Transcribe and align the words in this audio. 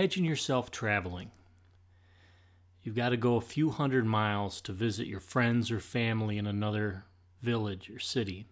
Imagine 0.00 0.24
yourself 0.24 0.70
traveling. 0.70 1.30
You've 2.82 2.96
got 2.96 3.10
to 3.10 3.18
go 3.18 3.36
a 3.36 3.42
few 3.42 3.68
hundred 3.68 4.06
miles 4.06 4.62
to 4.62 4.72
visit 4.72 5.06
your 5.06 5.20
friends 5.20 5.70
or 5.70 5.78
family 5.78 6.38
in 6.38 6.46
another 6.46 7.04
village 7.42 7.90
or 7.90 7.98
city. 7.98 8.46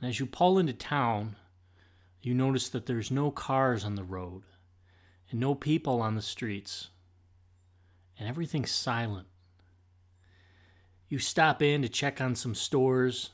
And 0.00 0.08
as 0.08 0.20
you 0.20 0.26
pull 0.26 0.60
into 0.60 0.72
town, 0.72 1.34
you 2.22 2.34
notice 2.34 2.68
that 2.68 2.86
there's 2.86 3.10
no 3.10 3.32
cars 3.32 3.84
on 3.84 3.96
the 3.96 4.04
road 4.04 4.44
and 5.28 5.40
no 5.40 5.56
people 5.56 6.00
on 6.00 6.14
the 6.14 6.22
streets, 6.22 6.90
and 8.16 8.28
everything's 8.28 8.70
silent. 8.70 9.26
You 11.08 11.18
stop 11.18 11.60
in 11.60 11.82
to 11.82 11.88
check 11.88 12.20
on 12.20 12.36
some 12.36 12.54
stores, 12.54 13.30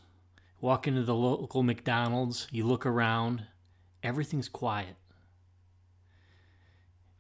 walk 0.59 0.89
into 0.89 1.03
the 1.03 1.15
local 1.15 1.63
McDonald's, 1.63 2.49
you 2.51 2.65
look 2.65 2.87
around, 2.87 3.45
everything's 4.03 4.49
quiet. 4.49 4.97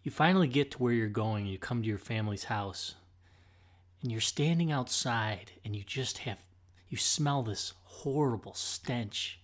You 0.02 0.10
finally 0.10 0.48
get 0.48 0.72
to 0.72 0.78
where 0.78 0.92
you're 0.92 1.08
going, 1.08 1.46
you 1.46 1.58
come 1.58 1.82
to 1.82 1.88
your 1.88 1.98
family's 1.98 2.44
house, 2.44 2.96
and 4.02 4.10
you're 4.10 4.20
standing 4.20 4.72
outside, 4.72 5.52
and 5.64 5.76
you 5.76 5.84
just 5.84 6.18
have, 6.18 6.38
you 6.88 6.96
smell 6.96 7.44
this 7.44 7.74
horrible 7.84 8.54
stench. 8.54 9.38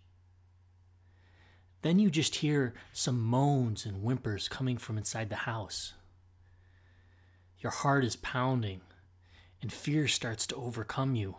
Then 1.82 2.00
you 2.00 2.10
just 2.10 2.36
hear 2.36 2.74
some 2.92 3.20
moans 3.20 3.86
and 3.86 4.02
whimpers 4.02 4.48
coming 4.48 4.78
from 4.78 4.98
inside 4.98 5.30
the 5.30 5.36
house. 5.36 5.94
Your 7.60 7.70
heart 7.70 8.04
is 8.04 8.16
pounding, 8.16 8.80
and 9.62 9.72
fear 9.72 10.08
starts 10.08 10.44
to 10.48 10.56
overcome 10.56 11.14
you 11.14 11.36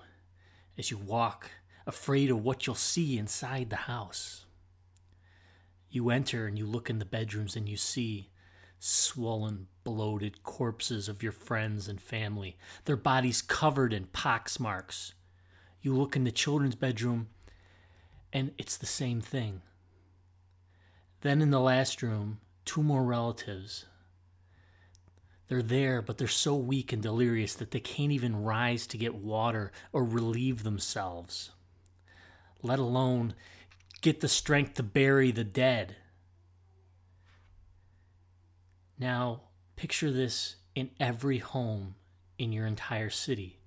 as 0.77 0.91
you 0.91 0.97
walk, 0.97 1.51
afraid 1.85 2.31
of 2.31 2.41
what 2.41 2.65
you'll 2.65 2.75
see 2.75 3.17
inside 3.17 3.69
the 3.69 3.75
house. 3.75 4.45
You 5.89 6.09
enter 6.09 6.47
and 6.47 6.57
you 6.57 6.65
look 6.65 6.89
in 6.89 6.99
the 6.99 7.05
bedrooms 7.05 7.57
and 7.57 7.67
you 7.67 7.75
see 7.75 8.29
swollen, 8.79 9.67
bloated 9.83 10.43
corpses 10.43 11.09
of 11.09 11.21
your 11.21 11.31
friends 11.31 11.87
and 11.87 12.01
family, 12.01 12.57
their 12.85 12.95
bodies 12.95 13.41
covered 13.41 13.93
in 13.93 14.05
pox 14.07 14.59
marks. 14.59 15.13
You 15.81 15.95
look 15.95 16.15
in 16.15 16.23
the 16.23 16.31
children's 16.31 16.75
bedroom 16.75 17.27
and 18.31 18.51
it's 18.57 18.77
the 18.77 18.85
same 18.85 19.21
thing. 19.21 19.61
Then 21.21 21.41
in 21.41 21.51
the 21.51 21.59
last 21.59 22.01
room, 22.01 22.39
two 22.65 22.83
more 22.83 23.03
relatives. 23.03 23.85
They're 25.47 25.61
there, 25.61 26.01
but 26.01 26.17
they're 26.17 26.27
so 26.27 26.55
weak 26.55 26.93
and 26.93 27.01
delirious 27.01 27.55
that 27.55 27.71
they 27.71 27.79
can't 27.79 28.11
even 28.11 28.43
rise 28.43 28.85
to 28.87 28.97
get 28.97 29.15
water 29.15 29.71
or 29.91 30.05
relieve 30.05 30.63
themselves, 30.63 31.51
let 32.61 32.77
alone 32.77 33.33
get 34.01 34.19
the 34.21 34.27
strength 34.27 34.75
to 34.75 34.83
bury 34.83 35.31
the 35.31 35.43
dead. 35.43 35.95
Now, 38.99 39.41
picture 39.77 40.11
this 40.11 40.57
in 40.75 40.91
every 40.99 41.37
home 41.37 41.95
in 42.37 42.51
your 42.51 42.65
entire 42.65 43.09
city. 43.09 43.57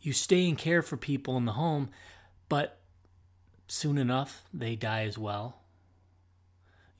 You 0.00 0.12
stay 0.12 0.48
and 0.48 0.56
care 0.56 0.82
for 0.82 0.96
people 0.96 1.36
in 1.36 1.44
the 1.44 1.52
home, 1.52 1.90
but 2.48 2.78
soon 3.66 3.98
enough 3.98 4.44
they 4.52 4.76
die 4.76 5.04
as 5.04 5.18
well. 5.18 5.62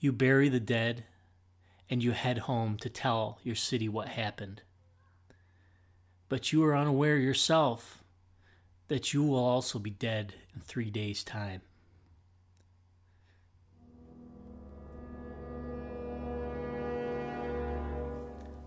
You 0.01 0.11
bury 0.11 0.49
the 0.49 0.61
dead 0.61 1.05
and 1.89 2.03
you 2.03 2.13
head 2.13 2.39
home 2.39 2.79
to 2.79 2.89
tell 2.89 3.39
your 3.45 3.55
city 3.55 3.89
what 3.89 4.09
happened. 4.09 4.63
But 6.29 6.53
you 6.53 6.65
are 6.65 6.77
unaware 6.77 7.17
yourself 7.17 8.03
that 8.89 9.13
you 9.13 9.23
will 9.23 9.45
also 9.45 9.79
be 9.79 9.91
dead 9.91 10.35
in 10.55 10.61
three 10.61 10.91
days' 10.91 11.23
time. 11.23 11.61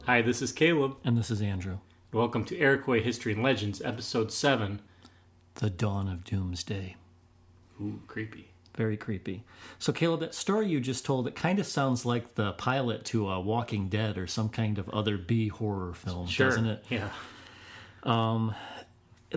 Hi, 0.08 0.22
this 0.22 0.42
is 0.42 0.52
Caleb. 0.54 0.96
And 1.04 1.18
this 1.18 1.30
is 1.30 1.42
Andrew. 1.42 1.80
Welcome 2.14 2.46
to 2.46 2.58
Iroquois 2.58 3.02
History 3.04 3.34
and 3.34 3.44
Legends, 3.44 3.82
Episode 3.82 4.32
7. 4.32 4.80
The 5.56 5.70
Dawn 5.70 6.08
of 6.08 6.24
Doomsday. 6.24 6.96
Ooh, 7.82 8.00
creepy. 8.08 8.48
Very 8.76 8.96
creepy. 8.96 9.44
So, 9.80 9.92
Caleb, 9.92 10.22
that 10.22 10.34
story 10.34 10.68
you 10.68 10.80
just 10.80 11.04
told, 11.04 11.28
it 11.28 11.36
kind 11.36 11.60
of 11.60 11.66
sounds 11.66 12.06
like 12.06 12.36
the 12.36 12.54
pilot 12.54 13.04
to 13.06 13.30
a 13.30 13.40
Walking 13.42 13.90
Dead 13.90 14.18
or 14.18 14.28
some 14.28 14.48
kind 14.50 14.78
of 14.80 14.88
other 14.90 15.18
B 15.18 15.50
horror 15.50 15.94
film, 15.94 16.28
Sure. 16.28 16.48
doesn't 16.50 16.68
it? 16.68 16.86
Yeah. 16.90 17.10
Um, 18.04 18.56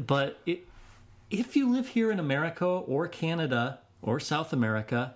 but 0.07 0.39
it, 0.47 0.69
if 1.31 1.57
you 1.57 1.69
live 1.73 1.89
here 1.89 2.13
in 2.13 2.21
America 2.21 2.65
or 2.65 3.09
Canada 3.09 3.81
or 4.03 4.21
South 4.21 4.53
America, 4.53 5.15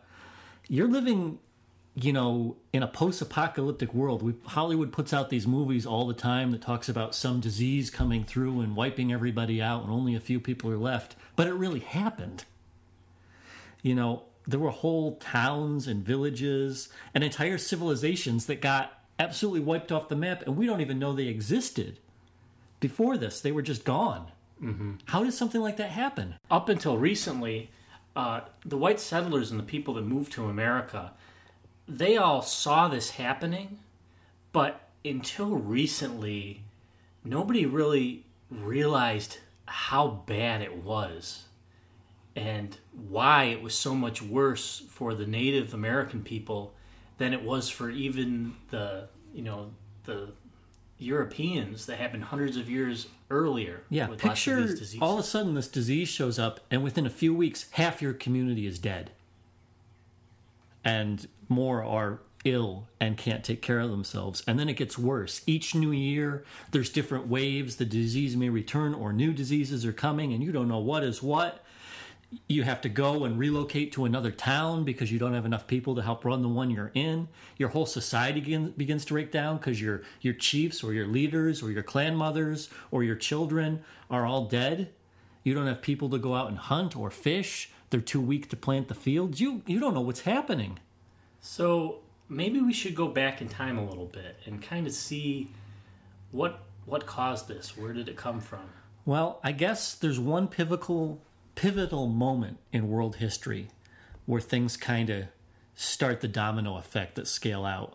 you're 0.69 0.89
living, 0.89 1.39
you 1.95 2.13
know, 2.13 2.57
in 2.73 2.83
a 2.83 2.89
post-apocalyptic 2.89 3.95
world. 3.95 4.23
We, 4.23 4.35
Hollywood 4.47 4.93
puts 4.93 5.13
out 5.13 5.31
these 5.31 5.47
movies 5.47 5.87
all 5.87 6.07
the 6.07 6.15
time 6.15 6.51
that 6.51 6.61
talks 6.61 6.89
about 6.89 7.15
some 7.15 7.41
disease 7.41 7.89
coming 7.89 8.25
through 8.25 8.61
and 8.61 8.75
wiping 8.75 9.13
everybody 9.13 9.63
out, 9.63 9.83
and 9.85 9.93
only 9.93 10.15
a 10.15 10.21
few 10.21 10.41
people 10.41 10.71
are 10.71 10.77
left. 10.77 11.15
But 11.37 11.47
it 11.47 11.55
really 11.55 11.81
happened. 11.81 12.45
You 13.83 13.95
know, 13.95 14.25
there 14.47 14.59
were 14.59 14.71
whole 14.71 15.17
towns 15.17 15.87
and 15.87 16.05
villages 16.05 16.89
and 17.15 17.23
entire 17.23 17.59
civilizations 17.59 18.47
that 18.47 18.61
got 18.61 18.99
absolutely 19.19 19.61
wiped 19.61 19.93
off 19.93 20.09
the 20.09 20.17
map, 20.17 20.43
and 20.43 20.57
we 20.57 20.67
don't 20.67 20.81
even 20.81 20.99
know 20.99 21.13
they 21.13 21.29
existed. 21.29 22.01
Before 22.81 23.17
this, 23.17 23.41
they 23.41 23.53
were 23.53 23.63
just 23.63 23.85
gone. 23.85 24.27
How 25.07 25.23
did 25.23 25.35
something 25.35 25.61
like 25.61 25.77
that 25.77 25.91
happen? 25.91 26.37
Up 26.51 26.69
until 26.69 26.97
recently, 26.97 27.71
uh, 28.17 28.41
the 28.65 28.79
white 28.79 28.99
settlers 28.99 29.51
and 29.51 29.61
the 29.61 29.65
people 29.65 29.95
that 29.95 30.07
moved 30.07 30.33
to 30.33 30.47
America, 30.47 31.13
they 31.87 32.17
all 32.17 32.43
saw 32.43 32.89
this 32.89 33.11
happening, 33.11 33.79
but 34.53 34.89
until 35.05 35.57
recently, 35.57 36.63
nobody 37.25 37.67
really 37.67 38.25
realized 38.51 39.39
how 39.67 40.09
bad 40.27 40.63
it 40.63 40.77
was 40.77 41.45
and 42.37 42.77
why 43.09 43.45
it 43.45 43.63
was 43.63 43.75
so 43.75 43.95
much 43.95 44.21
worse 44.23 44.83
for 44.89 45.15
the 45.15 45.27
Native 45.27 45.75
American 45.75 46.23
people 46.23 46.75
than 47.19 47.33
it 47.33 47.43
was 47.43 47.69
for 47.69 47.91
even 47.91 48.55
the 48.71 49.09
you 49.33 49.43
know 49.43 49.71
the 50.05 50.33
Europeans 50.99 51.87
that 51.87 51.99
happened 51.99 52.25
hundreds 52.25 52.57
of 52.57 52.69
years 52.69 53.09
earlier. 53.31 53.83
Yeah, 53.91 54.09
with 54.09 54.25
lots 54.25 54.47
of 54.47 54.55
picture 54.55 54.67
these 54.67 54.79
diseases. 54.79 55.03
all 55.03 55.15
of 55.15 55.21
a 55.21 55.23
sudden 55.23 55.55
this 55.55 55.69
disease 55.69 56.09
shows 56.09 56.39
up, 56.39 56.61
and 56.71 56.83
within 56.83 57.07
a 57.07 57.11
few 57.11 57.35
weeks, 57.35 57.67
half 57.73 58.03
your 58.03 58.13
community 58.13 58.67
is 58.67 58.79
dead, 58.79 59.11
and 60.85 61.27
more 61.49 61.83
are 61.83 62.21
ill 62.45 62.87
and 63.01 63.17
can't 63.17 63.43
take 63.43 63.63
care 63.63 63.81
of 63.81 63.91
themselves. 63.91 64.43
And 64.47 64.59
then 64.59 64.69
it 64.69 64.77
gets 64.77 64.99
worse. 64.99 65.41
Each 65.47 65.75
new 65.75 65.93
year, 65.93 66.45
there's 66.73 66.91
different 66.91 67.27
waves. 67.27 67.77
The 67.77 67.85
disease 67.85 68.37
may 68.37 68.51
return, 68.51 68.95
or 68.95 69.13
new 69.13 69.33
diseases 69.33 69.85
are 69.87 69.93
coming, 69.93 70.33
and 70.33 70.43
you 70.43 70.53
don't 70.53 70.69
know 70.69 70.79
what 70.79 71.03
is 71.03 71.23
what. 71.23 71.65
You 72.49 72.65
have 72.65 72.81
to 72.81 72.89
go 72.89 73.25
and 73.25 73.39
relocate 73.39 73.93
to 73.93 74.05
another 74.05 74.33
town 74.33 74.85
because 74.85 75.13
you 75.13 75.21
don't 75.21 75.35
have 75.35 75.47
enough 75.47 75.67
people 75.69 75.95
to 75.95 76.03
help 76.03 76.25
run 76.25 76.43
the 76.43 76.49
one 76.49 76.71
you're 76.71 76.91
in. 76.93 77.29
Your 77.59 77.69
whole 77.69 77.87
society 77.87 78.41
begins 78.77 79.05
to 79.05 79.15
break 79.15 79.31
down 79.31 79.59
because 79.59 79.81
your 79.81 80.03
your 80.21 80.35
chiefs 80.35 80.83
or 80.83 80.93
your 80.93 81.07
leaders 81.07 81.63
or 81.63 81.71
your 81.71 81.85
clan 81.85 82.17
mothers 82.17 82.71
or 82.91 83.05
your 83.05 83.15
children 83.15 83.85
are 84.11 84.27
all 84.27 84.47
dead. 84.47 84.91
You 85.45 85.55
don't 85.55 85.69
have 85.69 85.81
people 85.81 86.11
to 86.11 86.19
go 86.19 86.35
out 86.35 86.49
and 86.49 86.59
hunt 86.59 86.97
or 86.97 87.11
fish. 87.11 87.71
They're 87.95 88.01
too 88.01 88.21
weak 88.21 88.49
to 88.49 88.57
plant 88.57 88.89
the 88.89 88.95
fields. 88.97 89.41
You 89.41 89.63
you 89.67 89.79
don't 89.79 89.95
know 89.95 90.01
what's 90.01 90.23
happening. 90.23 90.81
So 91.41 92.01
maybe 92.29 92.61
we 92.61 92.73
should 92.73 92.97
go 92.97 93.07
back 93.07 93.41
in 93.41 93.49
time 93.49 93.79
a 93.79 93.85
little 93.85 94.07
bit 94.07 94.37
and 94.47 94.61
kind 94.61 94.89
of 94.89 94.93
see 94.93 95.53
what 96.33 96.65
what 96.87 97.07
caused 97.07 97.47
this. 97.47 97.79
Where 97.79 97.93
did 97.93 98.09
it 98.09 98.17
come 98.17 98.41
from? 98.41 98.63
Well, 99.05 99.39
I 99.45 99.53
guess 99.53 99.95
there's 99.95 100.19
one 100.19 100.49
pivotal 100.49 101.21
pivotal 101.55 102.09
moment 102.09 102.59
in 102.73 102.89
world 102.89 103.15
history 103.15 103.69
where 104.27 104.41
things 104.41 104.77
kind 104.77 105.09
of 105.09 105.27
start 105.77 106.21
the 106.21 106.27
domino 106.27 106.77
effect 106.79 107.15
that 107.15 107.29
scale 107.29 107.65
out. 107.65 107.95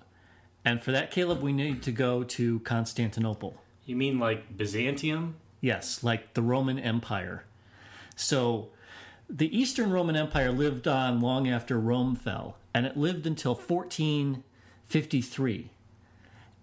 And 0.64 0.82
for 0.82 0.94
that, 0.94 1.12
Caleb, 1.12 1.42
we 1.42 1.52
need 1.52 1.84
to 1.84 1.92
go 1.92 2.24
to 2.24 2.62
Constantinople. 2.62 3.58
You 3.86 3.98
mean 3.98 4.18
like 4.18 4.56
Byzantium? 4.56 5.36
Yes, 5.60 6.06
like 6.06 6.36
the 6.36 6.42
Roman 6.42 6.80
Empire. 6.80 7.44
So 8.16 8.70
the 9.30 9.56
Eastern 9.56 9.92
Roman 9.92 10.16
Empire 10.16 10.52
lived 10.52 10.88
on 10.88 11.22
long 11.22 11.48
after 11.48 11.80
Rome 11.80 12.16
fell, 12.16 12.58
and 12.74 12.88
it 12.88 12.98
lived 12.98 13.28
until 13.28 13.54
1453. 13.54 15.70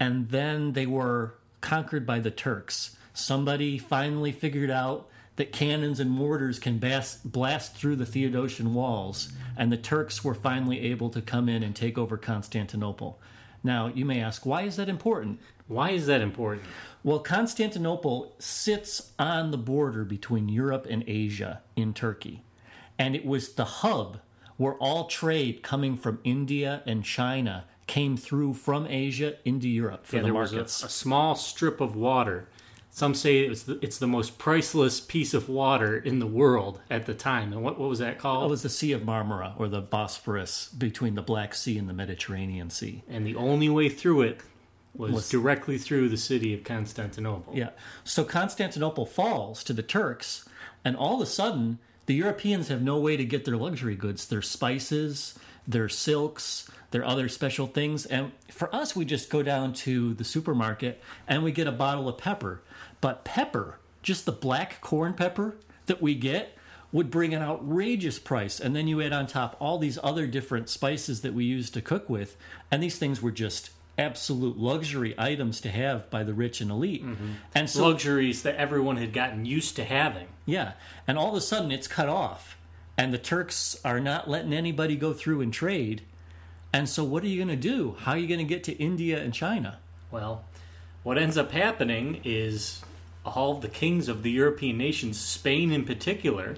And 0.01 0.31
then 0.31 0.73
they 0.73 0.87
were 0.87 1.35
conquered 1.61 2.05
by 2.05 2.19
the 2.19 2.33
Turks. 2.33 2.97
Somebody 3.15 3.79
finally 3.79 4.33
figured 4.33 4.71
out 4.71 5.09
that 5.37 5.53
cannons 5.53 6.01
and 6.01 6.11
mortars 6.11 6.59
can 6.59 6.79
bas- 6.79 7.21
blast 7.25 7.77
through 7.77 7.95
the 7.97 8.05
Theodosian 8.05 8.73
walls, 8.73 9.33
and 9.57 9.71
the 9.71 9.77
Turks 9.77 10.25
were 10.25 10.35
finally 10.35 10.81
able 10.81 11.11
to 11.11 11.23
come 11.23 11.49
in 11.49 11.63
and 11.63 11.77
take 11.77 11.97
over 11.97 12.17
Constantinople. 12.17 13.21
Now, 13.63 13.87
you 13.87 14.05
may 14.05 14.21
ask, 14.21 14.45
why 14.45 14.63
is 14.63 14.75
that 14.77 14.89
important? 14.89 15.39
Why 15.69 15.91
is 15.91 16.07
that 16.07 16.21
important? 16.21 16.67
Well, 17.05 17.21
Constantinople 17.21 18.35
sits 18.39 19.13
on 19.19 19.53
the 19.53 19.59
border 19.59 20.05
between 20.05 20.49
Europe 20.49 20.87
and 20.89 21.05
Asia 21.07 21.61
in 21.77 21.95
Turkey. 21.95 22.43
And 22.99 23.15
it 23.15 23.25
was 23.27 23.53
the 23.55 23.65
hub 23.65 24.21
where 24.57 24.75
all 24.75 25.07
trade 25.07 25.63
coming 25.63 25.97
from 25.97 26.19
India 26.25 26.83
and 26.87 27.05
China 27.05 27.65
came 27.87 28.17
through 28.17 28.55
from 28.55 28.87
Asia 28.87 29.35
into 29.45 29.69
Europe 29.69 30.07
for 30.07 30.17
Yeah, 30.17 30.23
the 30.23 30.27
there 30.27 30.35
markets. 30.35 30.83
was 30.83 30.83
a, 30.83 30.87
a 30.87 30.89
small 30.89 31.35
strip 31.37 31.81
of 31.81 31.95
water. 31.95 32.49
Some 32.91 33.15
say 33.15 33.45
it 33.45 33.51
was 33.51 33.65
the, 33.65 33.79
it's 33.83 33.99
the 33.99 34.07
most 34.07 34.39
priceless 34.39 34.99
piece 35.01 35.35
of 35.35 35.51
water 35.51 35.99
in 35.99 36.19
the 36.19 36.27
world 36.27 36.81
at 36.91 37.05
the 37.05 37.13
time. 37.13 37.53
And 37.53 37.63
what, 37.63 37.79
what 37.79 37.91
was 37.91 37.99
that 37.99 38.19
called? 38.19 38.47
It 38.47 38.51
was 38.51 38.63
the 38.63 38.71
Sea 38.71 38.93
of 38.93 39.03
Marmara 39.03 39.53
or 39.61 39.69
the 39.69 39.83
Bosphorus 39.83 40.71
between 40.71 41.15
the 41.15 41.23
Black 41.23 41.55
Sea 41.55 41.77
and 41.77 41.87
the 41.89 41.93
Mediterranean 41.93 42.71
Sea. 42.71 43.03
and 43.09 43.27
the 43.27 43.37
only 43.37 43.69
way 43.69 43.91
through 43.91 44.23
it 44.23 44.41
was, 44.95 45.13
Was- 45.13 45.29
directly 45.29 45.77
through 45.77 46.09
the 46.09 46.17
city 46.17 46.55
of 46.55 46.65
Constantinople. 46.65 47.55
Yeah. 47.55 47.71
So 48.03 48.25
Constantinople 48.25 49.05
falls 49.05 49.63
to 49.65 49.75
the 49.75 49.83
Turks, 49.83 50.49
and 50.83 50.97
all 50.97 51.17
of 51.17 51.21
a 51.21 51.27
sudden, 51.31 51.79
the 52.07 52.15
Europeans 52.15 52.69
have 52.69 52.83
no 52.83 52.99
way 52.99 53.17
to 53.17 53.25
get 53.25 53.45
their 53.45 53.57
luxury 53.57 53.97
goods, 53.97 54.27
their 54.27 54.43
spices, 54.43 55.39
their 55.67 55.89
silks, 55.89 56.71
their 56.93 57.05
other 57.05 57.29
special 57.29 57.67
things. 57.67 58.07
And 58.07 58.33
for 58.51 58.75
us, 58.75 58.95
we 58.95 59.05
just 59.05 59.29
go 59.29 59.43
down 59.43 59.73
to 59.75 60.15
the 60.15 60.25
supermarket 60.25 61.03
and 61.27 61.43
we 61.43 61.53
get 61.53 61.67
a 61.67 61.73
bottle 61.73 62.09
of 62.09 62.19
pepper. 62.19 62.63
But 63.01 63.25
pepper, 63.25 63.79
just 64.03 64.25
the 64.25 64.33
black 64.33 64.81
corn 64.81 65.15
pepper 65.15 65.57
that 65.87 66.01
we 66.01 66.15
get, 66.15 66.57
would 66.93 67.11
bring 67.11 67.35
an 67.35 67.43
outrageous 67.43 68.19
price. 68.19 68.61
And 68.61 68.75
then 68.75 68.87
you 68.87 69.03
add 69.03 69.13
on 69.13 69.27
top 69.27 69.57
all 69.59 69.79
these 69.79 69.99
other 70.03 70.27
different 70.27 70.69
spices 70.69 71.23
that 71.23 71.35
we 71.35 71.45
use 71.45 71.69
to 71.71 71.83
cook 71.83 72.09
with. 72.09 72.37
And 72.71 72.83
these 72.83 72.99
things 72.99 73.21
were 73.21 73.33
just 73.33 73.71
absolute 73.99 74.59
luxury 74.59 75.15
items 75.19 75.61
to 75.63 75.71
have 75.71 76.11
by 76.11 76.23
the 76.23 76.35
rich 76.35 76.61
and 76.61 76.71
elite. 76.71 77.05
Mm-hmm. 77.05 77.31
And 77.55 77.71
so 77.71 77.89
Luxuries 77.89 78.43
that 78.43 78.57
everyone 78.57 78.97
had 78.97 79.13
gotten 79.13 79.45
used 79.45 79.77
to 79.77 79.85
having. 79.85 80.29
yeah, 80.45 80.73
and 81.07 81.19
all 81.19 81.31
of 81.31 81.35
a 81.35 81.41
sudden 81.41 81.71
it's 81.73 81.89
cut 81.89 82.09
off, 82.09 82.57
and 82.97 83.13
the 83.13 83.19
Turks 83.19 83.79
are 83.85 84.01
not 84.01 84.29
letting 84.29 84.53
anybody 84.53 84.97
go 84.97 85.13
through 85.13 85.41
and 85.41 85.53
trade. 85.53 86.03
And 86.73 86.89
so, 86.89 87.05
what 87.05 87.23
are 87.23 87.29
you 87.29 87.43
going 87.43 87.49
to 87.49 87.69
do? 87.69 87.97
How 88.01 88.13
are 88.13 88.19
you 88.19 88.27
going 88.27 88.39
to 88.39 88.45
get 88.45 88.65
to 88.65 88.73
India 88.75 89.23
and 89.23 89.33
China? 89.33 89.79
Well, 90.11 90.45
what 91.03 91.17
ends 91.17 91.39
up 91.39 91.53
happening 91.53 92.21
is 92.25 92.83
all 93.25 93.53
of 93.53 93.63
the 93.63 93.69
kings 93.69 94.09
of 94.09 94.23
the 94.23 94.31
European 94.31 94.77
nations, 94.77 95.19
Spain 95.19 95.73
in 95.73 95.85
particular, 95.85 96.57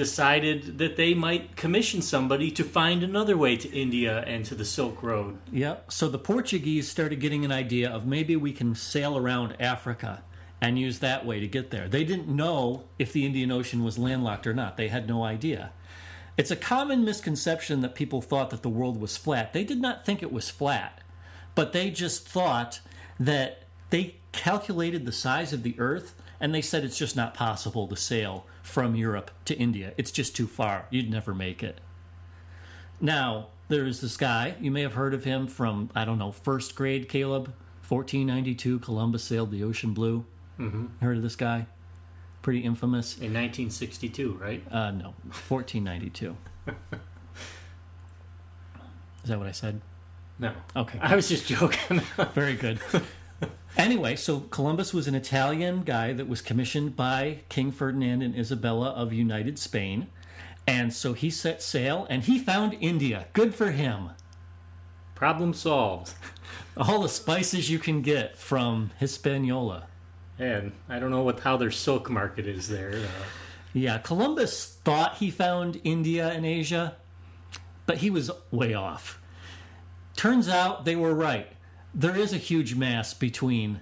decided 0.00 0.78
that 0.78 0.96
they 0.96 1.12
might 1.12 1.56
commission 1.56 2.00
somebody 2.00 2.50
to 2.50 2.64
find 2.64 3.02
another 3.02 3.36
way 3.36 3.54
to 3.54 3.68
India 3.68 4.24
and 4.26 4.46
to 4.46 4.54
the 4.54 4.64
Silk 4.64 5.02
Road. 5.02 5.36
Yep. 5.52 5.92
So 5.92 6.08
the 6.08 6.18
Portuguese 6.18 6.88
started 6.88 7.20
getting 7.20 7.44
an 7.44 7.52
idea 7.52 7.90
of 7.90 8.06
maybe 8.06 8.34
we 8.34 8.50
can 8.50 8.74
sail 8.74 9.14
around 9.14 9.60
Africa 9.60 10.22
and 10.58 10.78
use 10.78 11.00
that 11.00 11.26
way 11.26 11.38
to 11.38 11.46
get 11.46 11.70
there. 11.70 11.86
They 11.86 12.02
didn't 12.02 12.28
know 12.28 12.84
if 12.98 13.12
the 13.12 13.26
Indian 13.26 13.52
Ocean 13.52 13.84
was 13.84 13.98
landlocked 13.98 14.46
or 14.46 14.54
not. 14.54 14.78
They 14.78 14.88
had 14.88 15.06
no 15.06 15.22
idea. 15.22 15.70
It's 16.38 16.50
a 16.50 16.56
common 16.56 17.04
misconception 17.04 17.82
that 17.82 17.94
people 17.94 18.22
thought 18.22 18.48
that 18.48 18.62
the 18.62 18.70
world 18.70 18.98
was 18.98 19.18
flat. 19.18 19.52
They 19.52 19.64
did 19.64 19.82
not 19.82 20.06
think 20.06 20.22
it 20.22 20.32
was 20.32 20.48
flat, 20.48 21.02
but 21.54 21.74
they 21.74 21.90
just 21.90 22.26
thought 22.26 22.80
that 23.18 23.64
they 23.90 24.16
calculated 24.32 25.04
the 25.04 25.12
size 25.12 25.52
of 25.52 25.62
the 25.62 25.78
earth 25.78 26.14
and 26.40 26.54
they 26.54 26.62
said 26.62 26.84
it's 26.84 26.96
just 26.96 27.16
not 27.16 27.34
possible 27.34 27.86
to 27.86 27.96
sail 27.96 28.46
from 28.70 28.94
Europe 28.94 29.30
to 29.46 29.56
India. 29.58 29.92
It's 29.96 30.10
just 30.10 30.36
too 30.36 30.46
far. 30.46 30.86
You'd 30.90 31.10
never 31.10 31.34
make 31.34 31.62
it. 31.62 31.80
Now, 33.00 33.48
there 33.68 33.86
is 33.86 34.00
this 34.00 34.16
guy, 34.16 34.54
you 34.60 34.70
may 34.70 34.82
have 34.82 34.94
heard 34.94 35.14
of 35.14 35.24
him 35.24 35.46
from, 35.46 35.90
I 35.94 36.04
don't 36.04 36.18
know, 36.18 36.32
first 36.32 36.74
grade, 36.74 37.08
Caleb. 37.08 37.52
1492, 37.88 38.78
Columbus 38.78 39.24
sailed 39.24 39.50
the 39.50 39.64
ocean 39.64 39.92
blue. 39.92 40.24
Mm-hmm. 40.58 40.86
Heard 41.00 41.16
of 41.16 41.22
this 41.22 41.36
guy? 41.36 41.66
Pretty 42.42 42.60
infamous. 42.60 43.14
In 43.14 43.34
1962, 43.34 44.34
right? 44.40 44.62
Uh, 44.70 44.92
no, 44.92 45.14
1492. 45.48 46.36
Is 49.24 49.28
that 49.28 49.38
what 49.38 49.48
I 49.48 49.52
said? 49.52 49.80
No. 50.38 50.52
Okay. 50.74 50.98
I 51.00 51.16
was 51.16 51.28
just 51.28 51.46
joking. 51.46 52.00
Very 52.34 52.54
good. 52.54 52.80
anyway, 53.76 54.16
so 54.16 54.40
Columbus 54.40 54.92
was 54.92 55.08
an 55.08 55.14
Italian 55.14 55.82
guy 55.82 56.12
that 56.12 56.28
was 56.28 56.42
commissioned 56.42 56.96
by 56.96 57.40
King 57.48 57.72
Ferdinand 57.72 58.22
and 58.22 58.36
Isabella 58.36 58.90
of 58.90 59.12
United 59.12 59.58
Spain. 59.58 60.08
And 60.66 60.92
so 60.92 61.12
he 61.14 61.30
set 61.30 61.62
sail 61.62 62.06
and 62.10 62.24
he 62.24 62.38
found 62.38 62.76
India. 62.80 63.26
Good 63.32 63.54
for 63.54 63.70
him. 63.70 64.10
Problem 65.14 65.52
solved. 65.52 66.14
All 66.76 67.02
the 67.02 67.08
spices 67.08 67.70
you 67.70 67.78
can 67.78 68.02
get 68.02 68.36
from 68.38 68.90
Hispaniola. 68.98 69.86
And 70.38 70.72
I 70.88 70.98
don't 70.98 71.10
know 71.10 71.22
what 71.22 71.40
how 71.40 71.56
their 71.56 71.70
silk 71.70 72.08
market 72.08 72.46
is 72.46 72.68
there. 72.68 72.94
Uh, 72.94 73.24
Yeah, 73.72 73.98
Columbus 73.98 74.78
thought 74.84 75.18
he 75.18 75.30
found 75.30 75.80
India 75.84 76.28
and 76.28 76.44
Asia, 76.44 76.96
but 77.86 77.98
he 77.98 78.10
was 78.10 78.30
way 78.50 78.74
off. 78.74 79.20
Turns 80.16 80.48
out 80.48 80.84
they 80.84 80.96
were 80.96 81.14
right. 81.14 81.52
There 81.94 82.16
is 82.16 82.32
a 82.32 82.38
huge 82.38 82.74
mass 82.74 83.14
between 83.14 83.80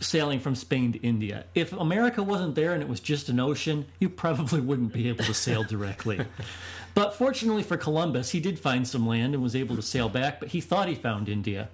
sailing 0.00 0.40
from 0.40 0.54
Spain 0.54 0.92
to 0.92 0.98
India. 0.98 1.44
If 1.54 1.72
America 1.72 2.22
wasn't 2.22 2.56
there 2.56 2.72
and 2.72 2.82
it 2.82 2.88
was 2.88 3.00
just 3.00 3.28
an 3.28 3.38
ocean, 3.38 3.86
you 4.00 4.08
probably 4.08 4.60
wouldn't 4.60 4.92
be 4.92 5.08
able 5.08 5.24
to 5.24 5.34
sail 5.34 5.62
directly. 5.62 6.20
But 6.94 7.14
fortunately 7.14 7.64
for 7.64 7.76
Columbus, 7.76 8.30
he 8.30 8.40
did 8.40 8.58
find 8.58 8.86
some 8.86 9.06
land 9.06 9.34
and 9.34 9.42
was 9.42 9.56
able 9.56 9.74
to 9.76 9.82
sail 9.82 10.08
back, 10.08 10.38
but 10.38 10.50
he 10.50 10.60
thought 10.60 10.88
he 10.88 10.94
found 10.94 11.28
India. 11.28 11.68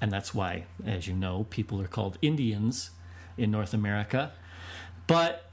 And 0.00 0.10
that's 0.10 0.34
why, 0.34 0.64
as 0.84 1.06
you 1.06 1.14
know, 1.14 1.46
people 1.50 1.80
are 1.80 1.86
called 1.86 2.18
Indians 2.20 2.90
in 3.38 3.50
North 3.50 3.72
America. 3.72 4.32
But 5.06 5.50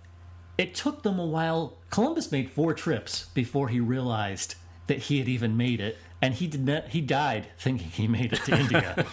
it 0.57 0.73
took 0.73 1.03
them 1.03 1.19
a 1.19 1.25
while. 1.25 1.77
Columbus 1.91 2.31
made 2.31 2.49
four 2.49 2.73
trips 2.73 3.25
before 3.35 3.69
he 3.69 3.79
realized 3.79 4.55
that 4.87 4.97
he 4.97 5.19
had 5.19 5.29
even 5.29 5.55
made 5.55 5.79
it, 5.79 5.97
and 6.23 6.33
he 6.35 6.47
did 6.47 6.65
not. 6.65 6.87
He 6.87 7.01
died 7.01 7.47
thinking 7.57 7.89
he 7.89 8.07
made 8.07 8.31
it 8.31 8.45
to 8.45 8.57
India. 8.59 9.05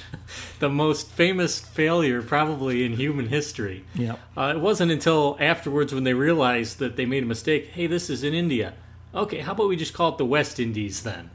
the 0.60 0.68
most 0.70 1.10
famous 1.10 1.58
failure 1.58 2.22
probably 2.22 2.84
in 2.84 2.92
human 2.92 3.26
history. 3.26 3.84
Yep. 3.96 4.20
Uh, 4.36 4.52
it 4.56 4.60
wasn't 4.60 4.92
until 4.92 5.36
afterwards 5.40 5.92
when 5.92 6.04
they 6.04 6.14
realized 6.14 6.78
that 6.78 6.94
they 6.94 7.06
made 7.06 7.24
a 7.24 7.26
mistake. 7.26 7.66
Hey, 7.72 7.88
this 7.88 8.10
is 8.10 8.22
in 8.22 8.32
India. 8.32 8.74
Okay, 9.12 9.40
how 9.40 9.52
about 9.52 9.66
we 9.68 9.74
just 9.74 9.92
call 9.92 10.10
it 10.10 10.18
the 10.18 10.24
West 10.24 10.60
Indies 10.60 11.02
then? 11.02 11.30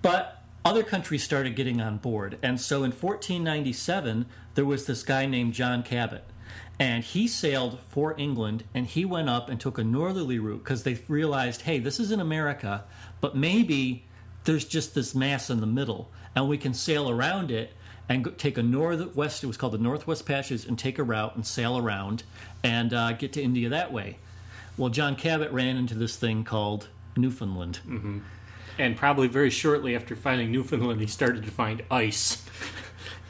But 0.00 0.42
other 0.64 0.82
countries 0.82 1.22
started 1.22 1.54
getting 1.54 1.82
on 1.82 1.98
board. 1.98 2.38
And 2.42 2.58
so 2.58 2.76
in 2.78 2.92
1497, 2.92 4.24
there 4.54 4.64
was 4.64 4.86
this 4.86 5.02
guy 5.02 5.26
named 5.26 5.52
John 5.52 5.82
Cabot. 5.82 6.24
And 6.78 7.04
he 7.04 7.28
sailed 7.28 7.78
for 7.88 8.18
England 8.18 8.64
and 8.74 8.86
he 8.86 9.04
went 9.04 9.28
up 9.28 9.48
and 9.50 9.60
took 9.60 9.78
a 9.78 9.84
northerly 9.84 10.38
route 10.38 10.64
because 10.64 10.82
they 10.84 10.94
realized, 11.06 11.62
hey, 11.62 11.78
this 11.78 12.00
is 12.00 12.10
in 12.10 12.20
America, 12.20 12.84
but 13.20 13.36
maybe 13.36 14.05
there's 14.46 14.64
just 14.64 14.94
this 14.94 15.14
mass 15.14 15.50
in 15.50 15.60
the 15.60 15.66
middle 15.66 16.10
and 16.34 16.48
we 16.48 16.58
can 16.58 16.74
sail 16.74 17.10
around 17.10 17.50
it 17.50 17.72
and 18.08 18.24
go, 18.24 18.30
take 18.30 18.56
a 18.56 18.62
northwest, 18.62 19.42
it 19.42 19.46
was 19.46 19.56
called 19.56 19.72
the 19.72 19.78
Northwest 19.78 20.26
Passage, 20.26 20.64
and 20.64 20.78
take 20.78 20.98
a 20.98 21.02
route 21.02 21.34
and 21.34 21.44
sail 21.46 21.76
around 21.76 22.22
and 22.62 22.94
uh, 22.94 23.12
get 23.12 23.32
to 23.32 23.42
India 23.42 23.68
that 23.68 23.92
way. 23.92 24.18
Well, 24.76 24.90
John 24.90 25.16
Cabot 25.16 25.50
ran 25.50 25.76
into 25.76 25.94
this 25.94 26.16
thing 26.16 26.44
called 26.44 26.88
Newfoundland. 27.16 27.80
And 28.78 28.96
probably 28.96 29.26
very 29.26 29.50
shortly 29.50 29.96
after 29.96 30.14
finding 30.14 30.52
Newfoundland, 30.52 31.00
he 31.00 31.06
started 31.06 31.44
to 31.44 31.50
find 31.50 31.82
ice. 31.90 32.44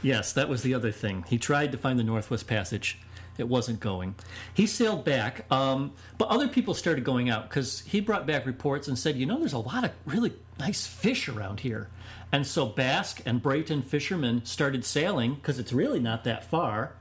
Yes, 0.03 0.31
that 0.33 0.47
was 0.47 0.61
the 0.61 0.75
other 0.75 0.91
thing. 0.91 1.25
He 1.27 1.39
tried 1.39 1.71
to 1.71 1.77
find 1.77 1.97
the 1.97 2.03
Northwest 2.03 2.45
Passage. 2.47 2.99
It 3.37 3.47
wasn't 3.47 3.79
going. 3.79 4.15
He 4.53 4.67
sailed 4.67 5.05
back, 5.05 5.49
um, 5.51 5.93
but 6.17 6.29
other 6.29 6.47
people 6.47 6.73
started 6.73 7.03
going 7.03 7.29
out 7.29 7.49
because 7.49 7.81
he 7.81 7.99
brought 7.99 8.25
back 8.25 8.45
reports 8.45 8.87
and 8.87 8.97
said, 8.97 9.15
you 9.15 9.25
know, 9.25 9.39
there's 9.39 9.53
a 9.53 9.59
lot 9.59 9.83
of 9.83 9.91
really 10.05 10.33
nice 10.59 10.87
fish 10.87 11.29
around 11.29 11.59
here. 11.61 11.89
And 12.31 12.45
so 12.45 12.65
Basque 12.65 13.21
and 13.25 13.41
Breton 13.41 13.81
fishermen 13.81 14.43
started 14.45 14.83
sailing 14.83 15.35
because 15.35 15.59
it's 15.59 15.71
really 15.71 15.99
not 15.99 16.23
that 16.23 16.43
far 16.43 16.93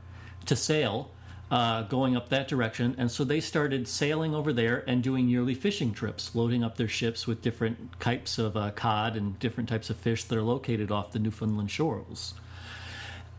to 0.45 0.55
sail, 0.55 1.11
uh, 1.51 1.83
going 1.83 2.17
up 2.17 2.29
that 2.29 2.49
direction. 2.49 2.95
And 2.99 3.11
so 3.11 3.25
they 3.25 3.41
started 3.41 3.87
sailing 3.89 4.35
over 4.35 4.53
there 4.53 4.85
and 4.87 5.03
doing 5.03 5.29
yearly 5.29 5.55
fishing 5.55 5.93
trips, 5.93 6.35
loading 6.35 6.65
up 6.65 6.77
their 6.77 6.89
ships 6.89 7.27
with 7.27 7.43
different 7.43 8.01
types 8.01 8.39
of 8.39 8.57
uh, 8.57 8.71
cod 8.73 9.17
and 9.17 9.39
different 9.39 9.69
types 9.69 9.91
of 9.91 9.97
fish 9.97 10.25
that 10.25 10.37
are 10.37 10.43
located 10.43 10.91
off 10.91 11.13
the 11.13 11.19
Newfoundland 11.19 11.71
shores. 11.71 12.35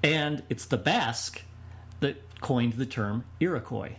And 0.04 0.44
it's 0.50 0.66
the 0.66 0.78
Basque 0.78 1.42
that 2.00 2.18
coined 2.42 2.74
the 2.74 2.86
term 2.86 3.26
Iroquois. 3.40 3.96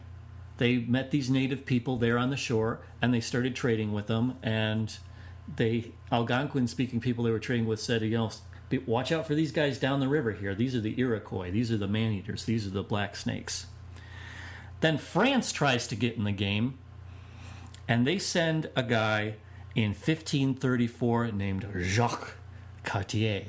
They 0.58 0.78
met 0.78 1.10
these 1.10 1.30
native 1.30 1.64
people 1.64 1.96
there 1.96 2.18
on 2.18 2.30
the 2.30 2.36
shore 2.36 2.80
and 3.00 3.14
they 3.14 3.20
started 3.20 3.54
trading 3.54 3.92
with 3.92 4.08
them. 4.08 4.36
And 4.42 4.96
they, 5.56 5.92
Algonquin 6.10 6.66
speaking 6.66 7.00
people 7.00 7.24
they 7.24 7.30
were 7.30 7.38
trading 7.38 7.66
with 7.66 7.80
said, 7.80 8.02
you 8.02 8.10
know, 8.18 8.30
watch 8.86 9.12
out 9.12 9.26
for 9.26 9.34
these 9.34 9.52
guys 9.52 9.78
down 9.78 10.00
the 10.00 10.08
river 10.08 10.32
here. 10.32 10.54
These 10.54 10.74
are 10.74 10.80
the 10.80 10.98
Iroquois. 10.98 11.50
These 11.50 11.70
are 11.72 11.76
the 11.76 11.88
man 11.88 12.12
eaters. 12.12 12.44
These 12.44 12.66
are 12.66 12.70
the 12.70 12.82
black 12.82 13.16
snakes. 13.16 13.66
Then 14.80 14.98
France 14.98 15.52
tries 15.52 15.86
to 15.88 15.96
get 15.96 16.16
in 16.16 16.24
the 16.24 16.32
game 16.32 16.78
and 17.86 18.06
they 18.06 18.18
send 18.18 18.68
a 18.76 18.82
guy 18.82 19.36
in 19.74 19.90
1534 19.90 21.32
named 21.32 21.66
Jacques 21.82 22.36
Cartier. 22.84 23.44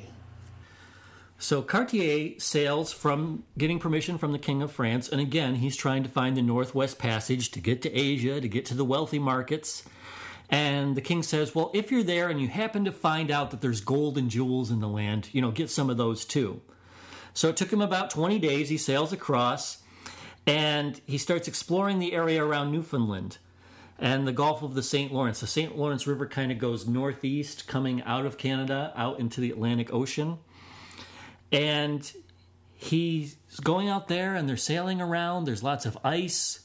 So 1.42 1.62
Cartier 1.62 2.38
sails 2.38 2.92
from 2.92 3.46
getting 3.58 3.80
permission 3.80 4.18
from 4.18 4.34
the 4.34 4.40
King 4.40 4.62
of 4.62 4.74
France, 4.74 5.08
and 5.08 5.22
again, 5.22 5.56
he's 5.56 5.78
trying 5.78 6.04
to 6.04 6.10
find 6.10 6.36
the 6.36 6.42
Northwest 6.42 7.00
Passage 7.00 7.50
to 7.52 7.62
get 7.62 7.82
to 7.84 7.98
Asia, 7.98 8.42
to 8.42 8.50
get 8.50 8.66
to 8.66 8.74
the 8.74 8.84
wealthy 8.84 9.20
markets. 9.20 9.86
And 10.50 10.98
the 10.98 11.02
king 11.02 11.24
says, 11.24 11.56
Well, 11.56 11.72
if 11.74 11.92
you're 11.92 12.04
there 12.04 12.28
and 12.28 12.42
you 12.42 12.50
happen 12.50 12.84
to 12.84 12.92
find 12.92 13.32
out 13.32 13.52
that 13.52 13.62
there's 13.62 13.80
gold 13.80 14.18
and 14.18 14.30
jewels 14.30 14.70
in 14.70 14.82
the 14.82 14.88
land, 14.90 15.30
you 15.32 15.42
know, 15.42 15.52
get 15.52 15.70
some 15.70 15.90
of 15.90 15.96
those 15.96 16.26
too. 16.26 16.60
So 17.34 17.48
it 17.48 17.56
took 17.56 17.72
him 17.72 17.82
about 17.82 18.10
20 18.10 18.38
days. 18.40 18.68
He 18.68 18.78
sails 18.78 19.14
across 19.14 19.78
and 20.46 21.00
he 21.06 21.18
starts 21.18 21.48
exploring 21.48 22.00
the 22.00 22.14
area 22.14 22.44
around 22.44 22.72
Newfoundland 22.72 23.38
and 23.98 24.28
the 24.28 24.34
Gulf 24.34 24.62
of 24.62 24.74
the 24.74 24.84
St. 24.84 25.14
Lawrence. 25.14 25.40
The 25.40 25.48
St. 25.48 25.78
Lawrence 25.78 26.06
River 26.06 26.26
kind 26.26 26.52
of 26.52 26.58
goes 26.58 26.86
northeast, 26.86 27.68
coming 27.68 28.02
out 28.04 28.26
of 28.26 28.38
Canada, 28.38 28.92
out 28.96 29.20
into 29.20 29.40
the 29.40 29.52
Atlantic 29.52 29.94
Ocean. 29.94 30.40
And 31.52 32.12
he's 32.76 33.38
going 33.64 33.90
out 33.90 34.08
there 34.08 34.36
and 34.36 34.48
they're 34.48 34.58
sailing 34.58 35.02
around. 35.02 35.46
There's 35.46 35.64
lots 35.64 35.86
of 35.86 35.98
ice. 36.04 36.62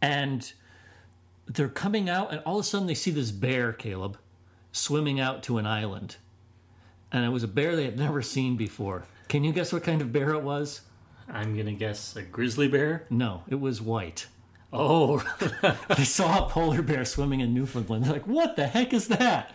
And 0.00 0.52
they're 1.46 1.68
coming 1.68 2.08
out, 2.08 2.32
and 2.32 2.40
all 2.44 2.58
of 2.58 2.64
a 2.64 2.68
sudden 2.68 2.86
they 2.86 2.94
see 2.94 3.10
this 3.10 3.30
bear, 3.30 3.72
Caleb, 3.72 4.18
swimming 4.72 5.20
out 5.20 5.42
to 5.44 5.58
an 5.58 5.66
island. 5.66 6.16
And 7.12 7.24
it 7.24 7.28
was 7.28 7.44
a 7.44 7.48
bear 7.48 7.76
they 7.76 7.84
had 7.84 7.98
never 7.98 8.20
seen 8.20 8.56
before. 8.56 9.04
Can 9.28 9.44
you 9.44 9.52
guess 9.52 9.72
what 9.72 9.84
kind 9.84 10.02
of 10.02 10.12
bear 10.12 10.30
it 10.30 10.42
was? 10.42 10.82
I'm 11.28 11.54
going 11.54 11.66
to 11.66 11.72
guess 11.72 12.14
a 12.16 12.22
grizzly 12.22 12.68
bear. 12.68 13.06
No, 13.10 13.42
it 13.48 13.60
was 13.60 13.80
white. 13.80 14.26
Oh, 14.72 15.24
they 15.96 16.04
saw 16.04 16.44
a 16.44 16.50
polar 16.50 16.82
bear 16.82 17.04
swimming 17.04 17.40
in 17.40 17.54
Newfoundland. 17.54 18.04
They're 18.04 18.12
like, 18.12 18.26
what 18.26 18.56
the 18.56 18.66
heck 18.66 18.92
is 18.92 19.08
that? 19.08 19.52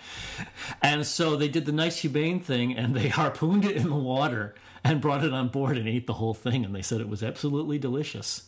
And 0.81 1.05
so 1.05 1.35
they 1.35 1.49
did 1.49 1.65
the 1.65 1.71
nice 1.71 1.99
humane 1.99 2.39
thing 2.39 2.75
and 2.75 2.95
they 2.95 3.07
harpooned 3.09 3.65
it 3.65 3.75
in 3.75 3.89
the 3.89 3.95
water 3.95 4.55
and 4.83 5.01
brought 5.01 5.23
it 5.23 5.33
on 5.33 5.49
board 5.49 5.77
and 5.77 5.87
ate 5.87 6.07
the 6.07 6.13
whole 6.13 6.33
thing. 6.33 6.65
And 6.65 6.73
they 6.73 6.81
said 6.81 7.01
it 7.01 7.09
was 7.09 7.23
absolutely 7.23 7.77
delicious. 7.77 8.45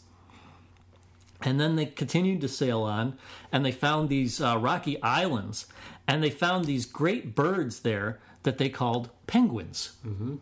And 1.42 1.60
then 1.60 1.76
they 1.76 1.86
continued 1.86 2.42
to 2.42 2.48
sail 2.48 2.84
on 2.84 3.18
and 3.52 3.66
they 3.66 3.72
found 3.72 4.10
these 4.10 4.42
uh, 4.42 4.58
rocky 4.58 5.02
islands 5.02 5.68
and 6.08 6.24
they 6.24 6.30
found 6.30 6.66
these 6.66 6.86
great 6.86 7.36
birds 7.36 7.82
there 7.82 8.20
that 8.44 8.58
they 8.58 8.70
called 8.70 9.10
penguins. 9.28 9.94
Mm-hmm. 10.06 10.36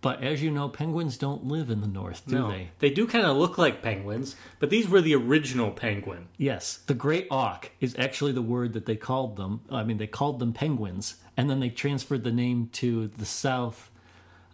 But 0.00 0.22
as 0.22 0.40
you 0.40 0.52
know, 0.52 0.68
penguins 0.68 1.18
don't 1.18 1.46
live 1.46 1.68
in 1.68 1.80
the 1.80 1.88
north, 1.88 2.24
do 2.26 2.36
no. 2.36 2.48
they? 2.48 2.70
They 2.78 2.90
do 2.90 3.08
kind 3.08 3.26
of 3.26 3.36
look 3.36 3.58
like 3.58 3.82
penguins, 3.82 4.36
but 4.60 4.70
these 4.70 4.88
were 4.88 5.00
the 5.00 5.16
original 5.16 5.72
penguin. 5.72 6.28
Yes, 6.36 6.76
the 6.86 6.94
great 6.94 7.26
auk 7.28 7.72
is 7.80 7.96
actually 7.98 8.30
the 8.30 8.42
word 8.42 8.72
that 8.74 8.86
they 8.86 8.94
called 8.94 9.36
them. 9.36 9.62
I 9.68 9.82
mean, 9.82 9.96
they 9.96 10.06
called 10.06 10.38
them 10.38 10.52
penguins, 10.52 11.16
and 11.36 11.50
then 11.50 11.58
they 11.58 11.70
transferred 11.70 12.22
the 12.22 12.30
name 12.30 12.68
to 12.74 13.08
the 13.08 13.24
South 13.24 13.90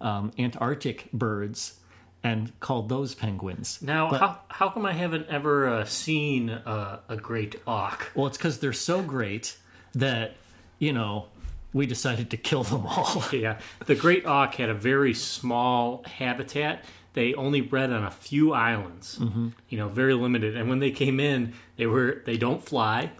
um, 0.02 0.32
Antarctic 0.38 1.10
birds 1.12 1.78
and 2.24 2.52
called 2.60 2.88
those 2.88 3.14
penguins. 3.14 3.80
Now, 3.82 4.10
But- 4.10 4.20
how, 4.20 4.38
how 4.48 4.68
come 4.68 4.84
I 4.86 4.92
haven't 4.92 5.26
ever 5.28 5.68
uh, 5.68 5.84
seen 5.84 6.50
uh, 6.50 7.00
a 7.08 7.16
great 7.16 7.56
auk? 7.66 8.10
Well, 8.14 8.26
it's 8.26 8.36
because 8.36 8.58
they're 8.60 8.72
so 8.72 9.02
great 9.02 9.56
that 9.94 10.34
you 10.78 10.92
know 10.92 11.26
we 11.72 11.86
decided 11.86 12.30
to 12.30 12.36
kill 12.36 12.62
them 12.64 12.86
all. 12.86 13.24
Yeah, 13.32 13.58
the 13.86 13.94
great 13.94 14.26
auk 14.26 14.54
had 14.56 14.68
a 14.68 14.74
very 14.74 15.14
small 15.14 16.04
habitat. 16.06 16.84
They 17.14 17.34
only 17.34 17.60
bred 17.60 17.92
on 17.92 18.04
a 18.04 18.10
few 18.10 18.52
islands, 18.52 19.18
Mm-hmm. 19.18 19.48
you 19.68 19.78
know, 19.78 19.88
very 19.88 20.14
limited. 20.14 20.56
And 20.56 20.68
when 20.70 20.78
they 20.78 20.90
came 20.90 21.18
in, 21.20 21.52
they 21.76 21.86
were 21.86 22.22
they 22.24 22.36
don't 22.36 22.62
fly. 22.64 23.10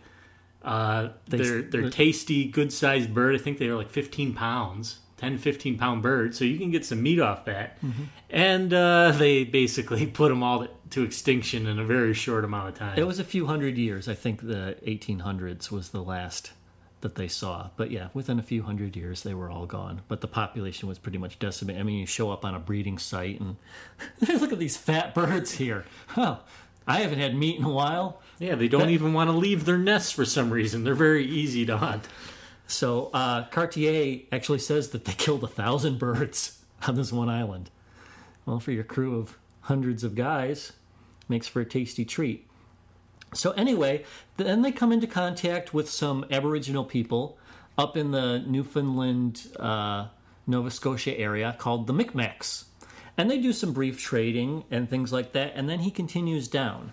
Uh, 0.63 1.09
they're 1.27 1.63
they're 1.63 1.91
tasty, 1.91 2.45
good 2.49 2.73
sized 2.73 3.13
bird. 3.13 3.35
I 3.35 3.39
think 3.39 3.59
they 3.59 3.69
were 3.69 3.75
like 3.77 3.91
15 3.91 4.33
pounds, 4.35 5.01
10, 5.23 5.39
15 5.39 5.79
pound 5.79 6.03
bird. 6.03 6.35
So 6.35 6.45
you 6.45 6.59
can 6.59 6.73
get 6.73 6.85
some 6.85 7.01
meat 7.01 7.21
off 7.21 7.45
that. 7.45 7.81
Mm-hmm. 7.81 8.03
And 8.29 8.75
uh, 8.75 9.13
they 9.17 9.45
basically 9.45 10.05
put 10.05 10.31
them 10.31 10.43
all 10.43 10.67
to 10.91 11.03
extinction 11.05 11.69
in 11.69 11.79
a 11.79 11.85
very 11.85 12.13
short 12.13 12.45
amount 12.45 12.71
of 12.71 12.75
time. 12.75 12.99
It 12.99 13.07
was 13.07 13.21
a 13.21 13.25
few 13.25 13.47
hundred 13.47 13.79
years. 13.79 14.09
I 14.09 14.15
think 14.15 14.41
the 14.41 14.77
1800s 14.85 15.71
was 15.71 15.91
the 15.91 16.03
last 16.03 16.51
that 17.03 17.15
they 17.15 17.29
saw. 17.29 17.71
But 17.77 17.93
yeah, 17.93 18.09
within 18.13 18.41
a 18.41 18.43
few 18.43 18.65
hundred 18.65 18.97
years, 18.97 19.23
they 19.23 19.33
were 19.33 19.49
all 19.49 19.65
gone. 19.65 20.03
But 20.09 20.23
the 20.23 20.29
population 20.29 20.89
was 20.89 20.99
pretty 20.99 21.19
much 21.19 21.39
decimated. 21.39 21.81
I 21.81 21.85
mean, 21.85 22.01
you 22.01 22.07
show 22.07 22.33
up 22.33 22.45
on 22.45 22.57
a 22.57 22.59
breeding 22.59 22.99
site 22.99 23.39
and 23.39 23.57
look 24.41 24.53
at 24.53 24.59
these 24.59 24.77
fat 24.77 25.15
birds 25.15 25.53
here. 25.53 25.85
Huh. 26.09 26.39
I 26.85 26.99
haven't 26.99 27.21
had 27.21 27.37
meat 27.37 27.61
in 27.61 27.65
a 27.65 27.71
while. 27.71 28.21
yeah, 28.41 28.57
they 28.57 28.67
don't 28.67 28.83
that- 28.83 28.91
even 28.91 29.13
want 29.13 29.31
to 29.31 29.37
leave 29.37 29.67
their 29.67 29.79
nests 29.79 30.11
for 30.11 30.25
some 30.25 30.51
reason. 30.51 30.83
They're 30.83 30.97
very 30.97 31.25
easy 31.25 31.65
to 31.67 31.77
hunt. 31.77 32.09
So 32.73 33.11
uh, 33.13 33.45
Cartier 33.49 34.23
actually 34.33 34.59
says 34.59 34.91
that 34.91 35.05
they 35.05 35.13
killed 35.19 35.45
a 35.45 35.49
thousand 35.49 35.99
birds 35.99 36.59
on 36.87 36.97
this 36.97 37.13
one 37.13 37.29
island. 37.29 37.71
Well, 38.47 38.59
for 38.59 38.73
your 38.73 38.85
crew 38.85 39.19
of 39.19 39.39
hundreds 39.63 40.03
of 40.03 40.15
guys, 40.15 40.73
makes 41.29 41.47
for 41.47 41.61
a 41.61 41.65
tasty 41.65 42.05
treat. 42.05 42.49
So 43.35 43.53
anyway, 43.53 44.05
then 44.37 44.63
they 44.63 44.73
come 44.73 44.91
into 44.91 45.07
contact 45.07 45.73
with 45.73 45.89
some 45.89 46.27
Aboriginal 46.31 46.85
people 46.85 47.39
up 47.79 47.97
in 47.97 48.11
the 48.11 48.41
Newfoundland, 48.41 49.49
uh, 49.59 50.09
Nova 50.47 50.71
Scotia 50.71 51.19
area 51.19 51.55
called 51.59 51.87
the 51.87 51.95
Micmacs, 51.95 52.65
and 53.17 53.31
they 53.31 53.39
do 53.39 53.53
some 53.53 53.73
brief 53.73 54.01
trading 54.01 54.65
and 54.71 54.91
things 54.91 55.13
like 55.13 55.33
that. 55.33 55.53
And 55.55 55.69
then 55.69 55.81
he 55.81 55.91
continues 55.91 56.49
down, 56.49 56.93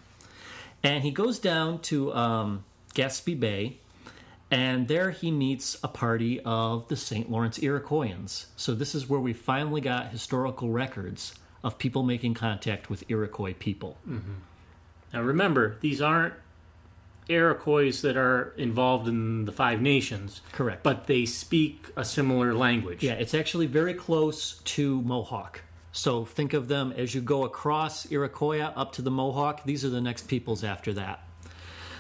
and 0.84 1.04
he 1.04 1.12
goes 1.12 1.40
down 1.40 1.80
to 1.84 2.14
um, 2.14 2.64
Gaspé 2.94 3.38
Bay, 3.38 3.80
and 4.52 4.88
there 4.88 5.12
he 5.12 5.32
meets 5.32 5.78
a 5.84 5.88
party 5.88 6.40
of 6.42 6.88
the 6.88 6.96
St. 6.96 7.30
Lawrence 7.30 7.60
Iroquoians. 7.60 8.46
So 8.56 8.74
this 8.74 8.96
is 8.96 9.08
where 9.08 9.20
we 9.20 9.34
finally 9.34 9.82
got 9.82 10.10
historical 10.10 10.70
records 10.70 11.36
of 11.64 11.78
people 11.78 12.04
making 12.04 12.34
contact 12.34 12.90
with 12.90 13.04
Iroquois 13.10 13.54
people. 13.54 13.98
Mm-hmm. 14.08 14.34
Now 15.14 15.22
remember, 15.22 15.78
these 15.82 16.02
aren't 16.02 16.34
Iroquois 17.28 18.02
that 18.02 18.18
are 18.18 18.54
involved 18.58 19.08
in 19.08 19.46
the 19.46 19.52
Five 19.52 19.82
Nations. 19.82 20.42
Correct. 20.52 20.84
But 20.84 21.06
they 21.06 21.26
speak 21.26 21.88
a 21.96 22.04
similar 22.04 22.54
language. 22.56 23.04
Yeah, 23.04 23.14
it's 23.14 23.36
actually 23.36 23.68
very 23.68 23.94
close 23.94 24.60
to 24.66 25.02
Mohawk. 25.04 25.62
So 25.92 26.26
think 26.26 26.54
of 26.54 26.68
them 26.68 26.92
as 26.96 27.14
you 27.14 27.22
go 27.22 27.44
across 27.44 28.12
Iroquois 28.12 28.62
up 28.62 28.94
to 28.94 29.02
the 29.02 29.12
Mohawk. 29.12 29.64
These 29.64 29.86
are 29.86 29.90
the 29.90 30.02
next 30.02 30.28
peoples 30.28 30.64
after 30.64 30.94
that. 30.94 31.24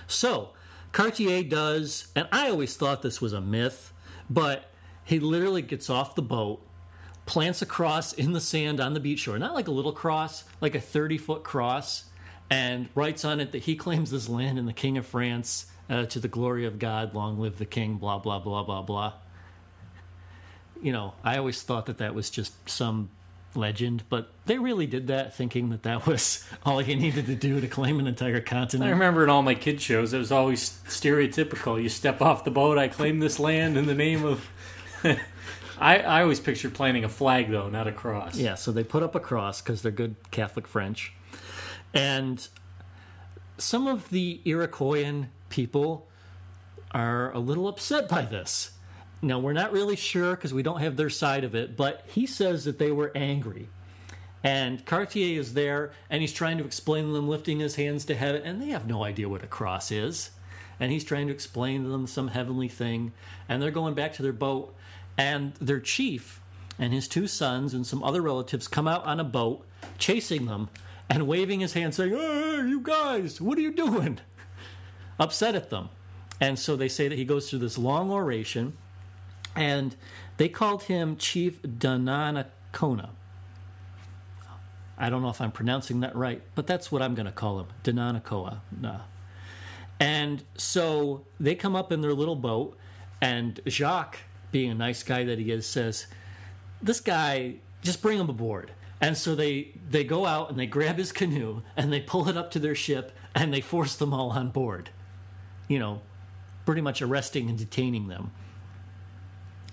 So 0.07 0.49
Cartier 0.91 1.43
does, 1.43 2.08
and 2.15 2.27
I 2.31 2.50
always 2.50 2.75
thought 2.75 3.01
this 3.01 3.22
was 3.22 3.34
a 3.34 3.41
myth, 3.41 3.93
but 4.29 4.72
he 5.03 5.19
literally 5.19 5.62
gets 5.62 5.89
off 5.89 6.15
the 6.15 6.22
boat, 6.22 6.65
plants 7.25 7.62
a 7.62 7.65
cross 7.65 8.13
in 8.13 8.34
the 8.34 8.41
sand 8.41 8.79
on 8.79 8.93
the 8.93 9.00
beach 9.00 9.19
shore, 9.19 9.38
not 9.38 9.53
like 9.53 9.67
a 9.67 9.72
little 9.72 9.91
cross, 9.91 10.43
like 10.62 10.75
a 10.75 10.81
30 10.81 11.17
foot 11.17 11.43
cross, 11.43 12.05
and 12.50 12.89
writes 12.96 13.24
on 13.24 13.39
it 13.39 13.51
that 13.51 13.63
he 13.63 13.75
claims 13.75 14.12
this 14.12 14.27
land 14.27 14.58
and 14.58 14.67
the 14.67 14.74
King 14.74 14.98
of 14.98 15.05
France 15.05 15.67
uh, 15.89 16.05
to 16.05 16.19
the 16.19 16.27
glory 16.27 16.65
of 16.65 16.79
God, 16.79 17.13
long 17.13 17.39
live 17.39 17.60
the 17.60 17.65
King, 17.65 17.98
blah, 17.98 18.17
blah, 18.17 18.39
blah, 18.39 18.63
blah, 18.63 18.81
blah. 18.81 19.13
You 20.81 20.91
know, 20.91 21.13
I 21.24 21.38
always 21.38 21.62
thought 21.62 21.86
that 21.88 21.98
that 22.00 22.15
was 22.15 22.29
just 22.29 22.69
some 22.69 23.10
legend, 23.59 24.03
but 24.09 24.31
they 24.45 24.57
really 24.57 24.87
did 24.87 25.07
that 25.07 25.35
thinking 25.35 25.69
that 25.69 25.83
that 25.83 26.07
was 26.07 26.43
all 26.65 26.79
he 26.79 26.95
needed 26.95 27.25
to 27.27 27.35
do 27.35 27.61
to 27.61 27.67
claim 27.67 27.99
an 27.99 28.07
entire 28.07 28.41
continent. 28.41 28.87
I 28.87 28.91
remember 28.91 29.23
in 29.23 29.29
all 29.29 29.41
my 29.41 29.55
kid 29.55 29.81
shows, 29.81 30.13
it 30.13 30.17
was 30.17 30.31
always 30.31 30.79
stereotypical. 30.87 31.81
You 31.81 31.89
step 31.89 32.21
off 32.21 32.43
the 32.43 32.51
boat, 32.51 32.77
I 32.77 32.87
claim 32.87 33.19
this 33.19 33.39
land 33.39 33.77
in 33.77 33.85
the 33.85 33.95
name 33.95 34.25
of. 34.25 34.49
I, 35.81 35.99
I 35.99 36.21
always 36.23 36.41
pictured 36.41 36.73
planting 36.73 37.05
a 37.05 37.09
flag, 37.09 37.49
though, 37.49 37.69
not 37.69 37.87
a 37.87 37.91
cross. 37.93 38.35
Yeah, 38.35 38.55
so 38.55 38.71
they 38.71 38.83
put 38.83 39.01
up 39.01 39.15
a 39.15 39.19
cross 39.19 39.61
because 39.61 39.81
they're 39.81 39.93
good 39.93 40.15
Catholic 40.29 40.67
French. 40.67 41.13
And 41.93 42.45
some 43.57 43.87
of 43.87 44.09
the 44.09 44.41
Iroquoian 44.45 45.27
people 45.49 46.07
are 46.91 47.31
a 47.31 47.39
little 47.39 47.67
upset 47.67 48.09
by 48.09 48.23
this. 48.23 48.71
Now, 49.21 49.39
we're 49.39 49.53
not 49.53 49.73
really 49.73 49.95
sure 49.95 50.35
because 50.35 50.53
we 50.53 50.63
don't 50.63 50.79
have 50.79 50.95
their 50.95 51.09
side 51.09 51.43
of 51.43 51.53
it, 51.55 51.75
but 51.75 52.03
he 52.07 52.25
says 52.25 52.63
that 52.65 52.79
they 52.79 52.91
were 52.91 53.11
angry. 53.15 53.67
And 54.43 54.85
Cartier 54.85 55.39
is 55.39 55.53
there 55.53 55.91
and 56.09 56.21
he's 56.21 56.31
trying 56.31 56.57
to 56.59 56.65
explain 56.65 57.05
to 57.05 57.11
them, 57.11 57.27
lifting 57.27 57.59
his 57.59 57.75
hands 57.75 58.05
to 58.05 58.15
heaven, 58.15 58.41
and 58.43 58.61
they 58.61 58.69
have 58.69 58.88
no 58.88 59.03
idea 59.03 59.27
what 59.27 59.43
a 59.43 59.47
cross 59.47 59.91
is. 59.91 60.31
And 60.79 60.91
he's 60.91 61.03
trying 61.03 61.27
to 61.27 61.33
explain 61.33 61.83
to 61.83 61.89
them 61.89 62.07
some 62.07 62.29
heavenly 62.29 62.69
thing. 62.69 63.11
And 63.49 63.61
they're 63.61 63.71
going 63.71 63.95
back 63.95 64.13
to 64.13 64.23
their 64.23 64.31
boat, 64.31 64.73
and 65.17 65.53
their 65.55 65.81
chief 65.81 66.39
and 66.77 66.93
his 66.93 67.09
two 67.09 67.27
sons 67.27 67.73
and 67.73 67.85
some 67.85 68.01
other 68.01 68.21
relatives 68.21 68.69
come 68.69 68.88
out 68.88 69.03
on 69.03 69.19
a 69.19 69.25
boat, 69.25 69.65
chasing 69.97 70.45
them 70.45 70.69
and 71.09 71.27
waving 71.27 71.59
his 71.59 71.73
hand, 71.73 71.93
saying, 71.93 72.11
Hey, 72.11 72.63
you 72.65 72.79
guys, 72.79 73.41
what 73.41 73.57
are 73.57 73.61
you 73.61 73.73
doing? 73.73 74.19
Upset 75.19 75.55
at 75.55 75.69
them. 75.69 75.89
And 76.39 76.57
so 76.57 76.77
they 76.77 76.88
say 76.88 77.09
that 77.09 77.17
he 77.17 77.25
goes 77.25 77.49
through 77.49 77.59
this 77.59 77.77
long 77.77 78.09
oration, 78.09 78.77
and 79.59 79.97
they 80.37 80.47
called 80.47 80.83
him 80.83 81.17
Chief 81.17 81.61
Dananacona. 81.61 83.09
I 84.97 85.09
don't 85.09 85.21
know 85.21 85.29
if 85.29 85.41
I'm 85.41 85.51
pronouncing 85.51 85.99
that 85.99 86.15
right, 86.15 86.41
but 86.55 86.65
that's 86.65 86.91
what 86.93 87.01
I'm 87.01 87.13
going 87.13 87.25
to 87.25 87.31
call 87.31 87.59
him 87.59 87.67
Dananakoa. 87.83 88.59
Nah. 88.79 89.01
And 89.99 90.43
so 90.55 91.25
they 91.41 91.55
come 91.55 91.75
up 91.75 91.91
in 91.91 91.99
their 91.99 92.13
little 92.13 92.37
boat, 92.37 92.77
and 93.21 93.59
Jacques, 93.67 94.19
being 94.51 94.71
a 94.71 94.75
nice 94.75 95.03
guy 95.03 95.25
that 95.25 95.39
he 95.39 95.51
is, 95.51 95.67
says, 95.67 96.07
This 96.81 97.01
guy, 97.01 97.55
just 97.81 98.01
bring 98.01 98.17
him 98.17 98.29
aboard. 98.29 98.71
And 99.01 99.17
so 99.17 99.35
they, 99.35 99.71
they 99.89 100.05
go 100.05 100.25
out 100.25 100.49
and 100.49 100.57
they 100.57 100.67
grab 100.67 100.97
his 100.97 101.11
canoe 101.11 101.63
and 101.75 101.91
they 101.91 101.99
pull 101.99 102.29
it 102.29 102.37
up 102.37 102.51
to 102.51 102.59
their 102.59 102.75
ship 102.75 103.11
and 103.35 103.53
they 103.53 103.61
force 103.61 103.95
them 103.95 104.13
all 104.13 104.31
on 104.31 104.49
board. 104.51 104.89
You 105.67 105.79
know, 105.79 106.01
pretty 106.65 106.81
much 106.81 107.01
arresting 107.01 107.49
and 107.49 107.57
detaining 107.57 108.07
them. 108.07 108.31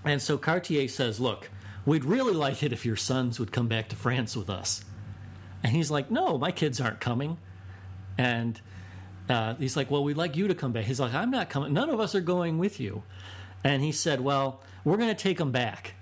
And 0.06 0.22
so 0.22 0.38
Cartier 0.38 0.88
says, 0.88 1.20
Look, 1.20 1.50
we'd 1.84 2.04
really 2.04 2.32
like 2.32 2.62
it 2.62 2.72
if 2.72 2.86
your 2.86 2.96
sons 2.96 3.38
would 3.38 3.52
come 3.52 3.68
back 3.68 3.88
to 3.90 3.96
France 3.96 4.36
with 4.36 4.48
us. 4.48 4.84
And 5.62 5.72
he's 5.72 5.90
like, 5.90 6.10
No, 6.10 6.38
my 6.38 6.52
kids 6.52 6.80
aren't 6.80 7.00
coming. 7.00 7.38
And 8.16 8.58
uh, 9.28 9.56
he's 9.56 9.76
like, 9.76 9.90
Well, 9.90 10.04
we'd 10.04 10.16
like 10.16 10.36
you 10.36 10.48
to 10.48 10.54
come 10.54 10.72
back. 10.72 10.84
He's 10.84 11.00
like, 11.00 11.12
I'm 11.12 11.30
not 11.30 11.50
coming. 11.50 11.72
None 11.74 11.90
of 11.90 12.00
us 12.00 12.14
are 12.14 12.20
going 12.20 12.58
with 12.58 12.78
you. 12.80 13.02
And 13.64 13.82
he 13.82 13.92
said, 13.92 14.20
Well, 14.20 14.62
we're 14.84 14.96
going 14.96 15.14
to 15.14 15.22
take 15.22 15.38
them 15.38 15.50
back. 15.50 15.94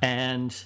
And 0.00 0.56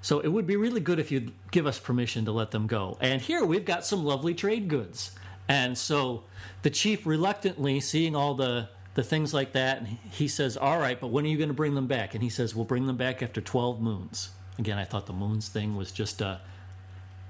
so 0.00 0.20
it 0.20 0.28
would 0.28 0.46
be 0.46 0.56
really 0.56 0.80
good 0.80 0.98
if 0.98 1.10
you'd 1.10 1.32
give 1.50 1.66
us 1.66 1.78
permission 1.78 2.24
to 2.24 2.32
let 2.32 2.50
them 2.50 2.66
go. 2.66 2.96
And 3.00 3.20
here 3.20 3.44
we've 3.44 3.64
got 3.64 3.84
some 3.84 4.04
lovely 4.04 4.34
trade 4.34 4.68
goods. 4.68 5.10
And 5.48 5.76
so 5.76 6.24
the 6.62 6.70
chief 6.70 7.06
reluctantly, 7.06 7.80
seeing 7.80 8.16
all 8.16 8.34
the, 8.34 8.68
the 8.96 9.02
things 9.02 9.34
like 9.34 9.52
that, 9.52 9.86
he 10.10 10.26
says, 10.26 10.56
All 10.56 10.78
right, 10.78 10.98
but 10.98 11.08
when 11.08 11.26
are 11.26 11.28
you 11.28 11.36
going 11.36 11.50
to 11.50 11.54
bring 11.54 11.74
them 11.74 11.86
back? 11.86 12.14
And 12.14 12.22
he 12.22 12.30
says, 12.30 12.56
We'll 12.56 12.64
bring 12.64 12.86
them 12.86 12.96
back 12.96 13.22
after 13.22 13.42
12 13.42 13.78
moons. 13.78 14.30
Again, 14.58 14.78
I 14.78 14.84
thought 14.84 15.04
the 15.04 15.12
moons 15.12 15.48
thing 15.48 15.76
was 15.76 15.92
just 15.92 16.22
a, 16.22 16.40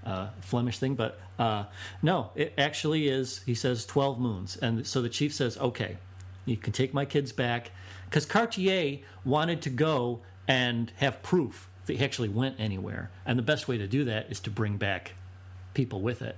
a 0.05 0.31
Flemish 0.41 0.79
thing, 0.79 0.95
but 0.95 1.19
uh, 1.41 1.65
no, 2.03 2.31
it 2.37 2.55
actually 2.57 3.09
is, 3.09 3.43
he 3.47 3.55
says, 3.55 3.85
12 3.85 4.21
moons. 4.21 4.57
And 4.57 4.87
so 4.87 5.03
the 5.03 5.09
chief 5.09 5.35
says, 5.35 5.59
Okay, 5.59 5.99
you 6.45 6.57
can 6.57 6.73
take 6.73 6.95
my 6.95 7.05
kids 7.05 7.33
back. 7.33 7.73
Because 8.05 8.27
Cartier 8.27 9.01
wanted 9.25 9.61
to 9.63 9.71
go 9.71 10.21
and 10.47 10.93
have 10.99 11.21
proof 11.25 11.69
that 11.87 11.97
he 11.97 12.05
actually 12.05 12.29
went 12.29 12.61
anywhere. 12.61 13.11
And 13.27 13.37
the 13.37 13.43
best 13.43 13.67
way 13.67 13.77
to 13.77 13.89
do 13.89 14.05
that 14.05 14.31
is 14.31 14.39
to 14.41 14.51
bring 14.51 14.77
back 14.77 15.15
people 15.75 16.01
with 16.01 16.23
it. 16.23 16.37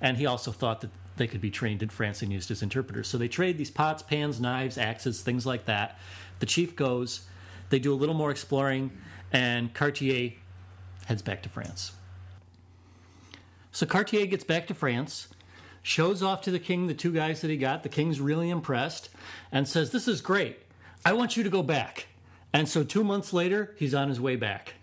And 0.00 0.16
he 0.16 0.26
also 0.26 0.50
thought 0.50 0.80
that 0.80 0.90
they 1.16 1.26
could 1.26 1.40
be 1.40 1.50
trained 1.50 1.82
in 1.82 1.88
France 1.88 2.22
and 2.22 2.32
used 2.32 2.50
as 2.50 2.62
interpreters. 2.62 3.08
So 3.08 3.18
they 3.18 3.28
trade 3.28 3.58
these 3.58 3.70
pots, 3.70 4.02
pans, 4.02 4.40
knives, 4.40 4.78
axes, 4.78 5.22
things 5.22 5.46
like 5.46 5.66
that. 5.66 5.98
The 6.40 6.46
chief 6.46 6.74
goes, 6.74 7.26
they 7.70 7.78
do 7.78 7.92
a 7.92 7.96
little 7.96 8.14
more 8.14 8.30
exploring, 8.30 8.90
and 9.32 9.72
Cartier 9.72 10.32
heads 11.06 11.22
back 11.22 11.42
to 11.42 11.48
France. 11.48 11.92
So 13.70 13.86
Cartier 13.86 14.26
gets 14.26 14.44
back 14.44 14.66
to 14.68 14.74
France, 14.74 15.28
shows 15.82 16.22
off 16.22 16.42
to 16.42 16.50
the 16.50 16.58
king 16.58 16.86
the 16.86 16.94
two 16.94 17.12
guys 17.12 17.40
that 17.40 17.50
he 17.50 17.56
got. 17.56 17.82
The 17.82 17.88
king's 17.88 18.20
really 18.20 18.50
impressed 18.50 19.10
and 19.50 19.68
says, 19.68 19.90
This 19.90 20.08
is 20.08 20.20
great. 20.20 20.58
I 21.04 21.12
want 21.12 21.36
you 21.36 21.42
to 21.42 21.50
go 21.50 21.62
back. 21.62 22.06
And 22.52 22.68
so 22.68 22.84
two 22.84 23.02
months 23.02 23.32
later, 23.32 23.74
he's 23.76 23.94
on 23.94 24.08
his 24.08 24.20
way 24.20 24.36
back. 24.36 24.74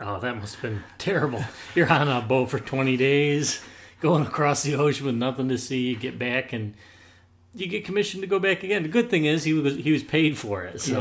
Oh, 0.00 0.20
that 0.20 0.36
must 0.36 0.56
have 0.56 0.62
been 0.62 0.84
terrible. 0.98 1.42
You're 1.74 1.90
on 1.90 2.08
a 2.08 2.20
boat 2.20 2.50
for 2.50 2.58
20 2.58 2.96
days, 2.96 3.62
going 4.04 4.26
across 4.26 4.62
the 4.62 4.74
ocean 4.74 5.06
with 5.06 5.14
nothing 5.14 5.48
to 5.48 5.56
see. 5.56 5.88
You 5.88 5.96
get 5.96 6.18
back 6.18 6.52
and 6.52 6.74
you 7.54 7.66
get 7.66 7.86
commissioned 7.86 8.22
to 8.22 8.26
go 8.26 8.38
back 8.38 8.62
again. 8.62 8.82
The 8.82 8.90
good 8.90 9.08
thing 9.08 9.24
is 9.24 9.44
he 9.44 9.54
was 9.54 9.76
he 9.76 9.92
was 9.92 10.02
paid 10.02 10.36
for 10.36 10.62
it. 10.62 10.80
So 10.82 11.00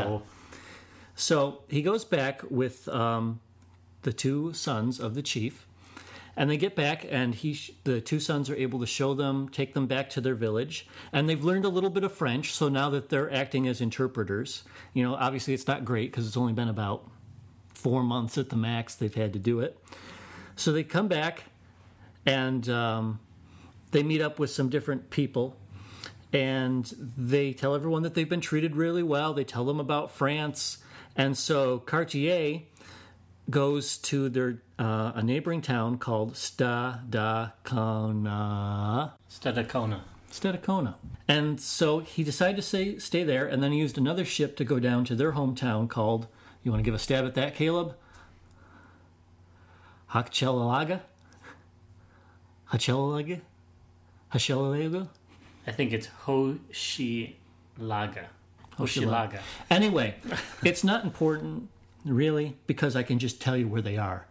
So 1.16 1.64
he 1.68 1.82
goes 1.82 2.06
back 2.06 2.42
with 2.50 2.88
um, 2.88 3.42
the 4.04 4.14
two 4.14 4.54
sons 4.54 5.02
of 5.02 5.16
the 5.16 5.22
chief, 5.22 5.68
and 6.38 6.50
they 6.50 6.56
get 6.56 6.78
back, 6.78 7.06
and 7.10 7.36
he 7.36 7.60
the 7.84 8.00
two 8.00 8.22
sons 8.22 8.50
are 8.50 8.56
able 8.56 8.80
to 8.80 8.86
show 8.86 9.14
them, 9.14 9.50
take 9.50 9.74
them 9.74 9.86
back 9.86 10.10
to 10.12 10.22
their 10.22 10.36
village, 10.36 10.88
and 11.12 11.28
they've 11.28 11.44
learned 11.44 11.66
a 11.66 11.70
little 11.70 11.90
bit 11.90 12.06
of 12.06 12.14
French. 12.14 12.54
So 12.54 12.70
now 12.70 12.90
that 12.92 13.10
they're 13.10 13.32
acting 13.32 13.68
as 13.68 13.82
interpreters, 13.82 14.64
you 14.94 15.04
know, 15.04 15.16
obviously 15.16 15.54
it's 15.54 15.68
not 15.68 15.84
great 15.84 16.10
because 16.10 16.26
it's 16.26 16.38
only 16.38 16.54
been 16.54 16.70
about 16.70 17.10
four 17.74 18.02
months 18.02 18.38
at 18.38 18.50
the 18.50 18.56
max 18.56 18.96
they've 18.96 19.14
had 19.14 19.34
to 19.34 19.40
do 19.40 19.60
it. 19.60 19.78
So 20.56 20.72
they 20.72 20.84
come 20.84 21.08
back, 21.08 21.46
and 22.26 22.68
um, 22.70 23.20
they 23.92 24.04
meet 24.04 24.22
up 24.22 24.40
with 24.40 24.50
some 24.50 24.70
different 24.70 25.10
people 25.10 25.58
and 26.32 26.94
they 27.18 27.54
tell 27.54 27.76
everyone 27.76 28.02
that 28.04 28.16
they've 28.16 28.28
been 28.28 28.42
treated 28.42 28.76
really 28.76 29.04
well. 29.04 29.34
They 29.34 29.44
tell 29.44 29.66
them 29.66 29.80
about 29.80 30.12
France, 30.12 30.80
and 31.16 31.38
so 31.38 31.78
Cartier 31.80 32.64
goes 33.50 33.98
to 33.98 34.30
their 34.30 34.62
uh, 34.80 35.12
a 35.16 35.22
neighboring 35.22 35.62
town 35.62 35.98
called 35.98 36.34
Stadacona. 36.34 37.52
Stedacona. 39.30 40.02
Stedacona. 40.32 40.96
And 41.28 41.62
so 41.62 42.00
he 42.00 42.24
decided 42.24 42.56
to 42.56 42.64
stay, 42.64 42.98
stay 42.98 43.24
there, 43.24 43.46
and 43.46 43.62
then 43.62 43.72
he 43.72 43.78
used 43.78 43.98
another 43.98 44.26
ship 44.26 44.58
to 44.58 44.66
go 44.66 44.80
down 44.80 45.06
to 45.06 45.16
their 45.16 45.34
hometown 45.34 45.88
called, 45.88 46.28
you 46.64 46.72
want 46.72 46.84
to 46.84 46.86
give 46.86 46.96
a 46.96 47.00
stab 47.00 47.26
at 47.26 47.36
that, 47.36 47.54
Caleb? 47.56 47.96
Hakchelaga? 50.12 51.02
Hachelaga? 52.74 53.40
Hachelaga? 54.34 55.08
I 55.68 55.72
think 55.72 55.94
it's 55.94 56.08
Hoshilaga. 56.26 57.36
Hoshilaga. 58.78 59.40
Anyway, 59.70 60.16
it's 60.64 60.84
not 60.84 61.04
important 61.04 61.70
really 62.04 62.58
because 62.66 62.96
I 62.96 63.04
can 63.04 63.20
just 63.20 63.40
tell 63.40 63.56
you 63.56 63.68
where 63.68 63.82
they 63.82 63.98
are. 63.98 64.26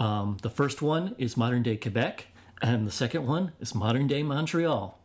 Um, 0.00 0.38
the 0.42 0.50
first 0.50 0.82
one 0.82 1.14
is 1.18 1.36
modern 1.36 1.62
day 1.62 1.76
Quebec, 1.76 2.26
and 2.60 2.84
the 2.84 2.90
second 2.90 3.28
one 3.28 3.52
is 3.60 3.76
modern 3.76 4.08
day 4.08 4.24
Montreal. 4.24 4.98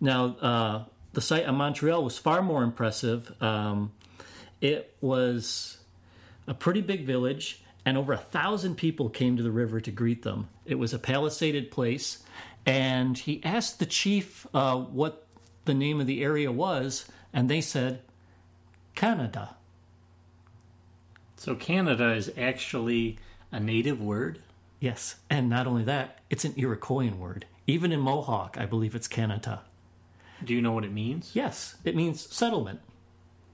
Now, 0.00 0.36
uh, 0.40 0.84
the 1.12 1.20
site 1.20 1.44
in 1.44 1.54
Montreal 1.56 2.02
was 2.02 2.16
far 2.16 2.40
more 2.40 2.62
impressive. 2.62 3.30
Um, 3.42 3.92
it 4.62 4.94
was 5.02 5.78
a 6.46 6.54
pretty 6.54 6.80
big 6.80 7.04
village, 7.04 7.62
and 7.88 7.96
over 7.96 8.12
a 8.12 8.18
thousand 8.18 8.74
people 8.74 9.08
came 9.08 9.38
to 9.38 9.42
the 9.42 9.50
river 9.50 9.80
to 9.80 9.90
greet 9.90 10.22
them. 10.22 10.50
It 10.66 10.74
was 10.74 10.92
a 10.92 10.98
palisaded 10.98 11.70
place, 11.70 12.22
and 12.66 13.16
he 13.16 13.42
asked 13.42 13.78
the 13.78 13.86
chief 13.86 14.46
uh, 14.52 14.76
what 14.76 15.26
the 15.64 15.72
name 15.72 15.98
of 15.98 16.06
the 16.06 16.22
area 16.22 16.52
was, 16.52 17.06
and 17.32 17.48
they 17.48 17.62
said, 17.62 18.02
Canada. 18.94 19.56
So 21.36 21.54
Canada 21.54 22.12
is 22.12 22.30
actually 22.36 23.16
a 23.50 23.58
native 23.58 24.02
word. 24.02 24.40
Yes, 24.80 25.16
and 25.30 25.48
not 25.48 25.66
only 25.66 25.84
that, 25.84 26.18
it's 26.28 26.44
an 26.44 26.52
Iroquoian 26.52 27.16
word. 27.16 27.46
Even 27.66 27.90
in 27.90 28.00
Mohawk, 28.00 28.58
I 28.60 28.66
believe 28.66 28.94
it's 28.94 29.08
Canada. 29.08 29.62
Do 30.44 30.52
you 30.52 30.60
know 30.60 30.72
what 30.72 30.84
it 30.84 30.92
means? 30.92 31.30
Yes, 31.32 31.76
it 31.84 31.96
means 31.96 32.20
settlement, 32.20 32.80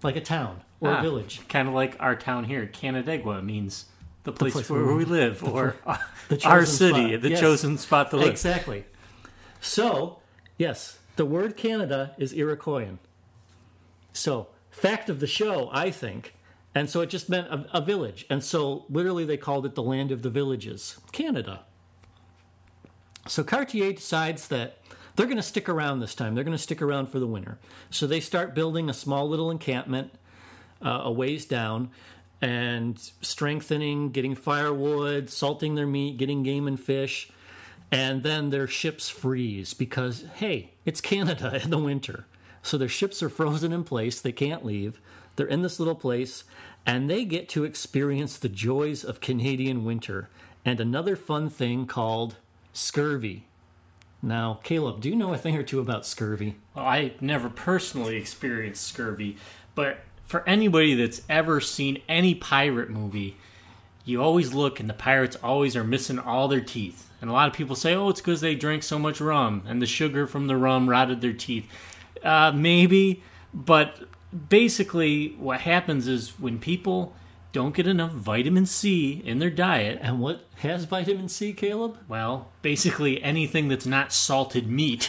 like 0.02 0.16
a 0.16 0.20
town 0.20 0.62
or 0.80 0.90
Ah, 0.90 0.98
a 0.98 1.02
village. 1.02 1.46
Kind 1.48 1.68
of 1.68 1.74
like 1.74 1.96
our 2.00 2.16
town 2.16 2.44
here, 2.44 2.66
Canandaigua 2.66 3.40
means 3.44 3.84
the 4.24 4.32
place, 4.32 4.52
place 4.54 4.68
where, 4.70 4.84
where 4.84 4.94
we 4.96 5.04
live, 5.04 5.42
or 5.48 5.76
the 6.28 6.42
our 6.44 6.66
city, 6.66 7.10
spot. 7.10 7.22
the 7.22 7.30
Yes. 7.30 7.40
chosen 7.40 7.78
spot 7.78 8.10
to 8.10 8.16
live. 8.16 8.28
Exactly. 8.30 8.84
So, 9.60 10.18
yes, 10.58 10.98
the 11.16 11.24
word 11.24 11.56
Canada 11.56 12.14
is 12.18 12.32
Iroquoian. 12.34 12.98
So, 14.12 14.48
fact 14.70 15.08
of 15.08 15.20
the 15.20 15.26
show, 15.26 15.70
I 15.72 15.90
think. 15.90 16.34
And 16.74 16.90
so 16.90 17.00
it 17.02 17.06
just 17.06 17.28
meant 17.28 17.46
a, 17.48 17.66
a 17.72 17.80
village. 17.80 18.26
And 18.28 18.42
so 18.42 18.84
literally 18.88 19.24
they 19.24 19.36
called 19.36 19.64
it 19.64 19.76
the 19.76 19.82
land 19.82 20.10
of 20.10 20.22
the 20.22 20.30
villages, 20.30 20.98
Canada. 21.12 21.60
So 23.28 23.44
Cartier 23.44 23.92
decides 23.92 24.48
that 24.48 24.78
they're 25.14 25.26
going 25.26 25.36
to 25.36 25.42
stick 25.42 25.68
around 25.68 26.00
this 26.00 26.16
time. 26.16 26.34
They're 26.34 26.42
going 26.44 26.56
to 26.56 26.62
stick 26.62 26.82
around 26.82 27.06
for 27.10 27.20
the 27.20 27.28
winter. 27.28 27.58
So 27.90 28.08
they 28.08 28.18
start 28.18 28.54
building 28.56 28.90
a 28.90 28.92
small 28.92 29.28
little 29.28 29.52
encampment 29.52 30.10
uh, 30.84 31.02
a 31.04 31.12
ways 31.12 31.46
down 31.46 31.90
and 32.40 32.98
strengthening, 33.20 34.10
getting 34.10 34.34
firewood, 34.34 35.30
salting 35.30 35.74
their 35.74 35.86
meat, 35.86 36.16
getting 36.16 36.42
game 36.42 36.66
and 36.66 36.78
fish. 36.78 37.30
And 37.90 38.22
then 38.22 38.50
their 38.50 38.66
ships 38.66 39.08
freeze 39.08 39.72
because, 39.72 40.24
hey, 40.36 40.72
it's 40.84 41.00
Canada 41.00 41.60
in 41.62 41.70
the 41.70 41.78
winter. 41.78 42.26
So 42.62 42.78
their 42.78 42.88
ships 42.88 43.22
are 43.22 43.28
frozen 43.28 43.72
in 43.72 43.84
place. 43.84 44.20
They 44.20 44.32
can't 44.32 44.64
leave. 44.64 45.00
They're 45.36 45.46
in 45.46 45.62
this 45.62 45.78
little 45.78 45.94
place 45.94 46.44
and 46.86 47.08
they 47.08 47.24
get 47.24 47.48
to 47.50 47.64
experience 47.64 48.38
the 48.38 48.48
joys 48.48 49.04
of 49.04 49.20
Canadian 49.20 49.84
winter 49.84 50.28
and 50.64 50.80
another 50.80 51.16
fun 51.16 51.48
thing 51.50 51.86
called 51.86 52.36
scurvy. 52.72 53.46
Now, 54.22 54.60
Caleb, 54.62 55.00
do 55.00 55.10
you 55.10 55.16
know 55.16 55.34
a 55.34 55.38
thing 55.38 55.56
or 55.56 55.62
two 55.62 55.80
about 55.80 56.06
scurvy? 56.06 56.56
Well, 56.74 56.86
I 56.86 57.12
never 57.20 57.50
personally 57.50 58.16
experienced 58.16 58.86
scurvy, 58.86 59.36
but 59.74 59.98
for 60.24 60.46
anybody 60.48 60.94
that's 60.94 61.22
ever 61.28 61.60
seen 61.60 62.00
any 62.08 62.34
pirate 62.34 62.90
movie, 62.90 63.36
you 64.04 64.22
always 64.22 64.52
look 64.52 64.80
and 64.80 64.88
the 64.88 64.94
pirates 64.94 65.36
always 65.42 65.76
are 65.76 65.84
missing 65.84 66.18
all 66.18 66.48
their 66.48 66.60
teeth. 66.60 67.10
And 67.20 67.30
a 67.30 67.32
lot 67.32 67.48
of 67.48 67.54
people 67.54 67.76
say, 67.76 67.94
oh, 67.94 68.10
it's 68.10 68.20
because 68.20 68.40
they 68.40 68.54
drank 68.54 68.82
so 68.82 68.98
much 68.98 69.20
rum 69.20 69.62
and 69.66 69.80
the 69.80 69.86
sugar 69.86 70.26
from 70.26 70.46
the 70.46 70.56
rum 70.56 70.88
rotted 70.88 71.20
their 71.20 71.32
teeth. 71.32 71.66
Uh, 72.22 72.52
maybe, 72.54 73.22
but 73.52 74.00
basically, 74.48 75.28
what 75.38 75.60
happens 75.60 76.06
is 76.06 76.38
when 76.38 76.58
people 76.58 77.14
don't 77.54 77.74
get 77.74 77.86
enough 77.86 78.10
vitamin 78.12 78.66
C 78.66 79.22
in 79.24 79.38
their 79.38 79.48
diet, 79.48 79.98
And 80.02 80.20
what 80.20 80.44
has 80.56 80.84
vitamin 80.84 81.28
C, 81.30 81.52
Caleb? 81.54 81.96
well, 82.08 82.50
basically 82.60 83.22
anything 83.22 83.68
that's 83.68 83.86
not 83.86 84.12
salted 84.12 84.66
meat. 84.66 85.08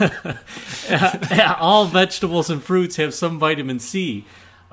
All 1.58 1.86
vegetables 1.86 2.50
and 2.50 2.62
fruits 2.62 2.96
have 2.96 3.12
some 3.14 3.38
vitamin 3.38 3.78
C. 3.80 4.24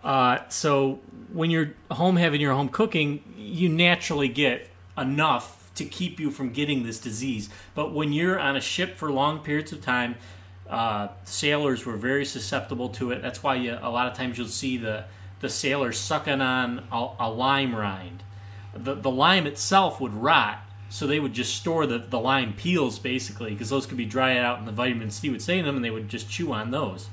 Uh, 0.04 0.40
so 0.50 1.00
when 1.32 1.50
you're 1.52 1.74
home 1.92 2.16
having 2.18 2.40
your 2.42 2.54
home 2.54 2.70
cooking, 2.70 3.24
you 3.38 3.70
naturally 3.70 4.28
get 4.28 4.70
enough 4.98 5.72
to 5.76 5.86
keep 5.86 6.20
you 6.20 6.30
from 6.30 6.52
getting 6.52 6.84
this 6.84 7.00
disease. 7.00 7.50
But 7.74 7.94
when 7.94 8.14
you're 8.14 8.40
on 8.40 8.56
a 8.56 8.62
ship 8.62 8.98
for 8.98 9.12
long 9.12 9.40
periods 9.40 9.72
of 9.74 9.82
time, 9.82 10.16
Uh, 10.70 11.10
sailors 11.26 11.86
were 11.86 11.98
very 11.98 12.26
susceptible 12.26 12.90
to 12.90 13.12
it. 13.12 13.22
That's 13.22 13.44
why 13.44 13.56
you, 13.56 13.78
a 13.82 13.92
lot 13.92 14.08
of 14.08 14.14
times 14.18 14.38
you'll 14.38 14.48
see 14.64 14.78
the 14.78 15.04
the 15.44 15.50
sailors 15.50 16.00
sucking 16.00 16.42
on 16.42 16.88
a, 16.92 17.08
a 17.20 17.30
lime 17.30 17.76
rind. 17.76 18.24
The 18.74 18.96
the 18.96 19.12
lime 19.12 19.46
itself 19.46 20.02
would 20.02 20.14
rot, 20.14 20.60
so 20.90 21.06
they 21.06 21.20
would 21.20 21.34
just 21.34 21.54
store 21.54 21.86
the, 21.86 22.00
the 22.00 22.20
lime 22.20 22.54
peels 22.54 22.98
basically 22.98 23.52
because 23.52 23.70
those 23.70 23.86
could 23.86 23.98
be 23.98 24.06
dried 24.06 24.38
out 24.38 24.58
and 24.58 24.68
the 24.68 24.72
vitamin 24.72 25.12
C 25.12 25.30
would 25.30 25.42
stay 25.42 25.60
in 25.60 25.66
them, 25.66 25.76
and 25.76 25.86
they 25.86 25.92
would 25.92 26.10
just 26.10 26.30
chew 26.30 26.52
on 26.54 26.72
those. 26.72 27.10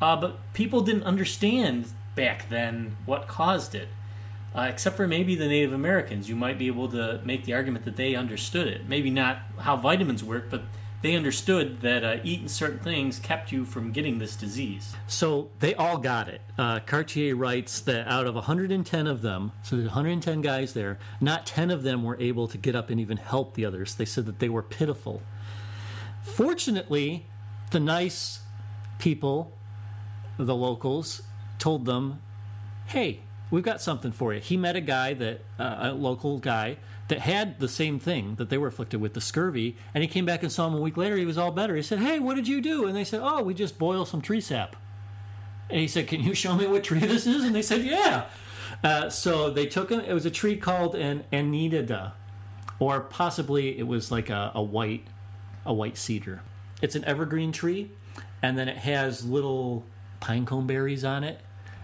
Uh, 0.00 0.16
but 0.16 0.52
people 0.52 0.82
didn't 0.82 1.02
understand 1.04 1.86
back 2.14 2.48
then 2.50 2.96
what 3.06 3.26
caused 3.26 3.74
it. 3.74 3.88
Uh, 4.54 4.66
except 4.68 4.98
for 4.98 5.08
maybe 5.08 5.34
the 5.34 5.48
Native 5.48 5.72
Americans, 5.72 6.28
you 6.28 6.36
might 6.36 6.58
be 6.58 6.66
able 6.66 6.86
to 6.90 7.22
make 7.24 7.46
the 7.46 7.54
argument 7.54 7.86
that 7.86 7.96
they 7.96 8.14
understood 8.14 8.66
it. 8.68 8.86
Maybe 8.86 9.08
not 9.08 9.38
how 9.60 9.78
vitamins 9.78 10.22
work, 10.22 10.50
but 10.50 10.60
they 11.02 11.16
understood 11.16 11.80
that 11.80 12.04
uh, 12.04 12.16
eating 12.22 12.48
certain 12.48 12.78
things 12.78 13.18
kept 13.18 13.50
you 13.50 13.64
from 13.64 13.90
getting 13.90 14.18
this 14.18 14.36
disease. 14.36 14.94
So 15.08 15.50
they 15.58 15.74
all 15.74 15.98
got 15.98 16.28
it. 16.28 16.40
Uh, 16.56 16.78
Cartier 16.80 17.34
writes 17.34 17.80
that 17.80 18.06
out 18.06 18.26
of 18.26 18.36
110 18.36 19.06
of 19.08 19.20
them, 19.20 19.52
so 19.62 19.76
there's 19.76 19.88
110 19.88 20.40
guys 20.40 20.72
there, 20.74 20.98
not 21.20 21.44
10 21.44 21.70
of 21.70 21.82
them 21.82 22.04
were 22.04 22.18
able 22.20 22.46
to 22.48 22.56
get 22.56 22.76
up 22.76 22.88
and 22.88 23.00
even 23.00 23.16
help 23.16 23.54
the 23.54 23.64
others. 23.64 23.96
They 23.96 24.04
said 24.04 24.26
that 24.26 24.38
they 24.38 24.48
were 24.48 24.62
pitiful. 24.62 25.22
Fortunately, 26.22 27.26
the 27.72 27.80
nice 27.80 28.40
people, 28.98 29.52
the 30.38 30.54
locals, 30.54 31.22
told 31.58 31.84
them, 31.84 32.20
hey, 32.86 33.20
we've 33.50 33.64
got 33.64 33.80
something 33.80 34.12
for 34.12 34.32
you. 34.32 34.40
He 34.40 34.56
met 34.56 34.76
a 34.76 34.80
guy 34.80 35.14
that, 35.14 35.40
uh, 35.58 35.76
a 35.80 35.92
local 35.92 36.38
guy, 36.38 36.76
that 37.12 37.20
had 37.20 37.60
the 37.60 37.68
same 37.68 37.98
thing 37.98 38.36
that 38.36 38.48
they 38.48 38.56
were 38.56 38.68
afflicted 38.68 38.98
with, 38.98 39.12
the 39.12 39.20
scurvy, 39.20 39.76
and 39.92 40.00
he 40.00 40.08
came 40.08 40.24
back 40.24 40.42
and 40.42 40.50
saw 40.50 40.66
him 40.66 40.72
a 40.72 40.80
week 40.80 40.96
later. 40.96 41.14
He 41.14 41.26
was 41.26 41.36
all 41.36 41.50
better. 41.50 41.76
He 41.76 41.82
said, 41.82 41.98
hey, 41.98 42.18
what 42.18 42.36
did 42.36 42.48
you 42.48 42.62
do? 42.62 42.86
And 42.86 42.96
they 42.96 43.04
said, 43.04 43.20
oh, 43.22 43.42
we 43.42 43.52
just 43.52 43.78
boil 43.78 44.06
some 44.06 44.22
tree 44.22 44.40
sap. 44.40 44.76
And 45.68 45.78
he 45.78 45.86
said, 45.86 46.08
can 46.08 46.22
you 46.22 46.32
show 46.32 46.54
me 46.54 46.66
what 46.66 46.84
tree 46.84 47.00
this 47.00 47.26
is? 47.26 47.44
And 47.44 47.54
they 47.54 47.60
said, 47.60 47.82
yeah. 47.82 48.28
Uh, 48.82 49.10
so 49.10 49.50
they 49.50 49.66
took 49.66 49.90
him. 49.90 50.00
It 50.00 50.14
was 50.14 50.24
a 50.24 50.30
tree 50.30 50.56
called 50.56 50.94
an 50.94 51.24
anidida, 51.30 52.12
or 52.78 53.00
possibly 53.00 53.78
it 53.78 53.86
was 53.86 54.10
like 54.10 54.30
a, 54.30 54.50
a 54.54 54.62
white, 54.62 55.04
a 55.66 55.74
white 55.74 55.98
cedar. 55.98 56.40
It's 56.80 56.94
an 56.94 57.04
evergreen 57.04 57.52
tree, 57.52 57.90
and 58.40 58.56
then 58.56 58.70
it 58.70 58.78
has 58.78 59.26
little 59.26 59.84
pinecone 60.22 60.66
berries 60.66 61.04
on 61.04 61.24
it. 61.24 61.42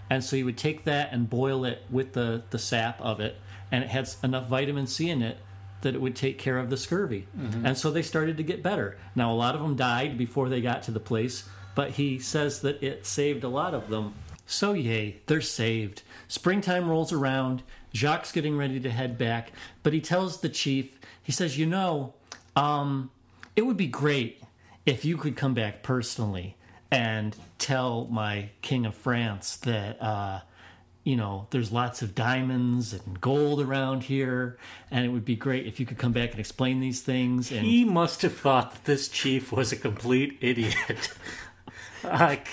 And 0.09 0.23
so 0.23 0.35
you 0.35 0.45
would 0.45 0.57
take 0.57 0.85
that 0.85 1.13
and 1.13 1.29
boil 1.29 1.65
it 1.65 1.83
with 1.91 2.13
the, 2.13 2.41
the 2.49 2.57
sap 2.57 2.99
of 2.99 3.19
it, 3.19 3.37
and 3.71 3.83
it 3.83 3.89
had 3.89 4.09
enough 4.23 4.47
vitamin 4.47 4.87
C 4.87 5.09
in 5.09 5.21
it 5.21 5.37
that 5.81 5.95
it 5.95 6.01
would 6.01 6.15
take 6.15 6.37
care 6.37 6.57
of 6.57 6.69
the 6.69 6.77
scurvy. 6.77 7.27
And 7.65 7.77
so 7.77 7.89
they 7.89 8.01
started 8.01 8.37
to 8.37 8.43
get 8.43 8.61
better. 8.61 8.97
Now, 9.15 9.31
a 9.31 9.35
lot 9.35 9.55
of 9.55 9.61
them 9.61 9.75
died 9.75 10.17
before 10.17 10.49
they 10.49 10.61
got 10.61 10.83
to 10.83 10.91
the 10.91 10.99
place, 10.99 11.47
but 11.73 11.91
he 11.91 12.19
says 12.19 12.61
that 12.61 12.83
it 12.83 13.05
saved 13.05 13.43
a 13.43 13.49
lot 13.49 13.73
of 13.73 13.89
them. 13.89 14.13
So, 14.45 14.73
yay, 14.73 15.21
they're 15.27 15.41
saved. 15.41 16.01
Springtime 16.27 16.89
rolls 16.89 17.13
around. 17.13 17.63
Jacques 17.93 18.33
getting 18.33 18.57
ready 18.57 18.79
to 18.79 18.89
head 18.89 19.17
back, 19.17 19.51
but 19.83 19.93
he 19.93 20.01
tells 20.01 20.41
the 20.41 20.49
chief, 20.49 20.99
he 21.23 21.31
says, 21.31 21.57
You 21.57 21.65
know, 21.65 22.13
um, 22.55 23.09
it 23.55 23.63
would 23.63 23.77
be 23.77 23.87
great 23.87 24.41
if 24.85 25.05
you 25.05 25.17
could 25.17 25.35
come 25.35 25.53
back 25.53 25.81
personally 25.81 26.55
and 26.91 27.35
tell 27.57 28.07
my 28.11 28.49
king 28.61 28.85
of 28.85 28.95
France 28.95 29.57
that 29.57 30.01
uh, 30.01 30.41
you 31.09 31.15
know 31.15 31.47
there's 31.49 31.71
lots 31.71 32.03
of 32.03 32.13
diamonds 32.13 32.93
and 32.93 33.19
gold 33.19 33.59
around 33.59 34.03
here, 34.03 34.59
and 34.91 35.03
it 35.03 35.07
would 35.07 35.25
be 35.25 35.35
great 35.35 35.65
if 35.65 35.79
you 35.79 35.85
could 35.87 35.97
come 35.97 36.11
back 36.11 36.29
and 36.29 36.39
explain 36.39 36.79
these 36.79 37.01
things. 37.01 37.51
And 37.51 37.65
He 37.65 37.83
must 37.83 38.21
have 38.21 38.37
thought 38.37 38.73
that 38.73 38.85
this 38.85 39.07
chief 39.07 39.51
was 39.51 39.71
a 39.71 39.75
complete 39.75 40.37
idiot. 40.39 41.09
I, 42.03 42.43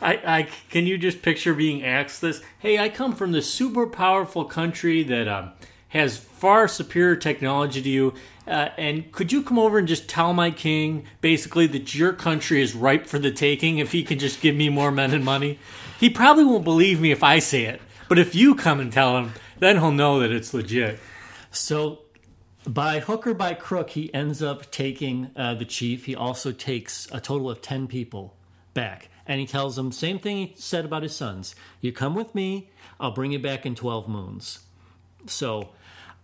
I, 0.00 0.12
I, 0.24 0.48
can 0.70 0.86
you 0.86 0.98
just 0.98 1.20
picture 1.20 1.52
being 1.52 1.84
asked 1.84 2.20
this? 2.20 2.42
Hey, 2.60 2.78
I 2.78 2.90
come 2.90 3.12
from 3.12 3.32
this 3.32 3.52
super 3.52 3.88
powerful 3.88 4.44
country 4.44 5.02
that 5.02 5.26
um, 5.26 5.50
has 5.88 6.16
far 6.16 6.68
superior 6.68 7.16
technology 7.16 7.82
to 7.82 7.88
you, 7.88 8.14
uh, 8.46 8.68
and 8.78 9.10
could 9.10 9.32
you 9.32 9.42
come 9.42 9.58
over 9.58 9.78
and 9.78 9.88
just 9.88 10.08
tell 10.08 10.32
my 10.32 10.52
king 10.52 11.04
basically 11.20 11.66
that 11.66 11.92
your 11.92 12.12
country 12.12 12.62
is 12.62 12.72
ripe 12.72 13.08
for 13.08 13.18
the 13.18 13.32
taking 13.32 13.78
if 13.78 13.90
he 13.90 14.04
can 14.04 14.20
just 14.20 14.40
give 14.40 14.54
me 14.54 14.68
more 14.68 14.92
men 14.92 15.12
and 15.12 15.24
money? 15.24 15.58
He 15.98 16.08
probably 16.08 16.44
won't 16.44 16.62
believe 16.62 17.00
me 17.00 17.10
if 17.10 17.24
I 17.24 17.40
say 17.40 17.64
it, 17.64 17.80
but 18.08 18.18
if 18.18 18.34
you 18.34 18.54
come 18.54 18.80
and 18.80 18.92
tell 18.92 19.16
him, 19.18 19.32
then 19.58 19.76
he'll 19.76 19.92
know 19.92 20.20
that 20.20 20.30
it's 20.30 20.52
legit. 20.52 20.98
So, 21.50 22.00
by 22.66 23.00
hook 23.00 23.26
or 23.26 23.34
by 23.34 23.54
crook, 23.54 23.90
he 23.90 24.12
ends 24.12 24.42
up 24.42 24.70
taking 24.70 25.30
uh, 25.36 25.54
the 25.54 25.64
chief. 25.64 26.04
He 26.04 26.14
also 26.14 26.52
takes 26.52 27.08
a 27.12 27.20
total 27.20 27.48
of 27.48 27.62
10 27.62 27.86
people 27.86 28.36
back. 28.74 29.08
And 29.26 29.40
he 29.40 29.46
tells 29.46 29.76
them, 29.76 29.90
same 29.90 30.18
thing 30.18 30.36
he 30.36 30.54
said 30.56 30.84
about 30.84 31.02
his 31.02 31.14
sons. 31.14 31.54
You 31.80 31.92
come 31.92 32.14
with 32.14 32.34
me, 32.34 32.70
I'll 33.00 33.10
bring 33.10 33.32
you 33.32 33.38
back 33.38 33.66
in 33.66 33.74
12 33.74 34.08
moons. 34.08 34.60
So, 35.26 35.70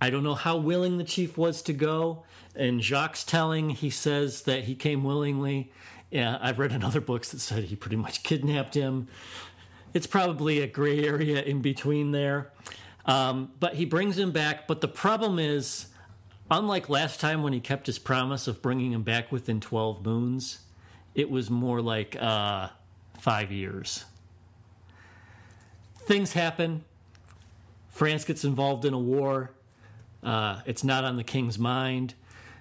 I 0.00 0.10
don't 0.10 0.24
know 0.24 0.34
how 0.34 0.56
willing 0.56 0.98
the 0.98 1.04
chief 1.04 1.38
was 1.38 1.62
to 1.62 1.72
go. 1.72 2.24
And 2.54 2.82
Jacques' 2.82 3.18
telling, 3.26 3.70
he 3.70 3.88
says 3.88 4.42
that 4.42 4.64
he 4.64 4.74
came 4.74 5.04
willingly. 5.04 5.70
Yeah, 6.10 6.38
I've 6.40 6.58
read 6.58 6.72
in 6.72 6.84
other 6.84 7.00
books 7.00 7.30
that 7.30 7.40
said 7.40 7.64
he 7.64 7.76
pretty 7.76 7.96
much 7.96 8.22
kidnapped 8.22 8.74
him. 8.74 9.08
It's 9.94 10.06
probably 10.06 10.60
a 10.60 10.66
gray 10.66 11.04
area 11.04 11.42
in 11.42 11.60
between 11.60 12.12
there. 12.12 12.50
Um, 13.04 13.52
but 13.58 13.74
he 13.74 13.84
brings 13.84 14.18
him 14.18 14.30
back. 14.30 14.66
But 14.66 14.80
the 14.80 14.88
problem 14.88 15.38
is, 15.38 15.86
unlike 16.50 16.88
last 16.88 17.20
time 17.20 17.42
when 17.42 17.52
he 17.52 17.60
kept 17.60 17.86
his 17.86 17.98
promise 17.98 18.46
of 18.46 18.62
bringing 18.62 18.92
him 18.92 19.02
back 19.02 19.32
within 19.32 19.60
12 19.60 20.04
moons, 20.04 20.60
it 21.14 21.30
was 21.30 21.50
more 21.50 21.80
like 21.80 22.16
uh, 22.20 22.68
five 23.18 23.52
years. 23.52 24.04
Things 25.96 26.32
happen. 26.32 26.84
France 27.90 28.24
gets 28.24 28.44
involved 28.44 28.84
in 28.84 28.94
a 28.94 28.98
war. 28.98 29.50
Uh, 30.22 30.60
it's 30.66 30.84
not 30.84 31.04
on 31.04 31.16
the 31.16 31.24
king's 31.24 31.58
mind. 31.58 32.14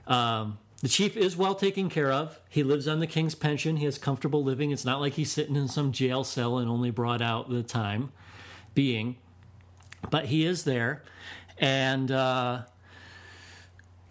Um, 0.08 0.58
the 0.82 0.89
chief 0.89 1.15
is 1.15 1.38
well 1.38 1.56
taken 1.56 1.89
care 1.89 2.12
of. 2.12 2.39
He 2.50 2.63
lives 2.63 2.88
on 2.88 3.00
the 3.00 3.08
king's 3.08 3.36
pension. 3.36 3.78
He 3.78 3.86
has 3.86 3.98
comfortable 3.98 4.44
living. 4.44 4.72
It's 4.72 4.86
not 4.86 5.00
like 5.00 5.13
he's 5.13 5.32
sitting 5.32 5.56
in 5.56 5.67
some 5.67 5.91
jail 5.91 6.24
cell 6.24 6.58
and 6.58 6.70
only 6.70 6.89
brought 6.89 7.22
out 7.22 7.50
the 7.50 7.63
time 7.63 8.12
being. 8.74 9.17
But 10.10 10.26
he 10.26 10.46
is 10.46 10.63
there. 10.63 11.04
And 11.60 12.12
uh, 12.12 12.63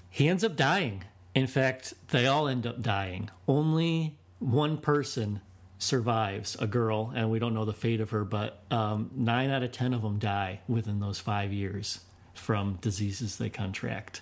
he 0.09 0.29
ends 0.29 0.45
up 0.45 0.57
dying. 0.57 1.05
In 1.35 1.49
fact, 1.49 1.95
they 2.09 2.27
all 2.27 2.47
end 2.47 2.67
up 2.67 2.81
dying. 2.83 3.31
Only 3.49 4.17
one 4.39 4.79
person 4.79 5.41
survives, 5.79 6.57
a 6.61 6.67
girl, 6.67 7.13
and 7.15 7.31
we 7.31 7.39
don't 7.39 7.55
know 7.55 7.65
the 7.65 7.73
fate 7.73 8.01
of 8.01 8.11
her, 8.11 8.25
but 8.25 8.63
um, 8.71 9.11
nine 9.15 9.51
out 9.51 9.63
of 9.63 9.73
ten 9.73 9.95
of 9.95 10.03
them 10.03 10.19
die 10.19 10.61
within 10.69 11.01
those 11.01 11.19
five 11.19 11.53
years 11.53 12.01
from 12.35 12.79
diseases 12.81 13.39
they 13.39 13.49
contract. 13.49 14.21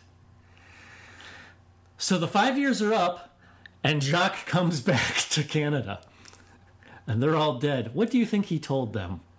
So 1.99 2.17
the 2.17 2.29
five 2.29 2.57
years 2.57 2.81
are 2.81 2.95
up, 2.95 3.39
and 3.85 4.03
Jacques 4.03 4.47
comes 4.47 4.81
back 4.93 5.17
to 5.31 5.43
Canada. 5.43 6.01
And 7.07 7.23
they're 7.23 7.37
all 7.37 7.59
dead. 7.59 7.95
What 7.95 8.11
do 8.11 8.19
you 8.19 8.27
think 8.27 8.47
he 8.47 8.59
told 8.59 8.93
them? 8.93 9.21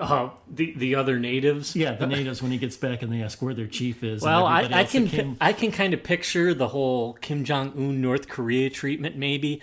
Uh, 0.00 0.30
the 0.48 0.72
the 0.76 0.94
other 0.94 1.18
natives. 1.18 1.74
Yeah, 1.76 1.92
the 1.94 2.06
natives 2.06 2.40
when 2.42 2.52
he 2.52 2.56
gets 2.58 2.76
back 2.76 3.02
and 3.02 3.12
they 3.12 3.20
ask 3.20 3.42
where 3.42 3.52
their 3.52 3.66
chief 3.66 4.02
is. 4.04 4.22
and 4.22 4.30
Well, 4.32 4.46
I, 4.46 4.62
I 4.72 4.84
can 4.84 5.08
came- 5.08 5.36
I 5.40 5.52
can 5.52 5.72
kind 5.72 5.92
of 5.92 6.02
picture 6.04 6.54
the 6.54 6.68
whole 6.68 7.14
Kim 7.14 7.44
Jong 7.44 7.72
Un 7.76 8.00
North 8.00 8.28
Korea 8.28 8.70
treatment. 8.70 9.16
Maybe 9.16 9.60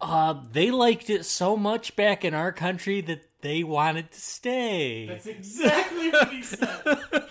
uh, 0.00 0.34
they 0.52 0.70
liked 0.70 1.10
it 1.10 1.24
so 1.26 1.56
much 1.56 1.96
back 1.96 2.24
in 2.24 2.32
our 2.32 2.52
country 2.52 3.00
that 3.02 3.28
they 3.42 3.62
wanted 3.64 4.12
to 4.12 4.20
stay. 4.20 5.06
That's 5.08 5.26
exactly 5.26 6.10
what 6.10 6.28
he 6.30 6.42
said. 6.42 7.24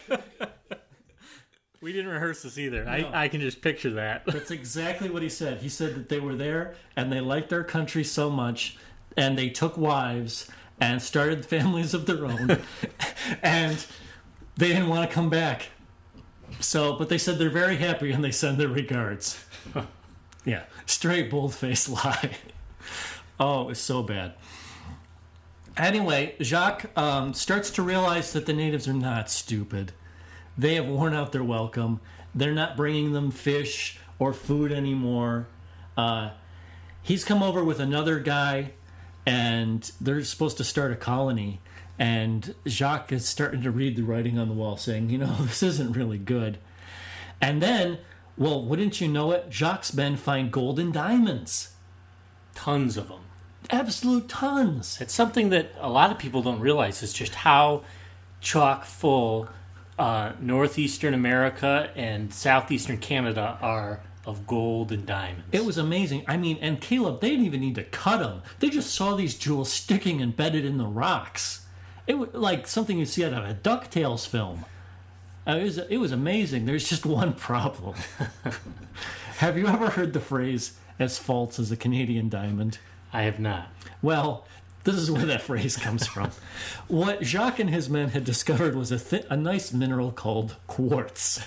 we 1.84 1.92
didn't 1.92 2.12
rehearse 2.12 2.44
this 2.44 2.58
either. 2.58 2.88
I, 2.88 3.26
I 3.26 3.28
can 3.28 3.42
just 3.42 3.62
picture 3.62 3.92
that. 3.92 4.26
That's 4.28 4.52
exactly 4.52 5.10
what 5.10 5.22
he 5.22 5.30
said. 5.30 5.58
He 5.58 5.68
said 5.68 5.96
that 5.96 6.08
they 6.08 6.20
were 6.20 6.34
there 6.36 6.76
and 6.96 7.12
they 7.12 7.20
liked 7.20 7.50
their 7.50 7.64
country 7.64 8.06
so 8.06 8.30
much, 8.30 8.78
and 9.18 9.38
they 9.38 9.50
took 9.50 9.78
wives 9.78 10.50
and 10.80 11.02
started 11.02 11.46
families 11.46 11.94
of 11.94 12.06
their 12.06 12.26
own, 12.26 12.60
and 13.44 13.86
they 14.56 14.70
didn't 14.70 14.88
want 14.88 15.08
to 15.08 15.14
come 15.14 15.30
back. 15.30 15.68
So, 16.62 16.94
but 16.94 17.10
they 17.10 17.18
said 17.18 17.38
they're 17.38 17.50
very 17.50 17.76
happy 17.76 18.12
and 18.12 18.24
they 18.24 18.32
send 18.32 18.58
their 18.58 18.70
regards. 18.70 19.44
yeah, 20.46 20.64
straight 20.86 21.30
bold 21.30 21.54
faced 21.54 21.90
lie. 21.90 22.38
oh, 23.40 23.70
it's 23.70 23.82
so 23.82 24.02
bad. 24.04 24.36
Anyway, 25.76 26.36
Jacques 26.40 26.96
um, 26.96 27.34
starts 27.34 27.72
to 27.72 27.82
realize 27.82 28.32
that 28.34 28.46
the 28.46 28.54
natives 28.54 28.88
are 28.88 28.94
not 28.94 29.30
stupid. 29.30 29.92
They 30.58 30.76
have 30.76 30.88
worn 30.88 31.14
out 31.14 31.32
their 31.32 31.44
welcome. 31.44 32.00
They're 32.36 32.54
not 32.54 32.78
bringing 32.78 33.14
them 33.14 33.32
fish 33.32 34.00
or 34.20 34.34
food 34.34 34.72
anymore. 34.72 35.48
Uh, 35.98 36.32
he's 37.02 37.24
come 37.24 37.44
over 37.44 37.64
with 37.64 37.80
another 37.80 38.20
guy, 38.20 38.72
and 39.26 39.92
they're 40.00 40.24
supposed 40.24 40.58
to 40.58 40.64
start 40.64 40.92
a 40.92 40.96
colony. 40.96 41.60
And 42.00 42.56
Jacques 42.68 43.12
is 43.12 43.28
starting 43.28 43.62
to 43.64 43.72
read 43.72 43.96
the 43.96 44.02
writing 44.04 44.38
on 44.40 44.48
the 44.48 44.54
wall, 44.54 44.78
saying, 44.78 45.10
"You 45.10 45.20
know, 45.20 45.36
this 45.42 45.62
isn't 45.64 45.94
really 45.94 46.18
good." 46.18 46.58
And 47.42 47.62
then, 47.62 48.00
well, 48.38 48.64
wouldn't 48.64 49.02
you 49.02 49.08
know 49.08 49.32
it? 49.32 49.48
Jacques' 49.52 49.94
men 49.94 50.16
find 50.18 50.52
gold 50.52 50.80
and 50.80 50.94
diamonds. 50.94 51.70
tons 52.56 52.98
of 52.98 53.10
them. 53.10 53.22
Absolute 53.70 54.30
tons. 54.30 55.00
It's 55.02 55.14
something 55.14 55.50
that 55.50 55.72
a 55.80 55.90
lot 55.90 56.12
of 56.12 56.20
people 56.20 56.42
don't 56.42 56.60
realize 56.60 57.02
is 57.02 57.14
just 57.14 57.36
how 57.36 57.84
chock 58.42 58.86
full 58.86 59.48
uh, 59.98 60.34
northeastern 60.40 61.14
America 61.14 61.92
and 61.96 62.34
southeastern 62.34 62.98
Canada 62.98 63.58
are 63.62 64.02
of 64.26 64.48
gold 64.48 64.92
and 64.92 65.06
diamonds. 65.06 65.46
It 65.52 65.66
was 65.66 65.78
amazing. 65.78 66.24
I 66.28 66.38
mean, 66.38 66.58
and 66.62 66.80
Caleb, 66.80 67.20
they 67.22 67.30
didn't 67.30 67.46
even 67.46 67.60
need 67.60 67.76
to 67.76 67.84
cut 67.84 68.20
them. 68.20 68.42
They 68.60 68.70
just 68.70 68.94
saw 68.94 69.16
these 69.16 69.36
jewels 69.36 69.72
sticking 69.72 70.22
embedded 70.22 70.66
in 70.66 70.78
the 70.78 70.88
rocks. 70.88 71.66
It 72.08 72.16
was 72.16 72.30
like 72.34 72.68
something 72.68 72.98
you 72.98 73.06
see 73.06 73.26
out 73.26 73.34
of 73.34 73.44
a 73.44 73.54
DuckTales 73.54 74.28
film. 74.28 74.66
Uh, 75.46 75.58
it 75.58 75.64
was 75.64 75.78
it 75.78 75.98
was 75.98 76.12
amazing. 76.12 76.66
There's 76.66 76.88
just 76.88 77.06
one 77.06 77.34
problem. 77.34 77.96
Have 79.38 79.58
you 79.58 79.68
ever 79.68 79.90
heard 79.90 80.14
the 80.14 80.22
phrase 80.22 80.78
"as 81.00 81.18
false 81.18 81.60
as 81.60 81.72
a 81.72 81.78
Canadian 81.78 82.30
diamond"? 82.30 82.80
I 83.12 83.24
have 83.24 83.40
not. 83.40 83.68
Well, 84.02 84.48
this 84.84 84.96
is 84.96 85.10
where 85.12 85.26
that 85.26 85.42
phrase 85.42 85.78
comes 85.78 86.06
from. 86.06 86.32
what 86.88 87.24
Jacques 87.24 87.60
and 87.60 87.70
his 87.70 87.90
men 87.90 88.10
had 88.10 88.24
discovered 88.24 88.76
was 88.76 88.92
a, 88.92 89.00
thi- 89.00 89.24
a 89.30 89.38
nice 89.38 89.72
mineral 89.72 90.12
called 90.12 90.58
quartz. 90.68 91.42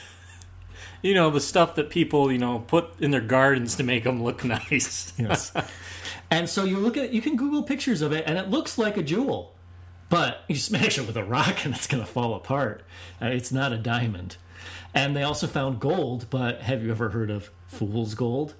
You 1.03 1.15
know, 1.15 1.31
the 1.31 1.41
stuff 1.41 1.75
that 1.75 1.91
people, 1.91 2.33
you 2.33 2.39
know, 2.39 2.61
put 2.61 2.99
in 3.01 3.11
their 3.11 3.21
gardens 3.21 3.77
to 3.77 3.83
make 3.83 4.05
them 4.05 4.23
look 4.23 4.43
nice. 4.71 5.13
Yes. 5.19 5.53
and 6.31 6.49
so 6.49 6.65
you 6.65 6.79
look 6.79 6.97
at 6.97 7.13
you 7.13 7.21
can 7.21 7.37
Google 7.37 7.63
pictures 7.63 8.03
of 8.03 8.13
it, 8.13 8.25
and 8.27 8.39
it 8.39 8.49
looks 8.51 8.79
like 8.79 8.97
a 8.97 9.03
jewel, 9.03 9.55
but 10.09 10.45
you 10.49 10.57
smash 10.57 10.99
it 10.99 11.07
with 11.07 11.17
a 11.17 11.25
rock, 11.25 11.65
and 11.65 11.75
it's 11.75 11.87
going 11.87 12.03
to 12.03 12.11
fall 12.11 12.35
apart. 12.35 12.83
Uh, 13.21 13.27
it's 13.27 13.53
not 13.53 13.73
a 13.73 13.79
diamond. 13.79 14.37
And 14.95 15.15
they 15.15 15.23
also 15.23 15.47
found 15.47 15.79
gold, 15.79 16.27
but 16.31 16.63
have 16.63 16.83
you 16.83 16.91
ever 16.91 17.11
heard 17.11 17.31
of 17.31 17.51
fool's 17.69 18.15
gold? 18.15 18.55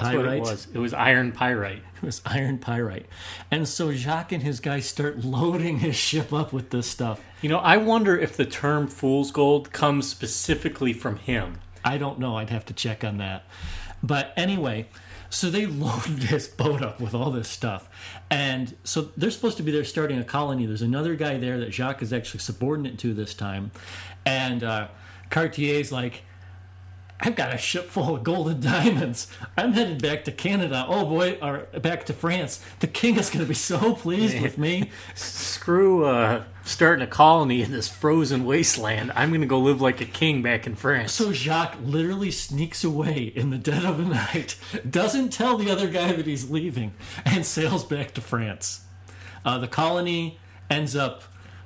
That's 0.00 0.14
what 0.14 0.26
it 0.26 0.40
was. 0.40 0.68
It 0.72 0.78
was 0.78 0.94
iron 0.94 1.32
pyrite. 1.32 1.82
It 1.96 2.08
was 2.08 2.20
iron 2.26 2.58
pyrite. 2.58 3.06
And 3.50 3.66
so 3.66 3.90
Jacques 3.92 4.32
and 4.32 4.42
his 4.42 4.60
guys 4.60 4.84
start 4.84 5.24
loading 5.24 5.78
his 5.78 5.96
ship 5.96 6.34
up 6.34 6.52
with 6.52 6.68
this 6.68 6.86
stuff. 6.86 7.22
You 7.40 7.48
know, 7.48 7.58
I 7.58 7.78
wonder 7.78 8.18
if 8.18 8.36
the 8.36 8.44
term 8.44 8.88
fool's 8.88 9.30
gold 9.30 9.72
comes 9.72 10.06
specifically 10.06 10.92
from 10.92 11.16
him. 11.16 11.60
I 11.82 11.96
don't 11.96 12.18
know. 12.18 12.36
I'd 12.36 12.50
have 12.50 12.66
to 12.66 12.74
check 12.74 13.04
on 13.04 13.16
that. 13.18 13.44
But 14.02 14.34
anyway, 14.36 14.88
so 15.30 15.48
they 15.50 15.66
load 15.84 16.02
this 16.04 16.46
boat 16.46 16.82
up 16.82 17.00
with 17.00 17.14
all 17.14 17.30
this 17.30 17.48
stuff. 17.48 17.88
And 18.30 18.76
so 18.84 19.10
they're 19.16 19.30
supposed 19.30 19.56
to 19.56 19.62
be 19.62 19.72
there 19.72 19.84
starting 19.84 20.18
a 20.18 20.24
colony. 20.24 20.66
There's 20.66 20.82
another 20.82 21.14
guy 21.16 21.38
there 21.38 21.58
that 21.58 21.72
Jacques 21.72 22.02
is 22.02 22.12
actually 22.12 22.40
subordinate 22.40 22.98
to 22.98 23.14
this 23.14 23.32
time. 23.34 23.70
And 24.26 24.62
uh, 24.62 24.88
Cartier's 25.30 25.90
like, 25.90 26.22
I've 27.24 27.36
got 27.36 27.54
a 27.54 27.58
ship 27.58 27.86
full 27.86 28.16
of 28.16 28.22
gold 28.22 28.48
and 28.48 28.62
diamonds. 28.62 29.28
I'm 29.56 29.72
headed 29.72 30.02
back 30.02 30.24
to 30.24 30.32
Canada. 30.32 30.84
Oh 30.86 31.06
boy, 31.06 31.38
or 31.40 31.66
back 31.80 32.04
to 32.06 32.12
France. 32.12 32.62
The 32.80 32.86
king 32.86 33.16
is 33.16 33.30
going 33.30 33.44
to 33.44 33.48
be 33.48 33.54
so 33.54 33.94
pleased 33.94 34.40
with 34.42 34.58
me. 34.58 34.90
Screw 35.14 36.04
uh, 36.04 36.44
starting 36.64 37.02
a 37.02 37.06
colony 37.06 37.62
in 37.62 37.70
this 37.70 37.88
frozen 37.88 38.44
wasteland. 38.44 39.12
I'm 39.14 39.30
going 39.30 39.40
to 39.40 39.46
go 39.46 39.58
live 39.58 39.80
like 39.80 40.00
a 40.00 40.06
king 40.06 40.42
back 40.42 40.66
in 40.66 40.74
France. 40.74 41.12
So 41.12 41.32
Jacques 41.32 41.78
literally 41.82 42.30
sneaks 42.30 42.84
away 42.84 43.32
in 43.34 43.50
the 43.50 43.58
dead 43.58 43.84
of 43.84 43.98
the 43.98 44.04
night, 44.04 44.56
doesn't 44.88 45.30
tell 45.32 45.56
the 45.56 45.70
other 45.70 45.88
guy 45.88 46.12
that 46.12 46.26
he's 46.26 46.50
leaving, 46.50 46.92
and 47.24 47.46
sails 47.46 47.84
back 47.84 48.12
to 48.14 48.20
France. 48.20 48.82
Uh, 49.44 49.58
the 49.58 49.68
colony 49.68 50.38
ends 50.70 50.94
up 50.94 51.22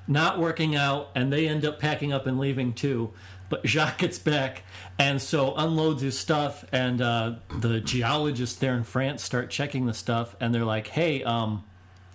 not 0.06 0.38
working 0.38 0.74
out, 0.74 1.10
and 1.14 1.32
they 1.32 1.46
end 1.46 1.64
up 1.64 1.78
packing 1.78 2.12
up 2.12 2.26
and 2.26 2.38
leaving 2.38 2.72
too. 2.72 3.12
But 3.48 3.66
Jacques 3.66 3.98
gets 3.98 4.18
back, 4.18 4.62
and 4.98 5.22
so 5.22 5.54
unloads 5.54 6.02
his 6.02 6.18
stuff, 6.18 6.64
and 6.70 7.00
uh, 7.00 7.36
the 7.60 7.80
geologists 7.80 8.56
there 8.56 8.74
in 8.74 8.84
France 8.84 9.22
start 9.22 9.50
checking 9.50 9.86
the 9.86 9.94
stuff, 9.94 10.36
and 10.40 10.54
they're 10.54 10.64
like, 10.64 10.88
"Hey, 10.88 11.22
um, 11.24 11.64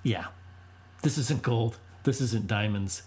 yeah, 0.03 0.27
this 1.01 1.17
isn't 1.17 1.41
gold. 1.41 1.77
This 2.03 2.21
isn't 2.21 2.47
diamonds." 2.47 3.03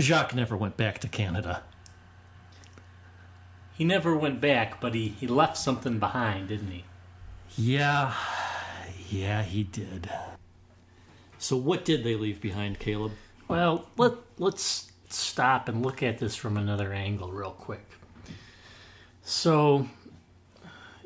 Jacques 0.00 0.34
never 0.34 0.56
went 0.56 0.76
back 0.76 0.98
to 1.00 1.08
Canada. 1.08 1.62
He 3.72 3.84
never 3.84 4.16
went 4.16 4.40
back, 4.40 4.80
but 4.80 4.94
he, 4.94 5.08
he 5.08 5.26
left 5.26 5.56
something 5.56 5.98
behind, 5.98 6.48
didn't 6.48 6.70
he? 6.70 6.84
Yeah, 7.56 8.12
yeah, 9.08 9.42
he 9.42 9.64
did. 9.64 10.10
So, 11.38 11.56
what 11.56 11.84
did 11.84 12.04
they 12.04 12.16
leave 12.16 12.40
behind, 12.40 12.80
Caleb? 12.80 13.12
Well, 13.46 13.88
let 13.96 14.14
let's 14.36 14.90
stop 15.12 15.68
and 15.68 15.84
look 15.84 16.02
at 16.02 16.18
this 16.18 16.34
from 16.36 16.56
another 16.56 16.92
angle 16.92 17.30
real 17.32 17.50
quick. 17.50 17.86
So, 19.22 19.88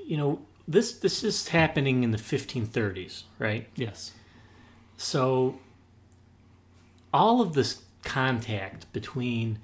you 0.04 0.16
know, 0.16 0.40
this 0.68 0.92
this 0.92 1.24
is 1.24 1.48
happening 1.48 2.04
in 2.04 2.10
the 2.10 2.18
1530s, 2.18 3.24
right? 3.38 3.68
Yes. 3.74 4.12
So 4.96 5.58
all 7.12 7.40
of 7.40 7.54
this 7.54 7.82
contact 8.04 8.92
between 8.92 9.58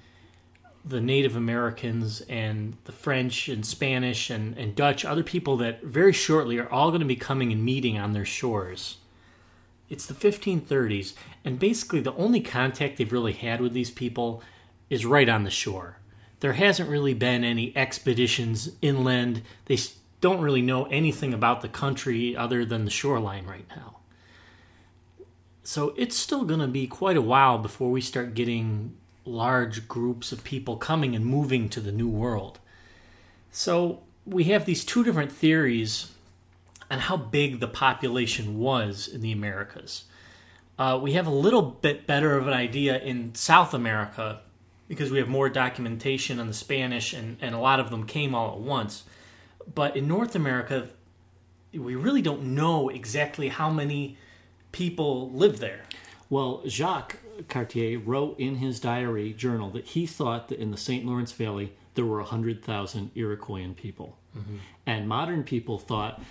the 0.85 1.01
Native 1.01 1.35
Americans 1.35 2.21
and 2.29 2.77
the 2.85 2.91
French 2.91 3.49
and 3.49 3.65
Spanish 3.65 4.29
and, 4.29 4.57
and 4.57 4.75
Dutch, 4.75 5.03
other 5.03 5.23
people 5.23 5.57
that 5.57 5.83
very 5.83 6.13
shortly 6.13 6.57
are 6.57 6.69
all 6.69 6.89
going 6.89 7.01
to 7.01 7.05
be 7.05 7.15
coming 7.15 7.51
and 7.51 7.63
meeting 7.63 7.97
on 7.97 8.13
their 8.13 8.25
shores. 8.25 8.97
It's 9.89 10.05
the 10.05 10.13
1530s, 10.13 11.13
and 11.43 11.57
basically 11.57 11.99
the 11.99 12.13
only 12.13 12.41
contact 12.41 12.97
they've 12.97 13.11
really 13.11 13.33
had 13.33 13.59
with 13.59 13.73
these 13.73 13.91
people 13.91 14.43
is 14.89 15.05
right 15.05 15.27
on 15.27 15.43
the 15.43 15.49
shore. 15.49 15.97
There 16.39 16.53
hasn't 16.53 16.89
really 16.89 17.13
been 17.13 17.43
any 17.43 17.75
expeditions 17.75 18.71
inland. 18.81 19.41
They 19.65 19.77
don't 20.21 20.41
really 20.41 20.61
know 20.61 20.85
anything 20.85 21.33
about 21.33 21.61
the 21.61 21.67
country 21.67 22.35
other 22.35 22.65
than 22.65 22.85
the 22.85 22.91
shoreline 22.91 23.45
right 23.45 23.65
now. 23.75 23.97
So 25.63 25.93
it's 25.97 26.15
still 26.15 26.45
going 26.45 26.61
to 26.61 26.67
be 26.67 26.87
quite 26.87 27.17
a 27.17 27.21
while 27.21 27.57
before 27.57 27.91
we 27.91 28.01
start 28.01 28.33
getting 28.33 28.95
large 29.25 29.87
groups 29.87 30.31
of 30.31 30.43
people 30.43 30.77
coming 30.77 31.15
and 31.15 31.25
moving 31.25 31.69
to 31.69 31.79
the 31.79 31.91
new 31.91 32.09
world. 32.09 32.59
So 33.51 34.01
we 34.25 34.45
have 34.45 34.65
these 34.65 34.85
two 34.85 35.03
different 35.03 35.31
theories 35.31 36.11
on 36.89 36.99
how 36.99 37.17
big 37.17 37.59
the 37.59 37.67
population 37.67 38.57
was 38.57 39.07
in 39.07 39.21
the 39.21 39.31
Americas. 39.31 40.05
Uh, 40.77 40.99
we 41.01 41.13
have 41.13 41.27
a 41.27 41.31
little 41.31 41.61
bit 41.61 42.07
better 42.07 42.37
of 42.37 42.47
an 42.47 42.53
idea 42.53 42.99
in 42.99 43.35
South 43.35 43.73
America 43.73 44.41
because 44.87 45.11
we 45.11 45.19
have 45.19 45.27
more 45.27 45.49
documentation 45.49 46.39
on 46.39 46.47
the 46.47 46.53
Spanish 46.53 47.13
and, 47.13 47.37
and 47.41 47.53
a 47.53 47.59
lot 47.59 47.79
of 47.79 47.89
them 47.89 48.05
came 48.05 48.33
all 48.33 48.53
at 48.53 48.59
once. 48.59 49.03
But 49.73 49.95
in 49.95 50.07
North 50.07 50.35
America, 50.35 50.89
we 51.73 51.95
really 51.95 52.21
don't 52.21 52.55
know 52.55 52.89
exactly 52.89 53.49
how 53.49 53.69
many 53.69 54.17
people 54.71 55.29
live 55.31 55.59
there. 55.59 55.83
Well, 56.29 56.63
Jacques 56.67 57.17
Cartier 57.47 57.99
wrote 57.99 58.39
in 58.39 58.55
his 58.55 58.79
diary 58.79 59.33
journal 59.33 59.69
that 59.71 59.85
he 59.85 60.05
thought 60.05 60.47
that 60.47 60.59
in 60.59 60.71
the 60.71 60.77
St. 60.77 61.05
Lawrence 61.05 61.31
Valley 61.33 61.73
there 61.95 62.05
were 62.05 62.17
100,000 62.17 63.11
Iroquoian 63.15 63.75
people. 63.75 64.17
And 64.85 65.07
modern 65.07 65.43
people 65.43 65.77
thought 65.79 66.21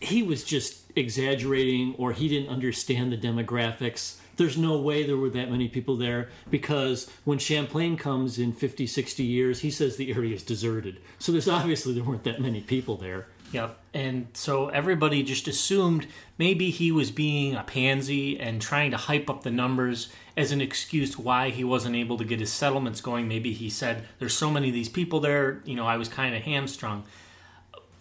he 0.00 0.22
was 0.22 0.44
just 0.44 0.82
exaggerating 0.96 1.94
or 1.98 2.12
he 2.12 2.28
didn't 2.28 2.48
understand 2.48 3.12
the 3.12 3.16
demographics. 3.16 4.16
There's 4.36 4.56
no 4.56 4.78
way 4.78 5.04
there 5.04 5.16
were 5.16 5.30
that 5.30 5.50
many 5.50 5.68
people 5.68 5.96
there 5.96 6.30
because 6.50 7.10
when 7.24 7.38
Champlain 7.38 7.96
comes 7.96 8.38
in 8.38 8.52
50, 8.52 8.86
60 8.86 9.22
years, 9.22 9.60
he 9.60 9.70
says 9.70 9.96
the 9.96 10.12
area 10.12 10.34
is 10.34 10.42
deserted. 10.42 11.00
So 11.18 11.32
there's 11.32 11.48
obviously 11.60 11.92
there 11.92 12.04
weren't 12.04 12.24
that 12.24 12.40
many 12.40 12.62
people 12.62 12.96
there. 12.96 13.26
Yep. 13.52 13.78
And 13.92 14.28
so 14.32 14.68
everybody 14.68 15.24
just 15.24 15.48
assumed 15.48 16.06
maybe 16.38 16.70
he 16.70 16.92
was 16.92 17.10
being 17.10 17.56
a 17.56 17.64
pansy 17.64 18.38
and 18.38 18.62
trying 18.62 18.92
to 18.92 18.96
hype 18.96 19.28
up 19.28 19.42
the 19.42 19.50
numbers 19.50 20.08
as 20.36 20.52
an 20.52 20.60
excuse 20.60 21.18
why 21.18 21.50
he 21.50 21.64
wasn't 21.64 21.96
able 21.96 22.16
to 22.18 22.24
get 22.24 22.38
his 22.38 22.52
settlements 22.52 23.00
going. 23.00 23.26
Maybe 23.26 23.52
he 23.52 23.68
said, 23.68 24.06
There's 24.20 24.36
so 24.36 24.50
many 24.50 24.68
of 24.68 24.74
these 24.74 24.88
people 24.88 25.18
there, 25.18 25.60
you 25.64 25.74
know, 25.74 25.84
I 25.84 25.96
was 25.96 26.08
kind 26.08 26.34
of 26.34 26.42
hamstrung. 26.42 27.02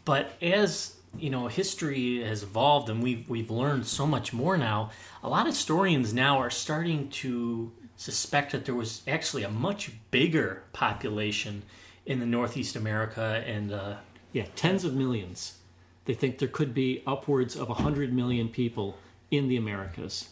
But 0.05 0.33
as 0.41 0.98
you 1.17 1.30
know, 1.30 1.48
history 1.48 2.24
has 2.24 2.43
evolved 2.43 2.89
and 2.89 3.02
we've 3.02 3.28
we've 3.30 3.52
learned 3.52 3.86
so 3.88 4.06
much 4.06 4.34
more 4.34 4.58
now. 4.58 4.91
A 5.24 5.30
lot 5.30 5.48
of 5.48 5.54
historians 5.54 6.13
now 6.13 6.38
are 6.38 6.50
starting 6.50 7.10
to 7.10 7.72
suspect 7.95 8.52
that 8.52 8.65
there 8.65 8.76
was 8.76 9.02
actually 9.08 9.43
a 9.43 9.50
much 9.50 9.91
bigger 10.12 10.63
population 10.72 11.63
in 12.06 12.19
the 12.19 12.26
Northeast 12.26 12.76
America 12.76 13.43
and 13.45 13.72
uh, 13.72 13.95
Yeah, 14.32 14.45
tens 14.56 14.86
of 14.86 14.93
millions. 14.93 15.58
They 16.06 16.13
think 16.13 16.39
there 16.39 16.48
could 16.48 16.74
be 16.74 17.04
upwards 17.06 17.56
of 17.56 17.69
100 17.69 18.13
million 18.13 18.50
people 18.50 18.98
in 19.30 19.48
the 19.48 19.58
Americas. 19.58 20.30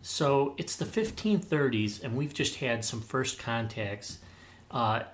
So 0.00 0.54
it's 0.58 0.76
the 0.76 0.84
1530s, 0.84 2.02
and 2.02 2.16
we've 2.16 2.34
just 2.34 2.56
had 2.56 2.84
some 2.84 3.00
first 3.00 3.38
contacts 3.38 4.18
uh, 4.70 5.04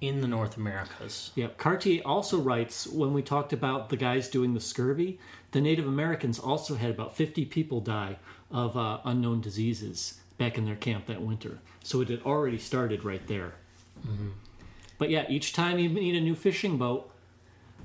in 0.00 0.20
the 0.20 0.28
North 0.28 0.56
Americas. 0.56 1.30
Yeah, 1.34 1.48
Cartier 1.56 2.02
also 2.04 2.38
writes 2.40 2.86
when 2.86 3.12
we 3.12 3.22
talked 3.22 3.52
about 3.52 3.88
the 3.88 3.96
guys 3.96 4.28
doing 4.28 4.54
the 4.54 4.60
scurvy, 4.60 5.18
the 5.52 5.60
Native 5.60 5.86
Americans 5.86 6.38
also 6.38 6.74
had 6.74 6.90
about 6.90 7.16
50 7.16 7.44
people 7.46 7.80
die 7.80 8.18
of 8.50 8.76
uh, 8.76 9.00
unknown 9.04 9.40
diseases 9.40 10.20
back 10.38 10.58
in 10.58 10.64
their 10.64 10.76
camp 10.76 11.06
that 11.06 11.22
winter. 11.22 11.58
So 11.82 12.00
it 12.00 12.08
had 12.08 12.22
already 12.22 12.58
started 12.58 13.04
right 13.04 13.26
there. 13.26 13.54
But 14.98 15.10
yeah, 15.10 15.26
each 15.28 15.52
time 15.52 15.78
you 15.78 15.88
need 15.88 16.16
a 16.16 16.20
new 16.20 16.34
fishing 16.34 16.78
boat, 16.78 17.10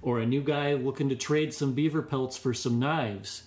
or 0.02 0.20
a 0.20 0.26
new 0.26 0.42
guy 0.42 0.74
looking 0.74 1.10
to 1.10 1.16
trade 1.16 1.54
some 1.54 1.74
beaver 1.74 2.02
pelts 2.02 2.38
for 2.38 2.54
some 2.54 2.80
knives, 2.80 3.44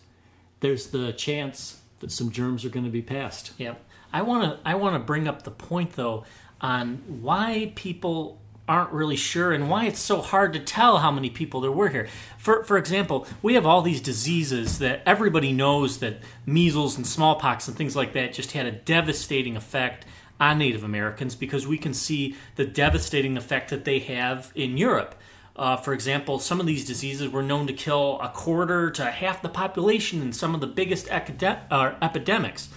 there's 0.61 0.89
the 0.89 1.13
chance 1.13 1.81
that 2.01 2.11
some 2.11 2.31
germs 2.31 2.65
are 2.65 2.69
going 2.69 2.85
to 2.85 2.91
be 2.91 3.03
passed. 3.03 3.53
Yep. 3.59 3.83
I 4.13 4.23
want 4.23 4.45
to 4.45 4.69
I 4.69 4.75
want 4.75 4.95
to 4.95 4.99
bring 4.99 5.27
up 5.27 5.43
the 5.43 5.51
point 5.51 5.93
though 5.93 6.25
on 6.61 7.03
why 7.07 7.73
people 7.75 8.42
aren't 8.69 8.93
really 8.93 9.17
sure 9.17 9.53
and 9.53 9.69
why 9.69 9.87
it's 9.87 9.99
so 9.99 10.21
hard 10.21 10.53
to 10.53 10.61
tell 10.61 10.99
how 10.99 11.11
many 11.11 11.29
people 11.29 11.61
there 11.61 11.73
were 11.73 11.89
here. 11.89 12.09
For 12.39 12.63
for 12.65 12.79
example, 12.79 13.27
we 13.43 13.55
have 13.55 13.67
all 13.67 13.83
these 13.83 14.01
diseases 14.01 14.79
that 14.79 15.03
everybody 15.05 15.53
knows 15.53 15.99
that 15.99 16.19
measles 16.47 16.97
and 16.97 17.07
smallpox 17.07 17.67
and 17.67 17.77
things 17.77 17.97
like 17.97 18.13
that 18.13 18.33
just 18.33 18.53
had 18.53 18.67
a 18.67 18.73
devastating 18.73 19.57
effect 19.57 20.07
on 20.41 20.59
Native 20.59 20.85
Americans 20.85 21.35
because 21.35 21.67
we 21.67 21.79
can 21.79 21.95
see 21.95 22.37
the 22.57 22.65
devastating 22.65 23.37
effect 23.37 23.71
that 23.71 23.85
they 23.85 23.99
have 24.01 24.53
in 24.55 24.77
Europe. 24.77 25.15
Uh, 25.55 25.77
for 25.77 25.93
example, 25.93 26.39
some 26.39 26.61
of 26.61 26.67
these 26.67 26.85
diseases 26.85 27.29
were 27.29 27.43
known 27.43 27.67
to 27.67 27.73
kill 27.73 28.19
a 28.23 28.29
quarter 28.29 28.91
to 28.91 29.05
half 29.05 29.43
the 29.43 29.49
population 29.49 30.23
in 30.23 30.33
some 30.33 30.55
of 30.55 30.61
the 30.61 30.67
biggest 30.67 31.11
uh, 31.11 31.93
epidemics. 32.01 32.71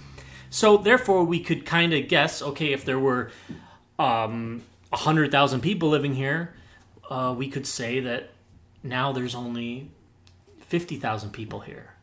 So, 0.50 0.76
therefore, 0.76 1.24
we 1.24 1.40
could 1.40 1.64
kind 1.64 1.92
of 1.94 2.06
guess 2.08 2.42
okay, 2.42 2.72
if 2.72 2.84
there 2.84 2.98
were 2.98 3.30
um, 3.98 4.62
100,000 4.90 5.60
people 5.60 5.88
living 5.88 6.14
here, 6.14 6.54
uh, 7.10 7.34
we 7.36 7.48
could 7.48 7.66
say 7.66 8.00
that 8.00 8.30
now 8.82 9.12
there's 9.12 9.34
only 9.34 9.90
50,000 10.60 11.30
people 11.30 11.60
here. 11.60 11.94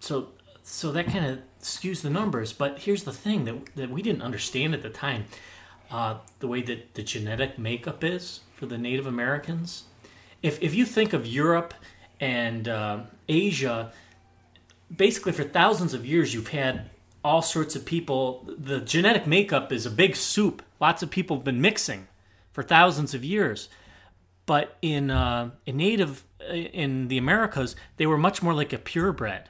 So, 0.00 0.28
so 0.62 0.92
that 0.92 1.06
kind 1.06 1.24
of 1.26 1.40
skews 1.60 2.02
the 2.02 2.10
numbers. 2.10 2.52
But 2.52 2.80
here's 2.80 3.04
the 3.04 3.12
thing 3.12 3.44
that, 3.44 3.74
that 3.76 3.90
we 3.90 4.02
didn't 4.02 4.22
understand 4.22 4.74
at 4.74 4.82
the 4.82 4.90
time 4.90 5.26
uh, 5.90 6.16
the 6.40 6.48
way 6.48 6.62
that 6.62 6.94
the 6.94 7.02
genetic 7.02 7.58
makeup 7.58 8.02
is 8.02 8.40
for 8.54 8.66
the 8.66 8.78
Native 8.78 9.06
Americans. 9.06 9.84
If, 10.42 10.60
if 10.62 10.74
you 10.74 10.84
think 10.84 11.12
of 11.12 11.26
Europe 11.26 11.74
and 12.20 12.68
uh, 12.68 13.00
Asia, 13.28 13.92
basically 14.94 15.32
for 15.32 15.44
thousands 15.44 15.94
of 15.94 16.04
years, 16.04 16.34
you've 16.34 16.48
had 16.48 16.90
all 17.24 17.42
sorts 17.42 17.76
of 17.76 17.84
people. 17.84 18.48
The 18.58 18.80
genetic 18.80 19.26
makeup 19.26 19.72
is 19.72 19.86
a 19.86 19.90
big 19.90 20.16
soup. 20.16 20.62
Lots 20.82 21.00
of 21.00 21.10
people 21.10 21.36
have 21.36 21.44
been 21.44 21.60
mixing 21.60 22.08
for 22.50 22.64
thousands 22.64 23.14
of 23.14 23.24
years. 23.24 23.68
But 24.46 24.76
in 24.82 25.12
uh, 25.12 25.50
in 25.64 25.76
native 25.76 26.24
in 26.50 27.06
the 27.06 27.18
Americas, 27.18 27.76
they 27.98 28.06
were 28.06 28.18
much 28.18 28.42
more 28.42 28.52
like 28.52 28.72
a 28.72 28.78
purebred. 28.78 29.48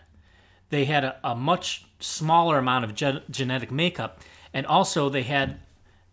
They 0.68 0.84
had 0.84 1.04
a, 1.04 1.16
a 1.24 1.34
much 1.34 1.86
smaller 2.00 2.58
amount 2.58 2.84
of 2.84 2.94
gen- 2.94 3.22
genetic 3.30 3.70
makeup, 3.70 4.20
and 4.52 4.66
also 4.66 5.08
they 5.08 5.22
had 5.22 5.60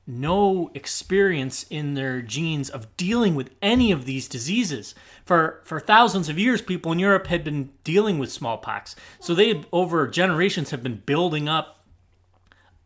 no 0.07 0.71
experience 0.73 1.65
in 1.69 1.95
their 1.95 2.21
genes 2.21 2.69
of 2.69 2.95
dealing 2.95 3.35
with 3.35 3.51
any 3.61 3.91
of 3.91 4.05
these 4.05 4.29
diseases. 4.29 4.95
For 5.25 5.59
for 5.65 5.81
thousands 5.81 6.29
of 6.29 6.39
years, 6.39 6.61
people 6.61 6.93
in 6.93 6.99
Europe 6.99 7.27
had 7.27 7.43
been 7.43 7.71
dealing 7.83 8.19
with 8.19 8.31
smallpox, 8.31 8.95
so 9.19 9.35
they 9.35 9.65
over 9.73 10.07
generations 10.07 10.71
have 10.71 10.81
been 10.81 11.03
building 11.05 11.49
up. 11.49 11.78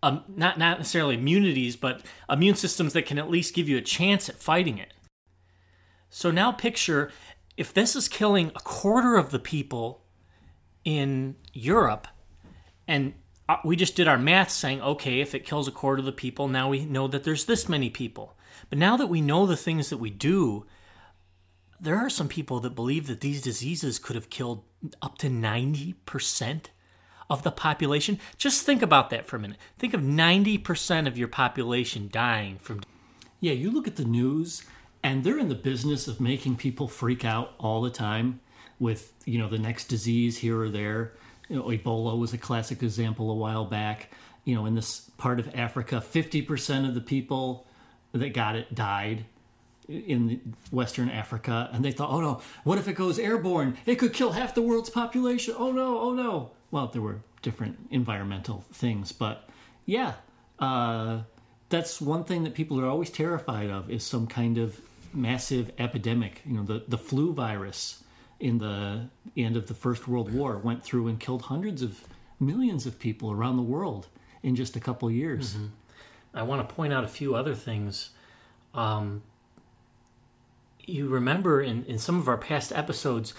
Um, 0.04 0.26
not 0.28 0.58
not 0.58 0.80
necessarily 0.80 1.16
immunities, 1.16 1.78
but 1.78 2.02
immune 2.30 2.56
systems 2.56 2.92
that 2.92 3.06
can 3.06 3.18
at 3.18 3.30
least 3.30 3.56
give 3.56 3.70
you 3.70 3.78
a 3.78 3.82
chance 3.82 4.28
at 4.28 4.36
fighting 4.36 4.78
it. 4.78 4.94
So 6.10 6.30
now 6.30 6.52
picture 6.52 7.10
if 7.56 7.74
this 7.74 7.96
is 7.96 8.08
killing 8.08 8.52
a 8.56 8.60
quarter 8.60 9.16
of 9.16 9.32
the 9.32 9.40
people 9.40 10.04
in 10.84 11.36
Europe, 11.54 12.08
and 12.86 13.14
uh, 13.48 13.58
we 13.64 13.76
just 13.76 13.96
did 13.96 14.08
our 14.08 14.18
math 14.18 14.52
saying, 14.52 14.82
okay, 14.82 15.22
if 15.22 15.34
it 15.34 15.46
kills 15.46 15.68
a 15.68 15.72
quarter 15.72 16.00
of 16.00 16.06
the 16.06 16.12
people, 16.12 16.48
now 16.48 16.70
we 16.70 16.86
know 16.86 17.08
that 17.08 17.24
there's 17.24 17.46
this 17.46 17.70
many 17.70 17.90
people. 17.90 18.36
But 18.70 18.80
now 18.80 18.98
that 18.98 19.08
we 19.08 19.22
know 19.22 19.46
the 19.46 19.58
things 19.58 19.90
that 19.90 19.98
we 19.98 20.10
do, 20.10 20.66
there 21.80 21.98
are 21.98 22.10
some 22.10 22.28
people 22.28 22.60
that 22.62 22.76
believe 22.76 23.08
that 23.08 23.22
these 23.22 23.42
diseases 23.42 24.00
could 24.00 24.16
have 24.16 24.30
killed 24.30 24.64
up 25.02 25.18
to 25.20 25.30
90% 25.30 26.66
of 27.34 27.44
the 27.44 27.52
population. 27.52 28.20
Just 28.38 28.66
think 28.66 28.82
about 28.82 29.10
that 29.10 29.26
for 29.26 29.36
a 29.36 29.40
minute. 29.40 29.58
Think 29.78 29.94
of 29.94 30.02
90% 30.02 31.08
of 31.08 31.18
your 31.18 31.28
population 31.28 32.10
dying 32.12 32.58
from. 32.60 32.82
Yeah, 33.40 33.54
you 33.54 33.72
look 33.72 33.88
at 33.88 33.98
the 33.98 34.06
news, 34.06 34.64
and 35.04 35.24
they're 35.24 35.40
in 35.40 35.50
the 35.50 35.56
business 35.56 36.08
of 36.08 36.22
making 36.22 36.56
people 36.56 36.88
freak 36.88 37.26
out 37.26 37.54
all 37.60 37.82
the 37.82 37.90
time 37.90 38.40
with, 38.80 39.12
you 39.26 39.38
know, 39.38 39.50
the 39.50 39.60
next 39.60 39.86
disease 39.86 40.38
here 40.38 40.62
or 40.62 40.70
there 40.70 41.14
you 41.50 41.58
know, 41.58 41.66
Ebola 41.66 42.18
was 42.18 42.34
a 42.34 42.38
classic 42.38 42.82
example 42.82 43.30
a 43.32 43.36
while 43.36 43.66
back. 43.66 44.10
You 44.44 44.56
know, 44.56 44.66
in 44.66 44.76
this 44.76 45.12
part 45.18 45.40
of 45.40 45.54
Africa, 45.56 46.04
50% 46.06 46.88
of 46.88 46.96
the 46.96 47.02
people 47.02 47.68
that 48.12 48.34
got 48.34 48.56
it 48.56 48.76
died 48.76 49.26
in 49.88 50.56
Western 50.72 51.10
Africa. 51.10 51.70
And 51.72 51.84
they 51.84 51.92
thought, 51.92 52.10
oh 52.10 52.22
no, 52.22 52.42
what 52.64 52.78
if 52.78 52.88
it 52.88 52.94
goes 52.94 53.20
airborne? 53.20 53.78
It 53.86 53.96
could 53.96 54.14
kill 54.14 54.34
half 54.34 54.54
the 54.54 54.62
world's 54.62 54.90
population. 54.90 55.56
Oh 55.58 55.72
no, 55.72 56.00
oh 56.00 56.14
no. 56.14 56.52
Well, 56.74 56.88
there 56.88 57.04
were 57.04 57.20
different 57.44 57.78
environmental 57.92 58.66
things. 58.74 59.12
But 59.12 59.48
yeah, 59.86 60.14
uh, 60.58 61.20
that's 61.70 62.02
one 62.02 62.24
thing 62.24 62.44
that 62.46 62.56
people 62.56 62.82
are 62.82 62.88
always 62.88 63.12
terrified 63.12 63.70
of 63.70 63.92
is 63.92 64.04
some 64.04 64.26
kind 64.26 64.58
of 64.58 64.82
massive 65.14 65.72
epidemic. 65.78 66.42
You 66.44 66.56
know, 66.56 66.64
the, 66.64 66.84
the 66.88 66.98
flu 66.98 67.32
virus 67.32 68.04
in 68.40 68.58
the 68.58 69.08
end 69.38 69.56
of 69.56 69.68
the 69.68 69.76
First 69.76 70.08
World 70.08 70.34
War 70.34 70.58
went 70.58 70.84
through 70.84 71.08
and 71.10 71.20
killed 71.20 71.44
hundreds 71.44 71.84
of 71.84 72.06
millions 72.40 72.88
of 72.88 72.98
people 72.98 73.32
around 73.32 73.58
the 73.58 73.62
world 73.62 74.08
in 74.42 74.56
just 74.56 74.76
a 74.76 74.80
couple 74.80 75.12
years. 75.12 75.54
Mm-hmm. 75.54 75.68
I 76.34 76.42
want 76.42 76.68
to 76.68 76.74
point 76.74 76.92
out 76.92 77.04
a 77.04 77.08
few 77.08 77.36
other 77.36 77.54
things. 77.54 78.10
Um, 78.74 79.22
you 80.80 81.08
remember 81.08 81.62
in, 81.62 81.86
in 81.86 82.00
some 82.00 82.18
of 82.18 82.28
our 82.28 82.38
past 82.38 82.72
episodes, 82.72 83.36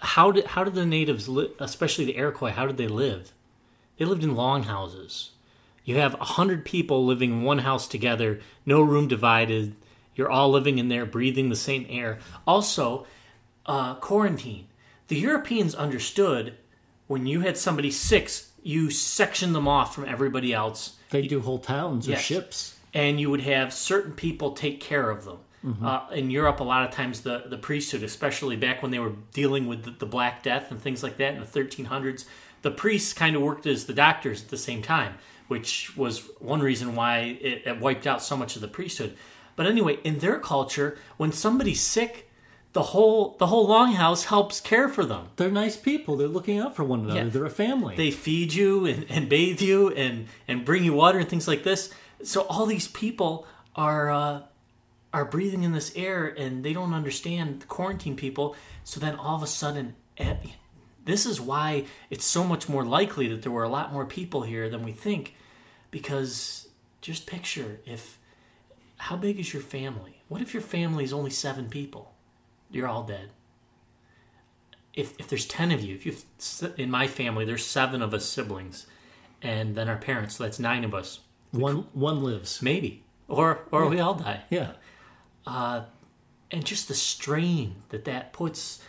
how 0.00 0.30
did 0.30 0.46
how 0.46 0.64
did 0.64 0.74
the 0.74 0.86
natives, 0.86 1.28
li- 1.28 1.52
especially 1.58 2.04
the 2.04 2.16
Iroquois, 2.16 2.52
how 2.52 2.66
did 2.66 2.76
they 2.76 2.88
live? 2.88 3.32
They 3.98 4.04
lived 4.04 4.24
in 4.24 4.34
longhouses. 4.34 5.30
You 5.84 5.96
have 5.96 6.14
a 6.14 6.24
hundred 6.24 6.64
people 6.64 7.04
living 7.06 7.30
in 7.30 7.42
one 7.42 7.58
house 7.58 7.86
together, 7.86 8.40
no 8.64 8.82
room 8.82 9.08
divided. 9.08 9.74
You're 10.14 10.30
all 10.30 10.50
living 10.50 10.78
in 10.78 10.88
there, 10.88 11.06
breathing 11.06 11.48
the 11.48 11.56
same 11.56 11.86
air. 11.88 12.18
Also, 12.46 13.06
uh, 13.66 13.94
quarantine. 13.96 14.66
The 15.08 15.16
Europeans 15.16 15.74
understood 15.74 16.54
when 17.06 17.26
you 17.26 17.40
had 17.40 17.56
somebody 17.56 17.90
sick, 17.90 18.30
you 18.62 18.90
section 18.90 19.52
them 19.52 19.68
off 19.68 19.94
from 19.94 20.06
everybody 20.06 20.52
else. 20.52 20.96
They 21.10 21.26
do 21.26 21.40
whole 21.40 21.58
towns 21.58 22.08
yes. 22.08 22.18
or 22.18 22.22
ships. 22.22 22.76
And 22.92 23.20
you 23.20 23.30
would 23.30 23.42
have 23.42 23.72
certain 23.72 24.12
people 24.12 24.52
take 24.52 24.80
care 24.80 25.10
of 25.10 25.24
them. 25.24 25.38
Mm-hmm. 25.66 25.84
Uh, 25.84 26.08
in 26.10 26.30
Europe, 26.30 26.60
a 26.60 26.64
lot 26.64 26.88
of 26.88 26.94
times 26.94 27.22
the, 27.22 27.44
the 27.46 27.58
priesthood, 27.58 28.04
especially 28.04 28.54
back 28.54 28.82
when 28.82 28.92
they 28.92 29.00
were 29.00 29.14
dealing 29.32 29.66
with 29.66 29.82
the, 29.84 29.90
the 29.90 30.06
Black 30.06 30.42
Death 30.42 30.70
and 30.70 30.80
things 30.80 31.02
like 31.02 31.16
that 31.16 31.34
in 31.34 31.40
the 31.40 31.46
1300s, 31.46 32.24
the 32.62 32.70
priests 32.70 33.12
kind 33.12 33.34
of 33.34 33.42
worked 33.42 33.66
as 33.66 33.86
the 33.86 33.92
doctors 33.92 34.42
at 34.42 34.48
the 34.48 34.56
same 34.56 34.80
time, 34.80 35.14
which 35.48 35.96
was 35.96 36.28
one 36.38 36.60
reason 36.60 36.94
why 36.94 37.38
it, 37.40 37.66
it 37.66 37.80
wiped 37.80 38.06
out 38.06 38.22
so 38.22 38.36
much 38.36 38.54
of 38.54 38.62
the 38.62 38.68
priesthood. 38.68 39.16
But 39.56 39.66
anyway, 39.66 39.98
in 40.04 40.20
their 40.20 40.38
culture, 40.38 40.98
when 41.16 41.32
somebody's 41.32 41.80
sick, 41.80 42.30
the 42.72 42.82
whole 42.82 43.36
the 43.38 43.46
whole 43.46 43.66
longhouse 43.66 44.26
helps 44.26 44.60
care 44.60 44.86
for 44.88 45.06
them. 45.06 45.28
They're 45.36 45.50
nice 45.50 45.78
people. 45.78 46.16
They're 46.16 46.28
looking 46.28 46.58
out 46.58 46.76
for 46.76 46.84
one 46.84 47.00
another. 47.04 47.22
Yeah. 47.22 47.28
They're 47.30 47.46
a 47.46 47.50
family. 47.50 47.96
They 47.96 48.10
feed 48.10 48.52
you 48.52 48.84
and, 48.84 49.06
and 49.08 49.30
bathe 49.30 49.62
you 49.62 49.88
and 49.94 50.26
and 50.46 50.62
bring 50.62 50.84
you 50.84 50.92
water 50.92 51.18
and 51.18 51.28
things 51.28 51.48
like 51.48 51.64
this. 51.64 51.90
So 52.22 52.42
all 52.42 52.66
these 52.66 52.86
people 52.86 53.46
are 53.74 54.10
uh, 54.10 54.42
are 55.16 55.24
breathing 55.24 55.62
in 55.62 55.72
this 55.72 55.92
air 55.96 56.26
and 56.26 56.64
they 56.64 56.72
don't 56.72 56.92
understand 56.92 57.60
the 57.60 57.66
quarantine 57.66 58.16
people. 58.16 58.54
So 58.84 59.00
then 59.00 59.16
all 59.16 59.36
of 59.36 59.42
a 59.42 59.46
sudden, 59.46 59.94
eh, 60.18 60.36
this 61.04 61.26
is 61.26 61.40
why 61.40 61.84
it's 62.10 62.24
so 62.24 62.44
much 62.44 62.68
more 62.68 62.84
likely 62.84 63.28
that 63.28 63.42
there 63.42 63.52
were 63.52 63.62
a 63.62 63.68
lot 63.68 63.92
more 63.92 64.06
people 64.06 64.42
here 64.42 64.68
than 64.68 64.82
we 64.82 64.92
think. 64.92 65.34
Because 65.90 66.68
just 67.00 67.26
picture 67.26 67.80
if 67.86 68.18
how 68.98 69.16
big 69.16 69.38
is 69.38 69.52
your 69.52 69.62
family? 69.62 70.22
What 70.28 70.42
if 70.42 70.52
your 70.52 70.62
family 70.62 71.04
is 71.04 71.12
only 71.12 71.30
seven 71.30 71.68
people? 71.68 72.12
you're 72.70 72.88
all 72.88 73.02
dead. 73.02 73.30
If, 74.94 75.14
if 75.18 75.28
there's 75.28 75.46
10 75.46 75.72
of 75.72 75.82
you, 75.82 75.94
if 75.94 76.06
you 76.06 76.14
in 76.76 76.90
my 76.90 77.06
family, 77.06 77.44
there's 77.44 77.64
seven 77.64 78.00
of 78.02 78.14
us 78.14 78.24
siblings, 78.24 78.86
and 79.42 79.76
then 79.76 79.88
our 79.88 79.98
parents, 79.98 80.36
so 80.36 80.44
that's 80.44 80.58
nine 80.58 80.84
of 80.84 80.94
us. 80.94 81.20
One 81.50 81.86
one 81.92 82.22
lives. 82.22 82.62
Maybe. 82.62 83.04
Or, 83.28 83.60
or 83.70 83.84
yeah. 83.84 83.90
we 83.90 84.00
all 84.00 84.14
die. 84.14 84.42
Yeah. 84.50 84.72
Uh, 85.46 85.84
and 86.50 86.64
just 86.64 86.88
the 86.88 86.94
strain 86.94 87.76
that 87.90 88.04
that 88.04 88.32
puts 88.32 88.80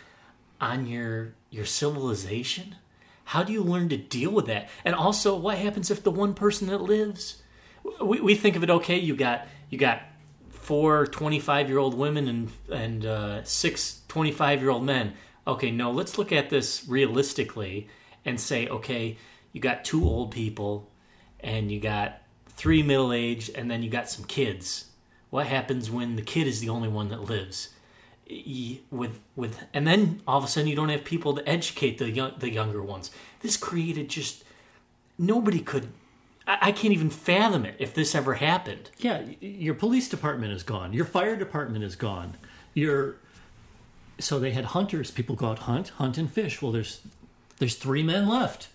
on 0.60 0.86
your 0.86 1.34
your 1.50 1.64
civilization 1.64 2.74
how 3.26 3.42
do 3.42 3.52
you 3.52 3.62
learn 3.62 3.88
to 3.88 3.96
deal 3.96 4.30
with 4.30 4.46
that 4.46 4.68
and 4.84 4.94
also 4.94 5.36
what 5.36 5.56
happens 5.56 5.90
if 5.90 6.02
the 6.02 6.10
one 6.10 6.34
person 6.34 6.66
that 6.66 6.78
lives 6.78 7.42
we, 8.02 8.20
we 8.20 8.34
think 8.34 8.56
of 8.56 8.62
it 8.62 8.70
okay 8.70 8.98
you 8.98 9.14
got 9.14 9.46
you 9.70 9.78
got 9.78 10.02
four 10.68 11.06
25 11.06 11.68
year 11.70 11.78
old 11.78 11.94
women 11.94 12.28
and 12.28 12.50
and 12.70 13.06
uh, 13.06 13.42
six 13.42 14.02
25 14.08 14.60
year 14.60 14.70
old 14.70 14.84
men. 14.84 15.14
Okay, 15.46 15.70
no, 15.70 15.90
let's 15.90 16.18
look 16.18 16.30
at 16.30 16.50
this 16.50 16.84
realistically 16.86 17.88
and 18.22 18.38
say, 18.38 18.68
okay, 18.68 19.16
you 19.52 19.62
got 19.62 19.82
two 19.82 20.04
old 20.04 20.30
people 20.30 20.90
and 21.40 21.72
you 21.72 21.80
got 21.80 22.20
three 22.48 22.82
middle 22.82 23.14
aged 23.14 23.50
and 23.54 23.70
then 23.70 23.82
you 23.82 23.88
got 23.88 24.10
some 24.10 24.26
kids. 24.26 24.90
What 25.30 25.46
happens 25.46 25.90
when 25.90 26.16
the 26.16 26.22
kid 26.22 26.46
is 26.46 26.60
the 26.60 26.68
only 26.68 26.88
one 26.88 27.08
that 27.08 27.22
lives? 27.22 27.70
with 28.90 29.20
with 29.36 29.58
and 29.72 29.86
then 29.86 30.20
all 30.26 30.36
of 30.36 30.44
a 30.44 30.48
sudden 30.48 30.68
you 30.68 30.76
don't 30.76 30.90
have 30.90 31.04
people 31.04 31.34
to 31.34 31.48
educate 31.48 31.98
the 31.98 32.10
young, 32.10 32.32
the 32.38 32.50
younger 32.50 32.82
ones. 32.82 33.10
This 33.40 33.56
created 33.56 34.08
just 34.10 34.44
nobody 35.18 35.60
could. 35.60 35.88
I, 36.46 36.72
can't 36.72 36.94
even 36.94 37.10
fathom 37.10 37.66
it 37.66 37.76
if 37.78 37.92
this 37.92 38.14
ever 38.14 38.34
happened. 38.34 38.90
Yeah, 38.98 39.22
your 39.38 39.74
police 39.74 40.08
department 40.08 40.52
is 40.54 40.62
gone. 40.62 40.94
Your 40.94 41.04
fire 41.04 41.36
department 41.36 41.84
is 41.84 41.94
gone. 41.94 42.38
Your 42.72 43.16
so 44.18 44.38
they 44.38 44.52
had 44.52 44.66
hunters. 44.66 45.10
People 45.10 45.36
go 45.36 45.48
out 45.48 45.60
hunt, 45.60 45.90
hunt 45.90 46.16
and 46.16 46.30
fish. 46.32 46.62
Well, 46.62 46.72
there's 46.72 47.00
there's 47.58 47.76
three 47.76 48.02
men 48.02 48.28
left. 48.28 48.68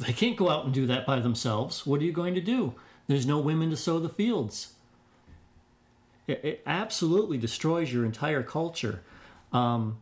They 0.00 0.12
can't 0.12 0.36
go 0.36 0.48
out 0.48 0.64
and 0.64 0.72
do 0.72 0.86
that 0.86 1.06
by 1.06 1.20
themselves. 1.20 1.86
What 1.86 2.00
are 2.00 2.04
you 2.04 2.12
going 2.12 2.34
to 2.34 2.40
do? 2.40 2.74
There's 3.08 3.26
no 3.26 3.38
women 3.38 3.70
to 3.70 3.76
sow 3.76 3.98
the 3.98 4.08
fields. 4.08 4.72
It, 6.26 6.40
it 6.44 6.62
absolutely 6.66 7.38
destroys 7.38 7.92
your 7.92 8.04
entire 8.04 8.42
culture. 8.42 9.02
Um, 9.52 9.98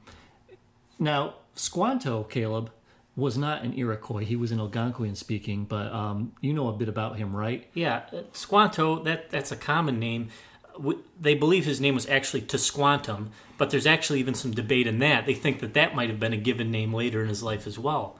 now, 0.98 1.34
Squanto, 1.54 2.24
Caleb, 2.24 2.70
was 3.16 3.38
not 3.38 3.62
an 3.62 3.78
Iroquois. 3.78 4.24
He 4.24 4.36
was 4.36 4.50
an 4.50 4.58
Algonquian 4.58 5.16
speaking, 5.16 5.64
but 5.64 5.92
um, 5.92 6.32
you 6.40 6.52
know 6.52 6.68
a 6.68 6.72
bit 6.72 6.88
about 6.88 7.16
him, 7.16 7.34
right? 7.34 7.68
Yeah, 7.74 8.02
uh, 8.12 8.22
Squanto. 8.32 9.02
That 9.02 9.30
that's 9.30 9.52
a 9.52 9.56
common 9.56 9.98
name. 9.98 10.30
They 11.20 11.34
believe 11.36 11.64
his 11.64 11.80
name 11.80 11.94
was 11.94 12.08
actually 12.08 12.42
Tisquantum, 12.42 13.28
but 13.58 13.70
there's 13.70 13.86
actually 13.86 14.18
even 14.18 14.34
some 14.34 14.50
debate 14.50 14.88
in 14.88 14.98
that. 14.98 15.24
They 15.24 15.34
think 15.34 15.60
that 15.60 15.74
that 15.74 15.94
might 15.94 16.08
have 16.08 16.18
been 16.18 16.32
a 16.32 16.36
given 16.36 16.72
name 16.72 16.92
later 16.92 17.22
in 17.22 17.28
his 17.28 17.44
life 17.44 17.68
as 17.68 17.78
well. 17.78 18.18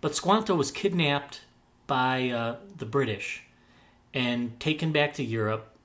But 0.00 0.16
Squanto 0.16 0.56
was 0.56 0.72
kidnapped 0.72 1.42
by 1.86 2.30
uh, 2.30 2.56
the 2.76 2.86
British 2.86 3.44
and 4.12 4.58
taken 4.58 4.90
back 4.90 5.14
to 5.14 5.22
Europe. 5.22 5.76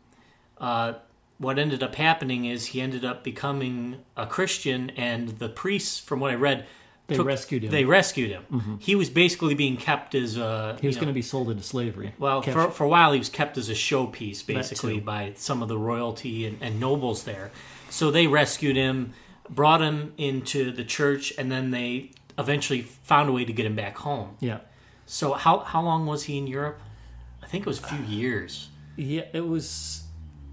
Uh, 0.57 0.93
what 1.37 1.59
ended 1.59 1.83
up 1.83 1.95
happening 1.95 2.45
is 2.45 2.67
he 2.67 2.81
ended 2.81 3.05
up 3.05 3.23
becoming 3.23 3.97
a 4.15 4.25
Christian, 4.25 4.89
and 4.91 5.29
the 5.39 5.49
priests, 5.49 5.99
from 5.99 6.19
what 6.19 6.31
I 6.31 6.35
read, 6.35 6.65
They 7.07 7.19
rescued 7.19 7.63
him. 7.63 7.71
They 7.71 7.85
rescued 7.85 8.31
him. 8.31 8.43
Mm-hmm. 8.51 8.75
He 8.79 8.95
was 8.95 9.09
basically 9.09 9.53
being 9.53 9.77
kept 9.77 10.13
as 10.15 10.35
a. 10.37 10.77
He 10.81 10.87
was 10.87 10.95
going 10.97 11.07
to 11.07 11.13
be 11.13 11.21
sold 11.21 11.49
into 11.49 11.63
slavery. 11.63 12.13
well, 12.19 12.41
for, 12.41 12.69
for 12.71 12.83
a 12.83 12.87
while, 12.89 13.13
he 13.13 13.19
was 13.19 13.29
kept 13.29 13.57
as 13.57 13.69
a 13.69 13.73
showpiece, 13.73 14.45
basically, 14.45 14.99
by 14.99 15.33
some 15.35 15.61
of 15.61 15.69
the 15.69 15.77
royalty 15.77 16.45
and, 16.45 16.57
and 16.61 16.79
nobles 16.79 17.23
there. 17.23 17.51
So 17.89 18.11
they 18.11 18.27
rescued 18.27 18.75
him, 18.75 19.13
brought 19.49 19.81
him 19.81 20.13
into 20.17 20.71
the 20.71 20.83
church, 20.83 21.33
and 21.37 21.49
then 21.51 21.71
they 21.71 22.11
eventually 22.37 22.81
found 22.81 23.29
a 23.29 23.31
way 23.31 23.45
to 23.45 23.53
get 23.53 23.65
him 23.65 23.75
back 23.75 23.97
home. 23.97 24.35
yeah, 24.41 24.59
So 25.05 25.33
how 25.33 25.59
how 25.59 25.81
long 25.81 26.05
was 26.05 26.23
he 26.23 26.37
in 26.37 26.47
Europe? 26.47 26.79
I 27.41 27.47
think 27.47 27.61
it 27.65 27.67
was 27.67 27.79
a 27.79 27.83
few 27.87 28.03
years. 28.03 28.67
yeah. 28.97 29.23
It 29.31 29.47
was 29.47 30.03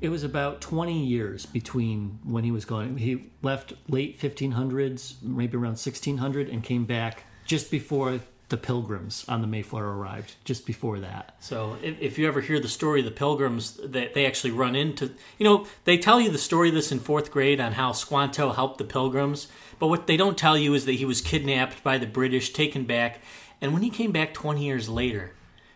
it 0.01 0.09
was 0.09 0.25
about 0.25 0.61
twenty 0.61 1.05
years 1.05 1.47
between 1.47 2.19
when 2.25 2.45
he 2.45 2.51
was 2.51 2.65
gone. 2.65 2.97
He 2.97 3.31
left 3.43 3.73
late 3.89 4.19
fifteen 4.19 4.53
hundreds, 4.53 5.17
maybe 5.23 5.57
around 5.57 5.77
sixteen 5.77 6.19
hundred, 6.19 6.49
and 6.49 6.63
came 6.63 6.85
back 6.85 7.25
just 7.47 7.71
before 7.71 8.21
the 8.49 8.57
Pilgrims 8.57 9.25
on 9.29 9.41
the 9.41 9.47
Mayflower 9.47 9.97
arrived. 9.97 10.35
Just 10.45 10.67
before 10.67 11.01
that. 11.01 11.35
So 11.41 11.77
if, 11.83 12.01
if 12.01 12.19
you 12.19 12.29
ever 12.29 12.41
hear 12.41 12.61
the 12.61 12.69
story 12.69 13.01
of 13.01 13.07
the 13.07 13.11
Pilgrims, 13.11 13.79
that 13.83 14.15
they 14.15 14.27
actually 14.27 14.51
run 14.51 14.77
into, 14.77 15.13
you 15.39 15.45
know, 15.45 15.67
they 15.85 15.99
tell 15.99 16.21
you 16.21 16.31
the 16.31 16.39
story 16.39 16.69
of 16.69 16.75
this 16.75 16.93
in 16.93 17.01
fourth 17.01 17.31
grade 17.31 17.61
on 17.61 17.73
how 17.73 17.93
Squanto 17.93 18.53
helped 18.53 18.79
the 18.79 18.85
Pilgrims, 18.85 19.49
but 19.79 19.89
what 19.89 20.07
they 20.07 20.17
don't 20.17 20.39
tell 20.39 20.57
you 20.57 20.75
is 20.75 20.85
that 20.85 20.93
he 20.93 21.05
was 21.05 21.21
kidnapped 21.21 21.83
by 21.83 21.99
the 21.99 22.07
British, 22.07 22.53
taken 22.53 22.85
back, 22.85 23.21
and 23.61 23.73
when 23.73 23.83
he 23.83 23.91
came 23.91 24.13
back 24.13 24.35
20 24.35 24.63
years 24.65 24.89
later, 24.89 25.33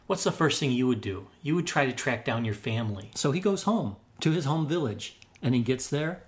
what's 0.07 0.25
the 0.25 0.33
first 0.33 0.61
thing 0.61 0.71
you 0.71 0.87
would 0.87 1.01
do? 1.01 1.27
You 1.43 1.55
would 1.55 1.66
try 1.66 1.87
to 1.87 1.93
track 1.93 2.25
down 2.25 2.45
your 2.45 2.55
family. 2.55 3.11
So 3.14 3.33
he 3.33 3.41
goes 3.41 3.62
home 3.62 3.97
to 4.21 4.31
his 4.31 4.45
home 4.45 4.66
village, 4.66 5.19
and 5.43 5.55
he 5.55 5.61
gets 5.61 5.89
there, 5.89 6.23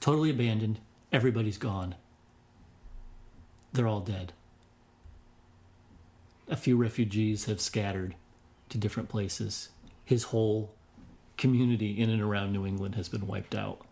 totally 0.00 0.30
abandoned. 0.30 0.80
Everybody's 1.12 1.58
gone. 1.58 1.94
They're 3.72 3.88
all 3.88 4.00
dead. 4.00 4.32
A 6.48 6.56
few 6.56 6.76
refugees 6.76 7.44
have 7.44 7.60
scattered 7.60 8.16
to 8.68 8.78
different 8.78 9.08
places. 9.08 9.70
His 10.04 10.24
whole 10.24 10.72
community 11.36 12.00
in 12.00 12.10
and 12.10 12.20
around 12.20 12.52
New 12.52 12.66
England 12.66 12.96
has 12.96 13.08
been 13.08 13.26
wiped 13.26 13.54
out. 13.54 13.82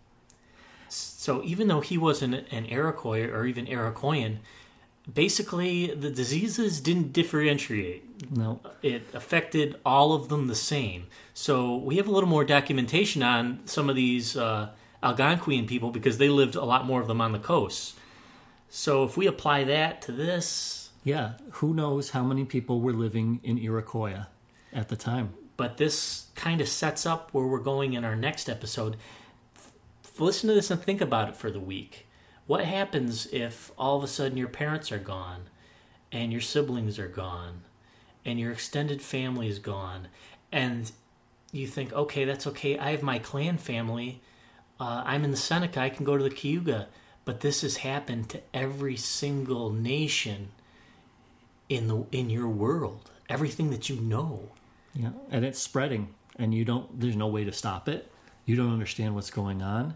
So 0.89 1.43
even 1.45 1.69
though 1.69 1.81
he 1.81 1.97
wasn't 1.99 2.35
an 2.51 2.67
Iroquois 2.67 3.29
or 3.29 3.47
even 3.47 3.67
Iroquoian, 3.67 4.39
basically 5.12 5.94
the 5.94 6.11
diseases 6.11 6.80
didn't 6.80 7.12
differentiate. 7.12 8.05
No, 8.30 8.61
it 8.82 9.07
affected 9.14 9.76
all 9.84 10.12
of 10.12 10.28
them 10.28 10.46
the 10.49 10.55
same. 10.55 11.07
So 11.34 11.76
we 11.76 11.96
have 11.96 12.09
a 12.09 12.11
little 12.11 12.28
more 12.28 12.44
documentation 12.44 13.22
on 13.22 13.61
some 13.66 13.88
of 13.88 13.96
these 13.96 14.36
uh, 14.36 14.70
Algonquian 15.03 15.66
people 15.66 15.90
because 15.90 16.18
they 16.18 16.28
lived 16.28 16.55
a 16.57 16.64
lot 16.64 16.84
more 16.84 17.01
of 17.01 17.07
them 17.07 17.20
on 17.20 17.32
the 17.32 17.38
coast. 17.38 17.94
So 18.68 19.05
if 19.05 19.16
we 19.16 19.26
apply 19.26 19.64
that 19.64 20.03
to 20.03 20.12
this, 20.12 20.90
yeah, 21.05 21.34
who 21.53 21.72
knows 21.72 22.11
how 22.11 22.22
many 22.22 22.44
people 22.44 22.80
were 22.80 22.92
living 22.92 23.40
in 23.42 23.59
Iroquoia 23.59 24.26
at 24.72 24.88
the 24.88 24.96
time? 24.96 25.34
but 25.57 25.76
this 25.76 26.28
kind 26.36 26.61
of 26.61 26.68
sets 26.68 27.05
up 27.05 27.34
where 27.34 27.44
we're 27.44 27.59
going 27.59 27.92
in 27.94 28.05
our 28.05 28.14
next 28.14 28.49
episode. 28.49 28.96
F- 29.57 29.72
Listen 30.20 30.46
to 30.49 30.55
this 30.55 30.70
and 30.70 30.80
think 30.80 31.01
about 31.01 31.28
it 31.28 31.34
for 31.34 31.51
the 31.51 31.59
week. 31.59 32.07
What 32.49 32.64
happens 32.64 33.26
if 33.26 33.70
all 33.78 33.99
of 33.99 34.03
a 34.03 34.09
sudden 34.09 34.38
your 34.38 34.49
parents 34.49 34.90
are 34.90 34.99
gone 34.99 35.42
and 36.11 36.32
your 36.32 36.40
siblings 36.40 36.99
are 36.99 37.07
gone 37.07 37.61
and 38.24 38.40
your 38.40 38.51
extended 38.51 39.03
family 39.03 39.49
is 39.49 39.59
gone 39.59 40.09
and 40.51 40.90
you 41.53 41.66
think, 41.66 41.92
okay, 41.92 42.24
that's 42.24 42.46
okay. 42.46 42.78
I 42.78 42.92
have 42.92 43.03
my 43.03 43.18
clan 43.18 43.59
family. 43.59 44.22
Uh, 44.80 45.03
I'm 45.05 45.24
in 45.24 45.30
the 45.30 45.36
Seneca. 45.36 45.80
I 45.80 45.90
can 45.90 46.07
go 46.07 46.16
to 46.16 46.24
the 46.24 46.30
Cayuga. 46.30 46.88
But 47.26 47.40
this 47.40 47.61
has 47.61 47.78
happened 47.78 48.30
to 48.30 48.40
every 48.55 48.96
single 48.96 49.70
nation 49.70 50.49
in 51.68 51.86
the 51.88 52.07
in 52.11 52.30
your 52.30 52.49
world. 52.49 53.11
Everything 53.28 53.68
that 53.70 53.90
you 53.90 53.96
know. 53.96 54.49
Yeah, 54.94 55.11
and 55.30 55.44
it's 55.44 55.59
spreading, 55.59 56.14
and 56.36 56.55
you 56.55 56.64
don't. 56.64 56.99
There's 56.99 57.14
no 57.16 57.26
way 57.26 57.44
to 57.44 57.53
stop 57.53 57.90
it. 57.90 58.11
You 58.46 58.57
don't 58.57 58.72
understand 58.72 59.14
what's 59.14 59.30
going 59.30 59.61
on. 59.61 59.94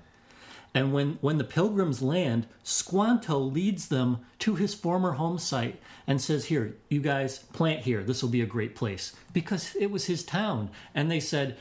And 0.75 0.93
when 0.93 1.18
when 1.20 1.39
the 1.39 1.45
pilgrims 1.45 2.01
land, 2.01 2.47
Squanto 2.62 3.39
leads 3.39 3.89
them 3.89 4.18
to 4.39 4.55
his 4.55 4.75
former 4.75 5.12
home 5.12 5.39
site 5.39 5.81
and 6.07 6.20
says, 6.20 6.47
"Here, 6.47 6.77
you 6.89 7.01
guys 7.01 7.41
plant 7.53 7.83
here. 7.83 8.03
This 8.03 8.23
will 8.23 8.31
be 8.31 8.41
a 8.41 8.47
great 8.47 8.75
place." 8.75 9.12
Because 9.33 9.77
it 9.77 9.91
was 9.91 10.07
his 10.07 10.25
town, 10.25 10.70
and 10.95 11.11
they 11.11 11.20
said 11.20 11.59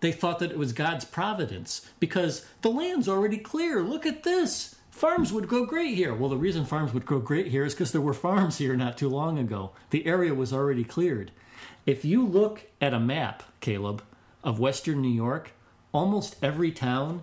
they 0.00 0.12
thought 0.12 0.38
that 0.38 0.50
it 0.50 0.58
was 0.58 0.72
God's 0.72 1.04
providence 1.04 1.90
because 2.00 2.46
the 2.62 2.70
land's 2.70 3.08
already 3.08 3.38
clear. 3.38 3.82
Look 3.82 4.06
at 4.06 4.22
this. 4.22 4.76
Farms 4.90 5.32
would 5.32 5.48
grow 5.48 5.66
great 5.66 5.94
here. 5.94 6.14
Well, 6.14 6.30
the 6.30 6.38
reason 6.38 6.64
farms 6.64 6.94
would 6.94 7.04
grow 7.04 7.18
great 7.18 7.48
here 7.48 7.64
is 7.66 7.74
because 7.74 7.92
there 7.92 8.00
were 8.00 8.14
farms 8.14 8.56
here 8.56 8.76
not 8.76 8.96
too 8.96 9.10
long 9.10 9.38
ago. 9.38 9.72
The 9.90 10.06
area 10.06 10.34
was 10.34 10.54
already 10.54 10.84
cleared. 10.84 11.32
If 11.84 12.04
you 12.04 12.24
look 12.26 12.66
at 12.80 12.94
a 12.94 13.00
map, 13.00 13.42
Caleb, 13.60 14.02
of 14.42 14.58
Western 14.58 15.02
New 15.02 15.08
York, 15.08 15.52
almost 15.92 16.36
every 16.42 16.72
town 16.72 17.22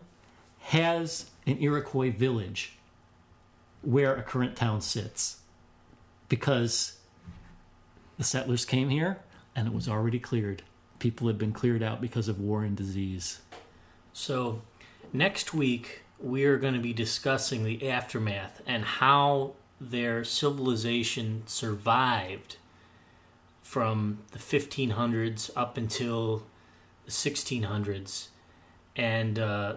has 0.63 1.29
an 1.45 1.57
Iroquois 1.59 2.11
village 2.11 2.77
where 3.81 4.15
a 4.15 4.23
current 4.23 4.55
town 4.55 4.81
sits 4.81 5.37
because 6.29 6.97
the 8.17 8.23
settlers 8.23 8.65
came 8.65 8.89
here 8.89 9.19
and 9.55 9.67
it 9.67 9.73
was 9.73 9.89
already 9.89 10.19
cleared. 10.19 10.63
People 10.99 11.27
had 11.27 11.37
been 11.37 11.51
cleared 11.51 11.83
out 11.83 11.99
because 11.99 12.29
of 12.29 12.39
war 12.39 12.63
and 12.63 12.77
disease. 12.77 13.41
So, 14.13 14.61
next 15.11 15.53
week 15.53 16.03
we 16.17 16.45
are 16.45 16.57
going 16.57 16.75
to 16.75 16.79
be 16.79 16.93
discussing 16.93 17.65
the 17.65 17.89
aftermath 17.89 18.61
and 18.65 18.85
how 18.85 19.53
their 19.81 20.23
civilization 20.23 21.43
survived 21.45 22.55
from 23.61 24.19
the 24.31 24.39
1500s 24.39 25.49
up 25.57 25.77
until 25.77 26.43
the 27.05 27.11
1600s 27.11 28.27
and 28.95 29.39
uh, 29.39 29.75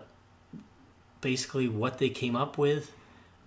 basically 1.21 1.69
what 1.69 1.99
they 1.99 2.09
came 2.09 2.37
up 2.37 2.59
with. 2.59 2.93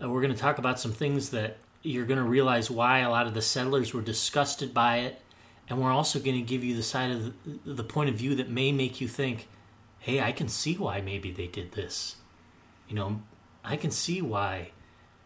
Uh, 0.02 0.10
we're 0.10 0.22
going 0.22 0.34
to 0.34 0.40
talk 0.40 0.58
about 0.58 0.80
some 0.80 0.92
things 0.92 1.30
that 1.30 1.58
you're 1.82 2.06
going 2.06 2.20
to 2.20 2.26
realize 2.26 2.70
why 2.70 3.00
a 3.00 3.10
lot 3.10 3.28
of 3.28 3.34
the 3.34 3.42
settlers 3.42 3.94
were 3.94 4.02
disgusted 4.02 4.74
by 4.74 4.98
it. 4.98 5.22
And 5.70 5.80
we're 5.80 5.92
also 5.92 6.20
going 6.20 6.36
to 6.36 6.42
give 6.42 6.64
you 6.64 6.76
the 6.76 6.84
side 6.84 7.12
of 7.12 7.34
the, 7.66 7.74
the 7.74 7.84
point 7.84 8.10
of 8.10 8.16
view 8.16 8.36
that 8.36 8.50
may 8.50 8.72
make 8.72 9.00
you 9.00 9.08
think, 9.08 9.48
hey, 10.00 10.20
I 10.20 10.32
can 10.32 10.48
see 10.48 10.76
why 10.76 11.02
maybe 11.02 11.32
they 11.32 11.48
did 11.48 11.74
this. 11.74 12.16
You 12.88 12.96
know, 12.96 13.22
I 13.64 13.76
can 13.76 13.92
see 13.92 14.22
why 14.22 14.72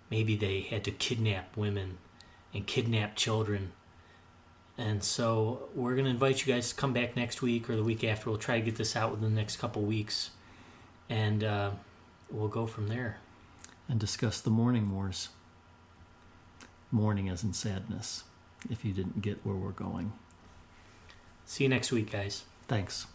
maybe 0.10 0.36
they 0.36 0.62
had 0.62 0.84
to 0.84 0.91
kidnap 0.91 1.56
women 1.56 1.98
and 2.54 2.68
kidnap 2.68 3.16
children. 3.16 3.72
And 4.78 5.04
so 5.04 5.70
we're 5.74 5.94
going 5.94 6.06
to 6.06 6.12
invite 6.12 6.46
you 6.46 6.54
guys 6.54 6.70
to 6.70 6.76
come 6.76 6.94
back 6.94 7.16
next 7.16 7.41
week 7.41 7.70
or 7.70 7.76
the 7.76 7.84
week 7.84 8.04
after. 8.04 8.30
We'll 8.30 8.39
try 8.39 8.60
to 8.60 8.66
get 8.66 8.76
this 8.76 8.96
out 8.96 9.12
within 9.12 9.30
the 9.30 9.36
next 9.39 9.58
couple 9.58 9.82
weeks. 9.84 10.32
And 11.10 11.44
uh, 11.44 11.72
we'll 12.34 12.48
go 12.48 12.66
from 12.66 12.88
there. 12.88 13.18
and 13.90 14.00
discuss 14.00 14.40
the 14.42 14.50
mourning 14.50 14.90
wars. 14.92 15.30
Mourning 16.92 17.28
as 17.30 17.44
in 17.44 17.54
sadness, 17.54 18.24
if 18.70 18.86
you 18.86 18.94
didn't 18.94 19.22
get 19.22 19.46
where 19.46 19.56
we're 19.56 19.72
going. 19.72 20.14
See 21.46 21.64
you 21.66 21.70
next 21.70 21.92
week, 21.92 22.12
guys. 22.12 22.44
Thanks. 22.68 23.08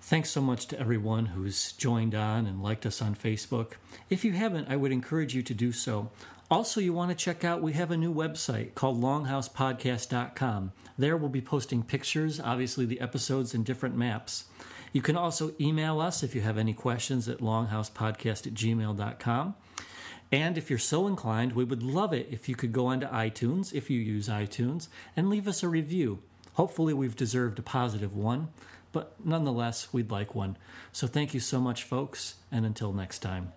Thanks 0.00 0.30
so 0.30 0.40
much 0.40 0.66
to 0.68 0.78
everyone 0.80 1.26
who's 1.26 1.72
joined 1.72 2.14
on 2.14 2.46
and 2.46 2.62
liked 2.62 2.86
us 2.86 3.02
on 3.02 3.14
Facebook. 3.14 3.72
If 4.08 4.24
you 4.24 4.32
haven't, 4.32 4.68
I 4.70 4.76
would 4.76 4.92
encourage 4.92 5.34
you 5.34 5.42
to 5.42 5.52
do 5.54 5.70
so. 5.72 6.10
Also, 6.50 6.80
you 6.80 6.94
want 6.94 7.10
to 7.10 7.14
check 7.14 7.44
out, 7.44 7.60
we 7.60 7.74
have 7.74 7.90
a 7.90 7.96
new 7.96 8.12
website 8.12 8.74
called 8.74 9.02
longhousepodcast.com. 9.02 10.72
There 10.96 11.16
we'll 11.16 11.28
be 11.28 11.42
posting 11.42 11.82
pictures, 11.82 12.40
obviously, 12.40 12.86
the 12.86 13.00
episodes, 13.00 13.52
and 13.52 13.66
different 13.66 13.96
maps. 13.96 14.44
You 14.92 15.02
can 15.02 15.16
also 15.16 15.52
email 15.60 16.00
us 16.00 16.22
if 16.22 16.34
you 16.34 16.40
have 16.40 16.56
any 16.56 16.72
questions 16.72 17.28
at 17.28 17.40
longhousepodcast 17.40 18.46
at 18.46 18.54
gmail.com. 18.54 19.54
And 20.32 20.58
if 20.58 20.70
you're 20.70 20.78
so 20.78 21.06
inclined, 21.06 21.52
we 21.52 21.64
would 21.64 21.82
love 21.82 22.14
it 22.14 22.28
if 22.30 22.48
you 22.48 22.54
could 22.54 22.72
go 22.72 22.86
onto 22.86 23.06
iTunes, 23.08 23.74
if 23.74 23.90
you 23.90 24.00
use 24.00 24.28
iTunes, 24.28 24.88
and 25.16 25.28
leave 25.28 25.48
us 25.48 25.62
a 25.62 25.68
review. 25.68 26.22
Hopefully, 26.54 26.94
we've 26.94 27.16
deserved 27.16 27.58
a 27.58 27.62
positive 27.62 28.16
one, 28.16 28.48
but 28.92 29.14
nonetheless, 29.22 29.92
we'd 29.92 30.10
like 30.10 30.34
one. 30.34 30.56
So 30.92 31.06
thank 31.06 31.34
you 31.34 31.40
so 31.40 31.60
much, 31.60 31.84
folks, 31.84 32.36
and 32.50 32.64
until 32.64 32.92
next 32.92 33.18
time. 33.18 33.52